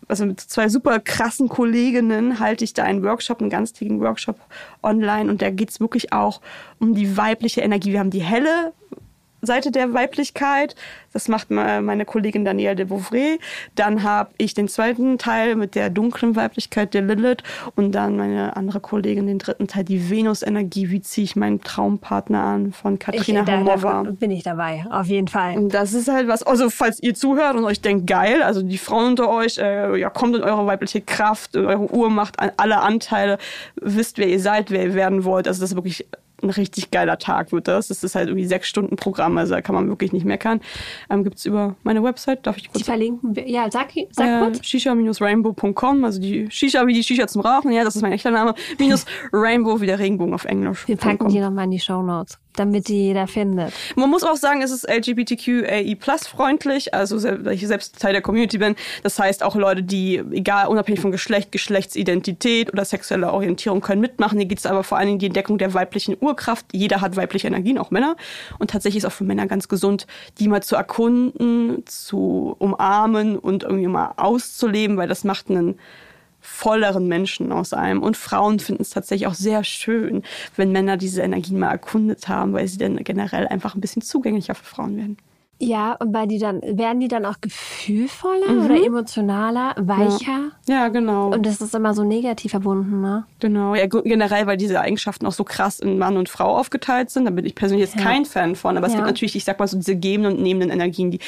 also 0.07 0.25
mit 0.25 0.39
zwei 0.39 0.69
super 0.69 0.99
krassen 0.99 1.49
Kolleginnen 1.49 2.39
halte 2.39 2.63
ich 2.63 2.73
da 2.73 2.83
einen 2.83 3.03
Workshop, 3.03 3.41
einen 3.41 3.51
ganztägigen 3.51 4.01
Workshop 4.01 4.39
online 4.81 5.29
und 5.29 5.41
da 5.41 5.51
geht's 5.51 5.79
wirklich 5.79 6.11
auch 6.11 6.41
um 6.79 6.95
die 6.95 7.15
weibliche 7.15 7.61
Energie. 7.61 7.91
Wir 7.91 7.99
haben 7.99 8.09
die 8.09 8.23
helle 8.23 8.73
Seite 9.41 9.71
der 9.71 9.93
Weiblichkeit. 9.93 10.75
Das 11.13 11.27
macht 11.27 11.49
me- 11.49 11.81
meine 11.81 12.05
Kollegin 12.05 12.45
Danielle 12.45 12.75
de 12.75 12.85
Bouvray. 12.85 13.39
Dann 13.75 14.03
habe 14.03 14.29
ich 14.37 14.53
den 14.53 14.67
zweiten 14.67 15.17
Teil 15.17 15.55
mit 15.55 15.75
der 15.75 15.89
dunklen 15.89 16.35
Weiblichkeit 16.35 16.93
der 16.93 17.01
Lilith 17.01 17.43
und 17.75 17.93
dann 17.93 18.17
meine 18.17 18.55
andere 18.55 18.79
Kollegin 18.79 19.25
den 19.27 19.39
dritten 19.39 19.67
Teil, 19.67 19.83
die 19.85 20.09
Venus-Energie. 20.09 20.89
Wie 20.91 21.01
ziehe 21.01 21.25
ich 21.25 21.35
meinen 21.35 21.61
Traumpartner 21.61 22.41
an 22.43 22.73
von 22.73 22.99
Katrina 22.99 23.45
Hamova. 23.47 24.03
bin 24.11 24.31
ich 24.31 24.43
dabei, 24.43 24.85
auf 24.91 25.07
jeden 25.07 25.27
Fall. 25.27 25.55
Und 25.57 25.73
das 25.73 25.93
ist 25.93 26.07
halt 26.07 26.27
was, 26.27 26.43
also 26.43 26.69
falls 26.69 27.01
ihr 27.01 27.15
zuhört 27.15 27.55
und 27.55 27.63
euch 27.65 27.81
denkt, 27.81 28.05
geil, 28.07 28.43
also 28.43 28.61
die 28.61 28.77
Frauen 28.77 29.07
unter 29.11 29.29
euch, 29.29 29.57
äh, 29.57 29.97
ja, 29.97 30.09
kommt 30.09 30.35
in 30.35 30.43
eure 30.43 30.65
weibliche 30.67 31.01
Kraft, 31.01 31.55
in 31.55 31.65
eure 31.65 31.91
Urmacht, 31.91 32.39
an 32.39 32.51
alle 32.57 32.79
Anteile, 32.81 33.37
wisst, 33.81 34.17
wer 34.17 34.27
ihr 34.27 34.39
seid, 34.39 34.69
wer 34.71 34.83
ihr 34.83 34.93
werden 34.93 35.23
wollt. 35.23 35.47
Also 35.47 35.61
das 35.61 35.71
ist 35.71 35.75
wirklich 35.75 36.05
ein 36.43 36.49
richtig 36.49 36.91
geiler 36.91 37.17
Tag 37.17 37.51
wird 37.51 37.67
das. 37.67 37.87
Das 37.87 38.03
ist 38.03 38.15
halt 38.15 38.27
irgendwie 38.27 38.45
sechs 38.45 38.67
Stunden 38.67 38.95
Programm, 38.95 39.37
also 39.37 39.53
da 39.53 39.61
kann 39.61 39.75
man 39.75 39.87
wirklich 39.87 40.13
nicht 40.13 40.25
meckern. 40.25 40.61
Ähm, 41.09 41.23
Gibt's 41.23 41.45
über 41.45 41.75
meine 41.83 42.03
Website, 42.03 42.45
darf 42.45 42.57
ich 42.57 42.63
Die 42.63 42.69
kurz 42.69 42.85
verlinken 42.85 43.35
wir. 43.35 43.47
Ja, 43.47 43.69
sag, 43.71 43.89
sag 44.11 44.27
äh, 44.27 44.39
kurz. 44.43 44.65
Shisha-rainbow.com, 44.65 46.03
also 46.03 46.19
die 46.19 46.49
Shisha 46.49 46.85
wie 46.87 46.93
die 46.93 47.03
Shisha 47.03 47.27
zum 47.27 47.41
Rauchen, 47.41 47.71
ja, 47.71 47.83
das 47.83 47.95
ist 47.95 48.01
mein 48.01 48.11
echter 48.11 48.31
Name, 48.31 48.53
minus 48.77 49.05
Rainbow 49.33 49.81
wie 49.81 49.85
der 49.85 49.99
Regenbogen 49.99 50.33
auf 50.33 50.45
Englisch. 50.45 50.87
Wir 50.87 50.97
packen 50.97 51.29
die 51.29 51.39
nochmal 51.39 51.65
in 51.65 51.71
die 51.71 51.79
Shownotes, 51.79 52.39
damit 52.55 52.87
die 52.87 53.07
jeder 53.07 53.27
findet. 53.27 53.73
Man 53.95 54.09
muss 54.09 54.23
auch 54.23 54.35
sagen, 54.35 54.61
es 54.61 54.71
ist 54.71 54.89
LGBTQAI 54.89 55.95
plus 55.99 56.27
freundlich, 56.27 56.93
also 56.93 57.21
weil 57.23 57.53
ich 57.53 57.65
selbst 57.65 57.99
Teil 57.99 58.13
der 58.13 58.21
Community 58.21 58.57
bin. 58.57 58.75
Das 59.03 59.17
heißt, 59.17 59.43
auch 59.43 59.55
Leute, 59.55 59.83
die, 59.83 60.17
egal, 60.31 60.67
unabhängig 60.67 60.99
von 60.99 61.11
Geschlecht, 61.11 61.51
Geschlechtsidentität 61.51 62.73
oder 62.73 62.83
sexueller 62.85 63.33
Orientierung, 63.33 63.81
können 63.81 64.01
mitmachen. 64.01 64.37
Hier 64.37 64.47
geht 64.47 64.59
es 64.59 64.65
aber 64.65 64.83
vor 64.83 64.97
allen 64.97 65.07
Dingen 65.07 65.19
die 65.19 65.27
Entdeckung 65.27 65.57
der 65.57 65.73
weiblichen 65.73 66.17
Urkraft. 66.19 66.65
Jeder 66.73 67.01
hat 67.01 67.15
weibliche 67.15 67.47
Energien, 67.47 67.77
auch 67.77 67.91
Männer. 67.91 68.15
Und 68.57 68.71
tatsächlich 68.71 69.03
ist 69.03 69.05
auch 69.05 69.13
für 69.13 69.23
Männer 69.23 69.47
ganz 69.47 69.67
gesund, 69.67 70.07
die 70.39 70.47
mal 70.47 70.63
zu 70.63 70.75
erkunden, 70.75 71.83
zu 71.85 72.55
umarmen 72.59 73.37
und 73.37 73.63
irgendwie 73.63 73.87
mal 73.87 74.13
auszuleben, 74.17 74.97
weil 74.97 75.07
das 75.07 75.23
macht 75.23 75.49
einen 75.49 75.79
volleren 76.49 77.07
Menschen 77.07 77.51
aus 77.51 77.73
einem. 77.73 78.01
Und 78.03 78.17
Frauen 78.17 78.59
finden 78.59 78.81
es 78.81 78.89
tatsächlich 78.89 79.27
auch 79.27 79.33
sehr 79.33 79.63
schön, 79.63 80.23
wenn 80.55 80.71
Männer 80.71 80.97
diese 80.97 81.21
Energien 81.21 81.59
mal 81.59 81.71
erkundet 81.71 82.27
haben, 82.27 82.53
weil 82.53 82.67
sie 82.67 82.77
dann 82.77 82.97
generell 82.97 83.47
einfach 83.47 83.75
ein 83.75 83.81
bisschen 83.81 84.01
zugänglicher 84.01 84.55
für 84.55 84.65
Frauen 84.65 84.97
werden. 84.97 85.17
Ja, 85.61 85.93
und 85.99 86.13
weil 86.13 86.25
die 86.27 86.39
dann, 86.39 86.61
werden 86.61 87.01
die 87.01 87.09
dann 87.09 87.25
auch 87.25 87.35
gefühlvoller 87.41 88.63
oder 88.65 88.81
emotionaler, 88.85 89.75
weicher? 89.77 90.51
Ja, 90.67 90.87
genau. 90.87 91.31
Und 91.31 91.45
das 91.45 91.59
ist 91.59 91.75
immer 91.75 91.93
so 91.93 92.03
negativ 92.05 92.51
verbunden, 92.51 93.01
ne? 93.01 93.25
genau. 93.41 93.75
Ja, 93.75 93.85
generell, 93.87 94.47
weil 94.47 94.55
diese 94.55 94.79
Eigenschaften 94.79 95.25
auch 95.25 95.33
so 95.33 95.43
krass 95.43 95.81
in 95.81 95.97
Mann 95.97 96.15
und 96.15 96.29
Frau 96.29 96.55
aufgeteilt 96.57 97.09
sind. 97.09 97.25
Da 97.25 97.31
bin 97.31 97.45
ich 97.45 97.55
persönlich 97.55 97.85
jetzt 97.89 97.97
Ja. 97.99 98.05
kein 98.05 98.23
Fan 98.25 98.55
von. 98.55 98.77
Aber 98.77 98.87
es 98.87 98.93
Ja. 98.93 98.99
gibt 98.99 99.07
natürlich, 99.07 99.35
ich 99.35 99.43
sag 99.43 99.59
mal 99.59 99.67
so, 99.67 99.75
diese 99.77 99.97
gebenden 99.97 100.37
und 100.37 100.41
nehmenden 100.43 100.69
Energien, 100.71 101.11
die 101.11 101.19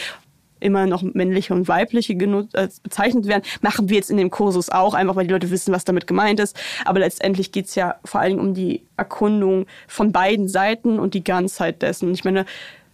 immer 0.61 0.85
noch 0.87 1.01
männliche 1.01 1.53
und 1.53 1.67
weibliche 1.67 2.13
genut- 2.13 2.53
äh, 2.55 2.69
bezeichnet 2.83 3.27
werden, 3.27 3.43
machen 3.61 3.89
wir 3.89 3.97
jetzt 3.97 4.11
in 4.11 4.17
dem 4.17 4.29
Kursus 4.29 4.69
auch, 4.69 4.93
einfach 4.93 5.15
weil 5.15 5.27
die 5.27 5.33
Leute 5.33 5.51
wissen, 5.51 5.73
was 5.73 5.85
damit 5.85 6.07
gemeint 6.07 6.39
ist. 6.39 6.57
Aber 6.85 6.99
letztendlich 6.99 7.51
geht's 7.51 7.75
ja 7.75 7.95
vor 8.05 8.21
allen 8.21 8.37
Dingen 8.37 8.47
um 8.47 8.53
die 8.53 8.85
Erkundung 8.97 9.65
von 9.87 10.11
beiden 10.11 10.47
Seiten 10.47 10.99
und 10.99 11.13
die 11.13 11.23
Ganzheit 11.23 11.81
dessen. 11.81 12.13
Ich 12.13 12.23
meine, 12.23 12.45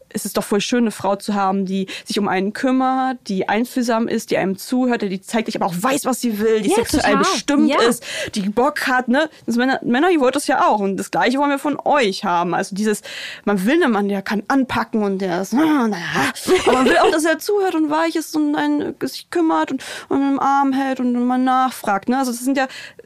es 0.10 0.26
ist 0.26 0.38
doch 0.38 0.44
voll 0.44 0.62
schön, 0.62 0.84
eine 0.84 0.92
Frau 0.92 1.16
zu 1.16 1.34
haben, 1.36 1.66
die 1.66 1.88
sich 2.06 2.18
um 2.20 2.28
einen 2.28 2.54
kümmert, 2.54 3.18
die 3.28 3.50
einfühlsam 3.50 4.08
ist, 4.08 4.32
die 4.32 4.38
einem 4.38 4.58
zuhört, 4.58 5.02
die 5.02 5.22
zeitlich 5.22 5.56
aber 5.56 5.66
auch 5.66 5.76
weiß, 5.76 6.06
was 6.06 6.22
sie 6.22 6.40
will, 6.40 6.62
die 6.62 6.70
Ja, 6.70 6.76
sexuell 6.76 7.04
total. 7.04 7.18
bestimmt 7.18 7.70
Ja. 7.70 7.82
ist, 7.82 8.04
die 8.36 8.50
Bock 8.50 8.88
hat, 8.88 9.08
ne? 9.08 9.30
Das 9.46 9.56
Männer, 9.56 9.80
Männer, 9.84 10.10
ihr 10.10 10.20
wollt 10.20 10.36
das 10.36 10.48
ja 10.48 10.68
auch. 10.68 10.80
Und 10.80 10.98
das 10.98 11.12
Gleiche 11.12 11.38
wollen 11.40 11.50
wir 11.50 11.60
von 11.60 11.78
euch 11.84 12.24
haben. 12.24 12.54
Also 12.54 12.76
dieses, 12.76 13.02
man 13.46 13.66
will 13.66 13.82
einen 13.84 13.92
Mann, 13.92 14.08
der 14.08 14.22
kann 14.22 14.44
anpacken 14.48 15.04
und 15.04 15.20
der 15.20 15.42
ist, 15.42 15.54
naja. 15.54 15.90
Aber 16.66 16.74
man 16.74 16.86
will 16.86 16.98
auch, 16.98 17.12
dass 17.12 17.26
er 17.26 17.40
zuhört 17.40 17.76
und 17.76 17.90
weich 17.90 18.16
ist 18.16 18.36
und 18.36 18.56
einen 18.56 18.96
sich 19.04 19.30
kümmert 19.30 19.72
und, 19.72 19.84
und 20.10 20.22
im 20.22 20.40
Arm 20.40 20.74
hält 20.74 21.00
und 21.00 21.14
mal 21.26 21.38
nachfragt, 21.38 22.10
ne? 22.10 22.18
Also 22.18 22.32
das 22.32 22.42
sind 22.44 22.58
ja, 22.58 22.66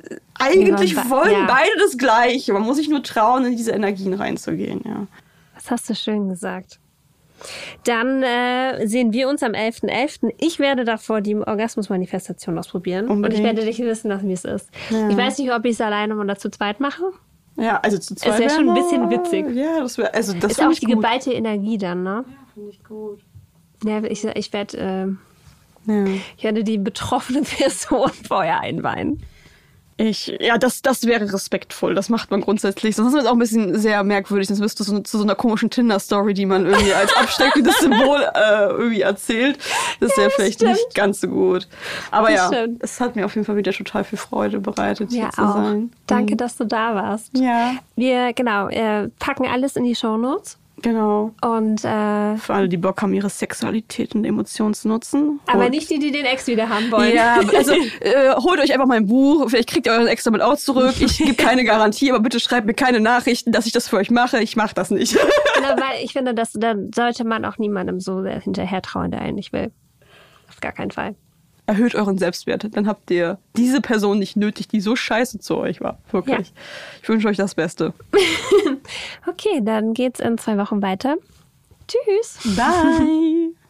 äh, 0.10 0.16
eigentlich 0.40 0.94
Ja, 0.94 1.10
wollen 1.10 1.48
beide 1.48 1.72
das 1.80 1.98
Gleiche. 1.98 2.54
Man 2.54 2.64
muss 2.64 2.78
sich 2.78 2.90
nur 2.90 3.04
trauen, 3.04 3.46
in 3.46 3.58
diese 3.58 3.72
Energien 3.72 4.14
reinzugehen, 4.14 4.82
ja. 4.86 5.08
Das 5.56 5.70
hast 5.70 5.90
du 5.90 5.96
schön 5.96 6.30
gesagt. 6.30 6.80
Dann 7.84 8.24
äh, 8.24 8.86
sehen 8.88 9.14
wir 9.14 9.30
uns 9.30 9.44
am 9.44 9.52
11.11. 9.52 10.34
Ich 10.40 10.60
werde 10.60 10.84
davor 10.86 11.22
die 11.22 11.36
Orgasmusmanifestation 11.36 12.58
ausprobieren. 12.58 13.06
Und 13.06 13.18
Unbedingt. 13.18 13.40
ich 13.40 13.46
werde 13.46 13.66
dich 13.66 13.80
wissen 13.80 14.10
lassen, 14.10 14.28
wie 14.30 14.34
es 14.34 14.46
ist. 14.46 14.70
Ich 14.90 15.18
weiß 15.18 15.38
nicht, 15.40 15.52
ob 15.54 15.66
ich 15.66 15.72
es 15.74 15.82
alleine 15.82 16.16
oder 16.16 16.36
zu 16.38 16.50
zweit 16.50 16.80
mache. 16.80 17.04
Ja, 17.58 17.80
also 17.82 17.98
zu 17.98 18.16
zweit. 18.16 18.40
wär 18.40 18.50
schon 18.50 18.70
ein 18.70 18.76
wäre- 18.76 18.84
bisschen 18.86 19.10
witzig. 19.10 19.56
Ja, 19.56 19.80
das 19.82 19.98
wäre, 19.98 20.14
also 20.14 20.34
das 20.34 20.54
Ist 20.54 20.62
auch 20.64 20.72
ich 20.72 20.80
die 20.80 20.86
gut. 20.86 20.96
geballte 20.96 21.34
Energie 21.34 21.78
dann, 21.78 22.04
ne? 22.04 22.24
Finde 22.54 22.70
ich 22.70 22.84
gut. 22.84 23.20
Ja, 23.84 24.02
ich, 24.04 24.24
ich 24.24 24.54
werde 24.54 24.78
äh, 24.78 25.92
Ja. 25.92 26.06
ich 26.38 26.44
werde 26.44 26.64
die 26.64 26.78
betroffene 26.78 27.42
Person 27.58 28.10
vorher 28.28 28.62
einweihen. 28.62 29.22
Ich, 30.04 30.36
ja, 30.40 30.58
das, 30.58 30.82
das 30.82 31.06
wäre 31.06 31.32
respektvoll. 31.32 31.94
Das 31.94 32.10
macht 32.10 32.32
man 32.32 32.42
grundsätzlich. 32.42 32.96
Sonst 32.96 33.14
ist 33.14 33.22
es 33.22 33.28
auch 33.28 33.34
ein 33.34 33.40
bisschen 33.40 33.78
sehr 33.78 34.04
merkwürdig. 34.04 34.48
Sonst 34.48 34.60
wirst 34.60 34.80
du 34.80 34.84
so, 34.84 35.00
zu 35.00 35.18
so 35.20 35.24
einer 35.24 35.36
komischen 35.36 35.70
Tinder-Story, 35.70 36.34
die 36.34 36.48
man 36.48 36.66
irgendwie 36.66 36.94
als 36.94 37.16
absteckendes 37.16 37.78
Symbol 37.82 38.20
äh, 38.34 38.66
irgendwie 38.70 39.02
erzählt. 39.02 39.60
Das 40.00 40.18
wäre 40.18 40.32
vielleicht 40.32 40.56
stimmt. 40.56 40.72
nicht 40.74 40.96
ganz 40.96 41.22
so 41.22 41.28
gut. 41.28 41.68
Aber 42.10 42.28
Das 42.32 42.36
ja, 42.36 42.48
stimmt. 42.48 42.84
es 42.84 43.00
hat 43.00 43.16
mir 43.16 43.26
auf 43.26 43.36
jeden 43.36 43.46
Fall 43.46 43.58
wieder 43.58 43.72
total 43.74 44.04
viel 44.04 44.18
Freude 44.18 44.60
bereitet, 44.60 45.12
Ja, 45.12 45.26
hier 45.26 45.30
zu 45.32 45.42
auch. 45.44 45.54
sein. 45.56 45.92
Danke, 46.08 46.36
dass 46.36 46.58
du 46.58 46.66
da 46.66 46.96
warst. 46.96 47.38
Ja, 47.38 47.74
Wir, 47.96 48.34
genau, 48.34 48.70
äh, 48.70 49.08
packen 49.20 49.46
alles 49.48 49.76
in 49.76 49.84
die 49.84 49.94
Shownotes. 49.96 50.58
Genau. 50.82 51.32
Und, 51.42 51.84
äh, 51.84 52.38
Für 52.38 52.54
alle, 52.54 52.68
die 52.70 52.78
Bock 52.78 53.02
haben, 53.02 53.14
ihre 53.14 53.30
Sexualität 53.30 54.16
und 54.16 54.26
Emotionen 54.26 54.74
zu 54.74 54.88
nutzen. 54.88 55.40
aber 55.48 55.66
Und- 55.66 55.72
nicht 55.72 55.90
die, 55.90 56.00
die 56.00 56.12
den 56.12 56.26
Ex 56.26 56.48
wieder 56.48 56.70
haben 56.70 56.92
wollen. 56.92 57.16
Ja, 57.16 57.40
also 57.58 57.74
äh, 57.74 58.34
holt 58.36 58.60
euch 58.60 58.74
einfach 58.74 58.88
mein 58.88 59.06
Buch. 59.08 59.50
Vielleicht 59.50 59.70
kriegt 59.70 59.86
ihr 59.88 59.94
euren 59.94 60.08
extra 60.08 60.32
mit 60.32 60.42
auch 60.42 60.56
zurück. 60.58 60.96
Ich 61.00 61.18
gebe 61.18 61.34
keine 61.36 61.64
Garantie, 61.64 62.12
aber 62.12 62.20
bitte 62.20 62.40
schreibt 62.40 62.68
mir 62.68 62.74
keine 62.74 63.00
Nachrichten, 63.00 63.52
dass 63.52 63.66
ich 63.66 63.72
das 63.72 63.88
für 63.88 63.98
euch 63.98 64.12
mache. 64.12 64.40
Ich 64.42 64.56
mache 64.56 64.74
das 64.76 64.92
nicht. 64.92 65.18
Na, 65.62 65.70
weil 65.78 66.04
ich 66.04 66.14
finde, 66.14 66.34
dass 66.34 66.52
da 66.54 66.76
sollte 66.94 67.24
man 67.24 67.46
auch 67.46 67.58
niemandem 67.58 68.00
so 68.00 68.24
hinterher 68.26 68.82
trauen, 68.82 69.12
der 69.12 69.22
einen 69.22 69.36
nicht 69.36 69.54
will. 69.54 69.72
Auf 70.50 70.60
gar 70.60 70.72
keinen 70.72 70.92
Fall. 70.92 71.16
Erhöht 71.72 71.96
euren 71.96 72.18
Selbstwert. 72.18 72.68
Dann 72.76 72.86
habt 72.86 73.10
ihr 73.12 73.38
diese 73.56 73.80
Person 73.80 74.20
nicht 74.20 74.36
nötig, 74.36 74.68
die 74.68 74.82
so 74.82 74.98
scheiße 74.98 75.40
zu 75.40 75.56
euch 75.56 75.80
war. 75.80 76.00
Wirklich. 76.12 76.50
Ja. 76.50 76.54
Ich 77.02 77.08
wünsche 77.08 77.30
euch 77.30 77.38
das 77.38 77.56
Beste. 77.56 77.94
Okay, 79.26 79.62
dann 79.64 79.94
geht's 79.94 80.20
in 80.20 80.38
zwei 80.38 80.58
Wochen 80.58 80.82
weiter. 80.82 81.16
Tschüss. 81.88 82.40
Bye. 82.58 83.54